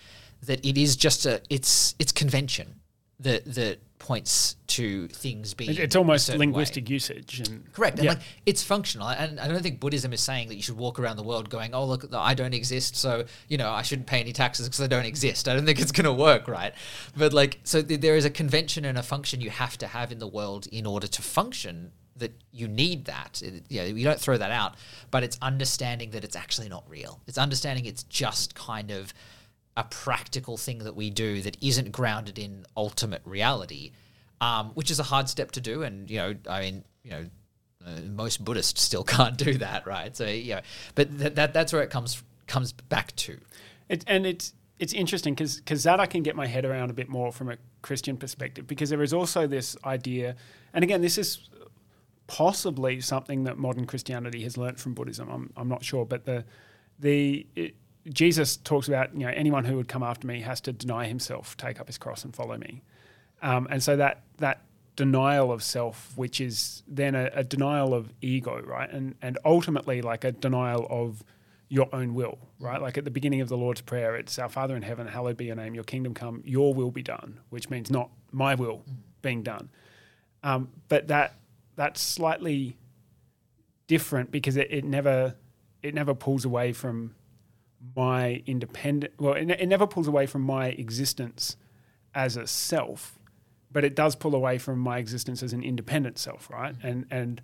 that 0.43 0.65
it 0.65 0.77
is 0.77 0.95
just 0.95 1.25
a 1.25 1.41
it's 1.49 1.95
it's 1.99 2.11
convention 2.11 2.75
that 3.21 3.45
that 3.55 3.79
points 3.99 4.55
to 4.65 5.07
things 5.09 5.53
being 5.53 5.69
It- 5.69 5.79
It's 5.79 5.95
almost 5.95 6.25
certain 6.25 6.39
way. 6.39 6.45
linguistic 6.47 6.89
usage 6.89 7.39
and 7.47 7.71
Correct. 7.71 7.97
And 7.99 8.05
Yeah. 8.05 8.13
like 8.13 8.21
it's 8.47 8.63
functional. 8.63 9.07
And 9.07 9.39
I 9.39 9.47
don't 9.47 9.61
think 9.61 9.79
Buddhism 9.79 10.11
is 10.11 10.21
saying 10.21 10.47
that 10.47 10.55
you 10.55 10.63
should 10.63 10.75
walk 10.77 10.97
around 10.99 11.17
the 11.17 11.23
world 11.23 11.51
going, 11.51 11.75
oh, 11.75 11.85
look, 11.85 12.11
I 12.11 12.33
don't 12.33 12.55
exist. 12.55 12.95
So, 12.95 13.25
you 13.47 13.57
know, 13.59 13.69
I 13.69 13.83
shouldn't 13.83 14.07
pay 14.07 14.19
any 14.19 14.33
taxes 14.33 14.67
because 14.67 14.81
I 14.81 14.87
don't 14.87 15.05
exist. 15.05 15.47
I 15.47 15.53
don't 15.53 15.67
think 15.67 15.79
it's 15.79 15.91
going 15.91 16.05
to 16.05 16.13
work, 16.13 16.47
right? 16.47 16.73
But 17.15 17.31
like, 17.31 17.59
so 17.63 17.83
th- 17.83 18.01
there 18.01 18.15
is 18.15 18.25
a 18.25 18.31
convention 18.31 18.85
and 18.85 18.97
a 18.97 19.03
function 19.03 19.39
you 19.39 19.51
have 19.51 19.77
to 19.77 19.87
have 19.87 20.11
in 20.11 20.17
the 20.17 20.27
world 20.27 20.65
in 20.71 20.87
order 20.87 21.05
to 21.05 21.21
function 21.21 21.91
that 22.17 22.33
you 22.51 22.67
need 22.67 23.05
that. 23.05 23.39
It, 23.43 23.65
you 23.69 23.81
know, 23.81 23.85
you 23.85 24.03
don't 24.03 24.19
throw 24.19 24.37
that 24.37 24.51
out, 24.51 24.75
but 25.11 25.23
it's 25.23 25.37
understanding 25.43 26.09
that 26.11 26.23
it's 26.23 26.35
actually 26.35 26.69
not 26.69 26.89
real. 26.89 27.21
It's 27.27 27.37
understanding 27.37 27.85
it's 27.85 28.03
just 28.03 28.55
kind 28.55 28.89
of 28.89 29.13
a 29.77 29.83
practical 29.83 30.57
thing 30.57 30.79
that 30.79 30.95
we 30.95 31.09
do 31.09 31.41
that 31.41 31.57
isn't 31.61 31.91
grounded 31.91 32.37
in 32.37 32.65
ultimate 32.75 33.21
reality, 33.25 33.91
um, 34.41 34.71
which 34.71 34.91
is 34.91 34.99
a 34.99 35.03
hard 35.03 35.29
step 35.29 35.51
to 35.51 35.61
do. 35.61 35.83
And 35.83 36.09
you 36.09 36.17
know, 36.17 36.35
I 36.49 36.61
mean, 36.61 36.83
you 37.03 37.11
know, 37.11 37.25
uh, 37.85 38.01
most 38.09 38.43
Buddhists 38.43 38.81
still 38.81 39.03
can't 39.15 39.37
do 39.37 39.57
that, 39.59 39.87
right? 39.87 40.15
So 40.15 40.25
you 40.25 40.55
know, 40.55 40.61
but 40.95 41.17
th- 41.17 41.35
that 41.35 41.53
that's 41.53 41.73
where 41.73 41.83
it 41.83 41.89
comes 41.89 42.21
comes 42.47 42.73
back 42.73 43.15
to. 43.17 43.39
It, 43.89 44.03
and 44.07 44.25
it's 44.25 44.53
it's 44.79 44.93
interesting 44.93 45.33
because 45.33 45.57
because 45.57 45.83
that 45.83 45.99
I 45.99 46.05
can 46.05 46.23
get 46.23 46.35
my 46.35 46.47
head 46.47 46.65
around 46.65 46.89
a 46.89 46.93
bit 46.93 47.07
more 47.07 47.31
from 47.31 47.49
a 47.49 47.57
Christian 47.81 48.17
perspective 48.17 48.67
because 48.67 48.89
there 48.89 49.01
is 49.01 49.13
also 49.13 49.47
this 49.47 49.77
idea, 49.85 50.35
and 50.73 50.83
again, 50.83 51.01
this 51.01 51.17
is 51.17 51.49
possibly 52.27 53.01
something 53.01 53.43
that 53.43 53.57
modern 53.57 53.85
Christianity 53.85 54.43
has 54.43 54.57
learnt 54.57 54.79
from 54.79 54.93
Buddhism. 54.93 55.29
I'm, 55.29 55.51
I'm 55.57 55.67
not 55.67 55.83
sure, 55.83 56.05
but 56.05 56.25
the 56.25 56.45
the 56.99 57.45
it, 57.55 57.75
Jesus 58.09 58.57
talks 58.57 58.87
about 58.87 59.13
you 59.13 59.25
know 59.25 59.33
anyone 59.35 59.65
who 59.65 59.75
would 59.77 59.87
come 59.87 60.03
after 60.03 60.25
me 60.27 60.41
has 60.41 60.61
to 60.61 60.73
deny 60.73 61.05
himself, 61.07 61.55
take 61.57 61.79
up 61.79 61.87
his 61.87 61.97
cross, 61.97 62.23
and 62.23 62.35
follow 62.35 62.57
me. 62.57 62.81
Um, 63.41 63.67
and 63.69 63.81
so 63.81 63.95
that 63.95 64.23
that 64.37 64.63
denial 64.95 65.51
of 65.51 65.63
self, 65.63 66.13
which 66.15 66.41
is 66.41 66.83
then 66.87 67.15
a, 67.15 67.29
a 67.33 67.43
denial 67.43 67.93
of 67.93 68.11
ego, 68.21 68.61
right, 68.61 68.91
and 68.91 69.15
and 69.21 69.37
ultimately 69.45 70.01
like 70.01 70.23
a 70.23 70.31
denial 70.31 70.87
of 70.89 71.23
your 71.69 71.87
own 71.93 72.13
will, 72.13 72.37
right? 72.59 72.81
Like 72.81 72.97
at 72.97 73.05
the 73.05 73.11
beginning 73.11 73.39
of 73.39 73.47
the 73.47 73.57
Lord's 73.57 73.79
Prayer, 73.79 74.15
it's 74.17 74.37
Our 74.37 74.49
Father 74.49 74.75
in 74.75 74.81
heaven, 74.81 75.07
hallowed 75.07 75.37
be 75.37 75.45
your 75.45 75.55
name, 75.55 75.73
your 75.73 75.85
kingdom 75.85 76.13
come, 76.13 76.41
your 76.43 76.73
will 76.73 76.91
be 76.91 77.01
done, 77.01 77.39
which 77.49 77.69
means 77.69 77.89
not 77.89 78.09
my 78.31 78.55
will 78.55 78.83
being 79.21 79.41
done. 79.41 79.69
Um, 80.43 80.69
but 80.89 81.07
that 81.07 81.35
that's 81.75 82.01
slightly 82.01 82.77
different 83.87 84.31
because 84.31 84.57
it, 84.57 84.67
it 84.71 84.83
never 84.83 85.35
it 85.81 85.93
never 85.93 86.13
pulls 86.13 86.45
away 86.45 86.73
from 86.73 87.15
my 87.95 88.43
independent 88.45 89.13
well 89.19 89.33
it, 89.33 89.49
it 89.49 89.67
never 89.67 89.87
pulls 89.87 90.07
away 90.07 90.25
from 90.25 90.41
my 90.41 90.67
existence 90.67 91.57
as 92.13 92.37
a 92.37 92.45
self 92.45 93.17
but 93.71 93.83
it 93.83 93.95
does 93.95 94.15
pull 94.15 94.35
away 94.35 94.57
from 94.57 94.79
my 94.79 94.97
existence 94.97 95.41
as 95.41 95.53
an 95.53 95.63
independent 95.63 96.17
self 96.17 96.49
right? 96.49 96.75
And 96.83 97.05
and 97.09 97.41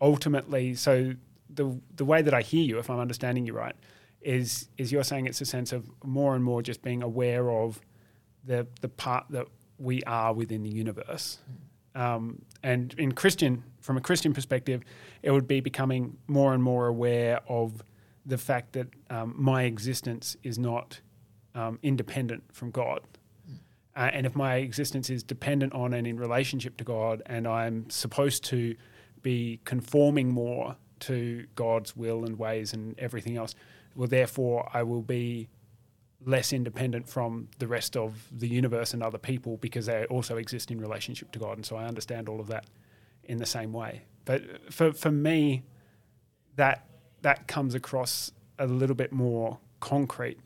ultimately 0.00 0.74
so 0.74 1.14
the 1.50 1.80
the 1.94 2.04
way 2.04 2.22
that 2.22 2.34
I 2.34 2.42
hear 2.42 2.62
you 2.62 2.78
if 2.78 2.90
I'm 2.90 2.98
understanding 2.98 3.46
you 3.46 3.52
right 3.52 3.76
is 4.20 4.68
is 4.76 4.90
you're 4.90 5.04
saying 5.04 5.26
it's 5.26 5.40
a 5.40 5.46
sense 5.46 5.72
of 5.72 5.88
more 6.04 6.34
and 6.34 6.42
more 6.42 6.62
just 6.62 6.82
being 6.82 7.02
aware 7.02 7.50
of 7.50 7.80
the 8.44 8.66
the 8.80 8.88
part 8.88 9.26
that 9.30 9.46
we 9.78 10.02
are 10.04 10.32
within 10.32 10.62
the 10.62 10.70
universe. 10.70 11.38
Um, 11.94 12.42
and 12.62 12.94
in 12.98 13.12
Christian, 13.12 13.62
from 13.80 13.96
a 13.96 14.00
Christian 14.00 14.32
perspective, 14.32 14.82
it 15.22 15.30
would 15.30 15.46
be 15.46 15.60
becoming 15.60 16.16
more 16.26 16.52
and 16.52 16.62
more 16.62 16.86
aware 16.86 17.40
of 17.48 17.82
the 18.28 18.38
fact 18.38 18.74
that 18.74 18.88
um, 19.08 19.34
my 19.36 19.62
existence 19.62 20.36
is 20.42 20.58
not 20.58 21.00
um, 21.54 21.78
independent 21.82 22.44
from 22.52 22.70
God. 22.70 23.00
Uh, 23.96 24.10
and 24.12 24.26
if 24.26 24.36
my 24.36 24.56
existence 24.56 25.10
is 25.10 25.22
dependent 25.22 25.72
on 25.72 25.94
and 25.94 26.06
in 26.06 26.18
relationship 26.18 26.76
to 26.76 26.84
God, 26.84 27.22
and 27.26 27.48
I'm 27.48 27.88
supposed 27.90 28.44
to 28.44 28.76
be 29.22 29.60
conforming 29.64 30.28
more 30.28 30.76
to 31.00 31.46
God's 31.56 31.96
will 31.96 32.24
and 32.24 32.38
ways 32.38 32.74
and 32.74 32.96
everything 32.98 33.36
else, 33.36 33.54
well, 33.96 34.06
therefore, 34.06 34.68
I 34.72 34.82
will 34.82 35.02
be 35.02 35.48
less 36.24 36.52
independent 36.52 37.08
from 37.08 37.48
the 37.58 37.66
rest 37.66 37.96
of 37.96 38.28
the 38.30 38.46
universe 38.46 38.92
and 38.92 39.02
other 39.02 39.18
people 39.18 39.56
because 39.56 39.86
they 39.86 40.04
also 40.06 40.36
exist 40.36 40.70
in 40.70 40.78
relationship 40.80 41.32
to 41.32 41.38
God. 41.38 41.56
And 41.56 41.64
so 41.64 41.76
I 41.76 41.86
understand 41.86 42.28
all 42.28 42.40
of 42.40 42.48
that 42.48 42.66
in 43.24 43.38
the 43.38 43.46
same 43.46 43.72
way. 43.72 44.02
But 44.24 44.72
for, 44.72 44.92
for 44.92 45.10
me, 45.10 45.62
that 46.56 46.86
that 47.22 47.46
comes 47.46 47.74
across 47.74 48.32
a 48.58 48.66
little 48.66 48.96
bit 48.96 49.12
more 49.12 49.58
concrete 49.80 50.38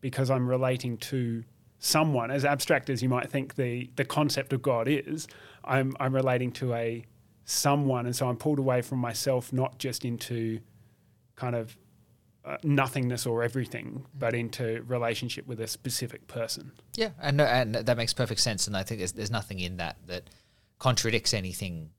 because 0.00 0.30
I'm 0.30 0.48
relating 0.48 0.96
to 0.98 1.44
someone, 1.78 2.30
as 2.30 2.44
abstract 2.44 2.90
as 2.90 3.02
you 3.02 3.08
might 3.08 3.30
think 3.30 3.54
the, 3.54 3.90
the 3.96 4.04
concept 4.04 4.52
of 4.52 4.62
God 4.62 4.88
is, 4.88 5.28
I'm, 5.64 5.96
I'm 6.00 6.14
relating 6.14 6.52
to 6.52 6.74
a 6.74 7.04
someone. 7.44 8.06
And 8.06 8.14
so 8.14 8.28
I'm 8.28 8.36
pulled 8.36 8.58
away 8.58 8.82
from 8.82 8.98
myself, 8.98 9.52
not 9.52 9.78
just 9.78 10.04
into 10.04 10.60
kind 11.36 11.54
of 11.54 11.76
uh, 12.44 12.56
nothingness 12.62 13.26
or 13.26 13.42
everything, 13.42 14.04
but 14.18 14.34
into 14.34 14.82
relationship 14.86 15.46
with 15.46 15.60
a 15.60 15.66
specific 15.66 16.26
person. 16.26 16.72
Yeah, 16.96 17.10
and 17.20 17.40
and 17.40 17.74
that 17.74 17.96
makes 17.96 18.12
perfect 18.12 18.40
sense. 18.40 18.66
And 18.66 18.76
I 18.76 18.82
think 18.82 18.98
there's 18.98 19.12
there's 19.12 19.30
nothing 19.30 19.60
in 19.60 19.76
that 19.76 19.96
that 20.06 20.28
contradicts 20.78 21.32
anything 21.32 21.90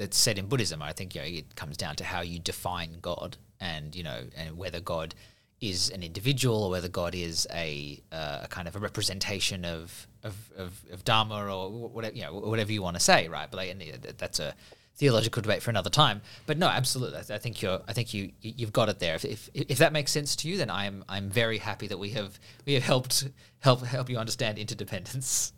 that's 0.00 0.16
said 0.16 0.38
in 0.38 0.46
Buddhism. 0.46 0.82
I 0.82 0.92
think 0.92 1.14
you 1.14 1.20
know 1.20 1.26
it 1.26 1.54
comes 1.54 1.76
down 1.76 1.94
to 1.96 2.04
how 2.04 2.22
you 2.22 2.38
define 2.38 2.96
God, 3.02 3.36
and 3.60 3.94
you 3.94 4.02
know, 4.02 4.22
and 4.36 4.56
whether 4.56 4.80
God 4.80 5.14
is 5.60 5.90
an 5.90 6.02
individual 6.02 6.64
or 6.64 6.70
whether 6.70 6.88
God 6.88 7.14
is 7.14 7.46
a, 7.52 8.00
uh, 8.10 8.40
a 8.44 8.48
kind 8.48 8.66
of 8.66 8.74
a 8.76 8.78
representation 8.78 9.66
of 9.66 10.08
of, 10.24 10.34
of, 10.56 10.80
of 10.90 11.04
Dharma 11.04 11.54
or 11.54 11.70
whatever 11.70 12.16
you 12.16 12.22
know 12.22 12.32
whatever 12.34 12.72
you 12.72 12.82
want 12.82 12.96
to 12.96 13.00
say, 13.00 13.28
right? 13.28 13.48
But 13.50 13.58
like, 13.58 14.16
that's 14.18 14.40
a 14.40 14.54
theological 14.96 15.42
debate 15.42 15.62
for 15.62 15.70
another 15.70 15.90
time. 15.90 16.22
But 16.46 16.56
no, 16.58 16.66
absolutely, 16.66 17.18
I, 17.18 17.22
th- 17.22 17.30
I 17.30 17.38
think 17.38 17.60
you're 17.62 17.80
I 17.86 17.92
think 17.92 18.14
you- 18.14 18.32
you've 18.40 18.72
got 18.72 18.88
it 18.88 18.98
there. 19.00 19.14
If, 19.14 19.24
if 19.24 19.50
if 19.54 19.78
that 19.78 19.92
makes 19.92 20.12
sense 20.12 20.34
to 20.36 20.48
you, 20.48 20.56
then 20.56 20.70
I'm 20.70 21.04
I'm 21.10 21.28
very 21.28 21.58
happy 21.58 21.86
that 21.88 21.98
we 21.98 22.10
have 22.10 22.40
we 22.66 22.72
have 22.74 22.82
helped 22.82 23.28
help 23.60 23.82
help 23.84 24.08
you 24.08 24.16
understand 24.18 24.58
interdependence. 24.58 25.52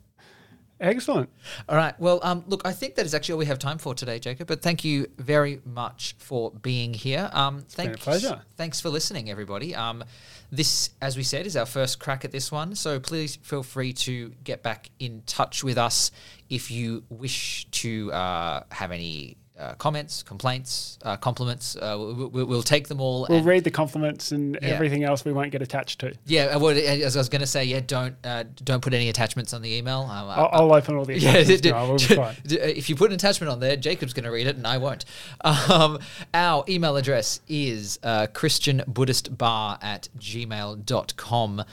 Excellent. 0.83 1.31
All 1.68 1.76
right. 1.76 1.99
Well, 2.01 2.18
um, 2.24 2.43
look, 2.49 2.62
I 2.64 2.72
think 2.72 2.97
that 2.97 3.07
is 3.07 3.14
actually 3.14 3.35
all 3.35 3.39
we 3.39 3.47
have 3.47 3.61
time 3.61 3.78
for 3.78 3.95
today, 3.95 4.18
Jacob. 4.18 4.49
But 4.49 4.62
thank 4.62 4.85
you 4.85 5.07
very 5.16 5.61
much 5.64 6.16
for 6.18 6.51
being 6.51 6.93
here. 6.93 7.30
Um, 7.33 7.59
been 7.59 7.64
thanks, 7.66 8.01
pleasure. 8.03 8.43
Thanks 8.57 8.80
for 8.80 8.89
listening, 8.89 9.30
everybody. 9.30 9.76
Um, 9.76 10.03
this, 10.51 10.91
as 11.01 11.16
we 11.16 11.22
said, 11.22 11.47
is 11.47 11.57
our 11.57 11.66
first 11.66 12.01
crack 12.01 12.24
at 12.24 12.33
this 12.33 12.51
one. 12.51 12.74
So 12.74 12.99
please 12.99 13.37
feel 13.37 13.62
free 13.62 13.93
to 13.93 14.30
get 14.43 14.64
back 14.64 14.91
in 14.99 15.22
touch 15.24 15.62
with 15.62 15.78
us 15.78 16.11
if 16.51 16.68
you 16.68 17.05
wish 17.09 17.66
to 17.70 18.12
uh, 18.12 18.64
have 18.72 18.91
any 18.91 19.37
uh, 19.59 19.74
comments, 19.74 20.22
complaints, 20.22 20.98
uh, 21.03 21.16
compliments. 21.16 21.76
Uh, 21.76 21.96
we, 22.32 22.42
we'll 22.42 22.62
take 22.62 22.88
them 22.88 23.00
all. 23.00 23.26
We'll 23.28 23.38
and- 23.38 23.46
read 23.46 23.64
the 23.64 23.70
compliments 23.70 24.32
and 24.32 24.59
Yeah. 24.61 24.68
everything 24.70 25.05
else 25.05 25.24
we 25.24 25.32
won't 25.32 25.53
get 25.53 25.61
attached 25.62 26.00
to. 26.00 26.14
yeah, 26.26 26.44
uh, 26.46 26.59
what- 26.59 26.76
as 26.76 27.16
I 27.16 27.20
was 27.20 27.28
going 27.28 27.40
to 27.42 27.46
say, 27.46 27.64
yeah, 27.64 27.80
don't 27.86 28.16
uh, 28.24 28.44
don't 28.64 28.82
put 28.82 28.94
any 28.94 29.09
attachments 29.11 29.53
on 29.53 29.61
the 29.62 29.72
email. 29.74 30.00
Um, 30.03 30.28
I'll, 30.30 30.48
I'll 30.53 30.72
open 30.74 30.96
all 30.96 31.05
the 31.05 31.18
yeah, 31.18 31.30
attachments 31.36 31.61
d- 31.61 31.70
now. 31.70 31.86
We'll 31.86 31.98
be 31.98 32.05
fine. 32.05 32.36
d- 32.46 32.57
if 32.57 32.88
you 32.88 32.96
put 32.96 33.11
an 33.11 33.14
attachment 33.16 33.50
on 33.53 33.61
there, 33.61 33.76
Jacob's 33.76 34.14
going 34.14 34.24
to 34.24 34.30
read 34.30 34.46
it 34.46 34.57
and 34.57 34.66
I 34.66 34.78
won't. 34.78 35.05
Um, 35.44 35.98
our 36.34 36.64
email 36.68 36.96
address 36.96 37.40
is 37.48 37.98
uh, 38.03 38.26
christianbuddhistbar 38.32 39.78
at 39.82 40.09
gmail.com. 40.18 41.64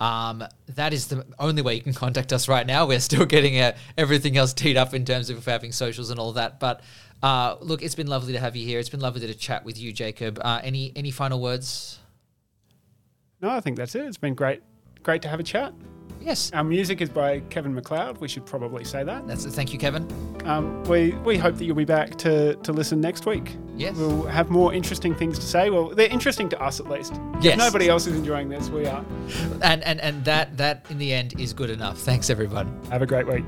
Um, 0.00 0.44
that 0.74 0.92
is 0.92 1.06
the 1.06 1.24
only 1.38 1.62
way 1.62 1.74
you 1.74 1.80
can 1.80 1.94
contact 1.94 2.32
us 2.32 2.48
right 2.48 2.66
now. 2.66 2.86
We're 2.86 3.00
still 3.00 3.24
getting 3.26 3.58
uh, 3.58 3.76
everything 3.96 4.36
else 4.36 4.52
teed 4.52 4.76
up 4.76 4.92
in 4.92 5.04
terms 5.04 5.30
of 5.30 5.44
having 5.46 5.72
socials 5.72 6.10
and 6.10 6.18
all 6.18 6.32
that. 6.32 6.58
But 6.60 6.80
uh, 7.24 7.56
look, 7.62 7.80
it's 7.82 7.94
been 7.94 8.06
lovely 8.06 8.34
to 8.34 8.38
have 8.38 8.54
you 8.54 8.66
here. 8.66 8.78
It's 8.78 8.90
been 8.90 9.00
lovely 9.00 9.26
to 9.26 9.34
chat 9.34 9.64
with 9.64 9.78
you, 9.78 9.92
Jacob. 9.94 10.38
Uh, 10.44 10.60
any 10.62 10.92
any 10.94 11.10
final 11.10 11.40
words? 11.40 11.98
No, 13.40 13.48
I 13.48 13.60
think 13.60 13.78
that's 13.78 13.94
it. 13.94 14.04
It's 14.04 14.18
been 14.18 14.34
great. 14.34 14.62
Great 15.02 15.22
to 15.22 15.28
have 15.28 15.40
a 15.40 15.42
chat. 15.42 15.72
Yes. 16.20 16.50
Our 16.52 16.64
music 16.64 17.00
is 17.00 17.08
by 17.08 17.40
Kevin 17.50 17.74
MacLeod. 17.74 18.18
We 18.18 18.28
should 18.28 18.44
probably 18.44 18.84
say 18.84 19.04
that. 19.04 19.26
That's 19.26 19.46
thank 19.46 19.72
you, 19.72 19.78
Kevin. 19.78 20.06
Um, 20.44 20.84
we 20.84 21.12
we 21.24 21.38
hope 21.38 21.56
that 21.56 21.64
you'll 21.64 21.76
be 21.76 21.86
back 21.86 22.16
to 22.16 22.56
to 22.56 22.72
listen 22.74 23.00
next 23.00 23.24
week. 23.24 23.56
Yes. 23.74 23.96
We'll 23.96 24.24
have 24.24 24.50
more 24.50 24.74
interesting 24.74 25.14
things 25.14 25.38
to 25.38 25.46
say. 25.46 25.70
Well, 25.70 25.94
they're 25.94 26.08
interesting 26.08 26.50
to 26.50 26.62
us 26.62 26.78
at 26.78 26.90
least. 26.90 27.14
If 27.38 27.44
Yes. 27.44 27.58
nobody 27.58 27.88
else 27.88 28.06
is 28.06 28.16
enjoying 28.16 28.50
this, 28.50 28.68
we 28.68 28.86
are. 28.86 29.02
And 29.62 29.82
and 29.82 29.98
and 30.00 30.24
that 30.26 30.58
that 30.58 30.84
in 30.90 30.98
the 30.98 31.14
end 31.14 31.40
is 31.40 31.54
good 31.54 31.70
enough. 31.70 31.98
Thanks, 32.00 32.28
everyone. 32.28 32.68
Have 32.90 33.00
a 33.00 33.06
great 33.06 33.26
week. 33.26 33.44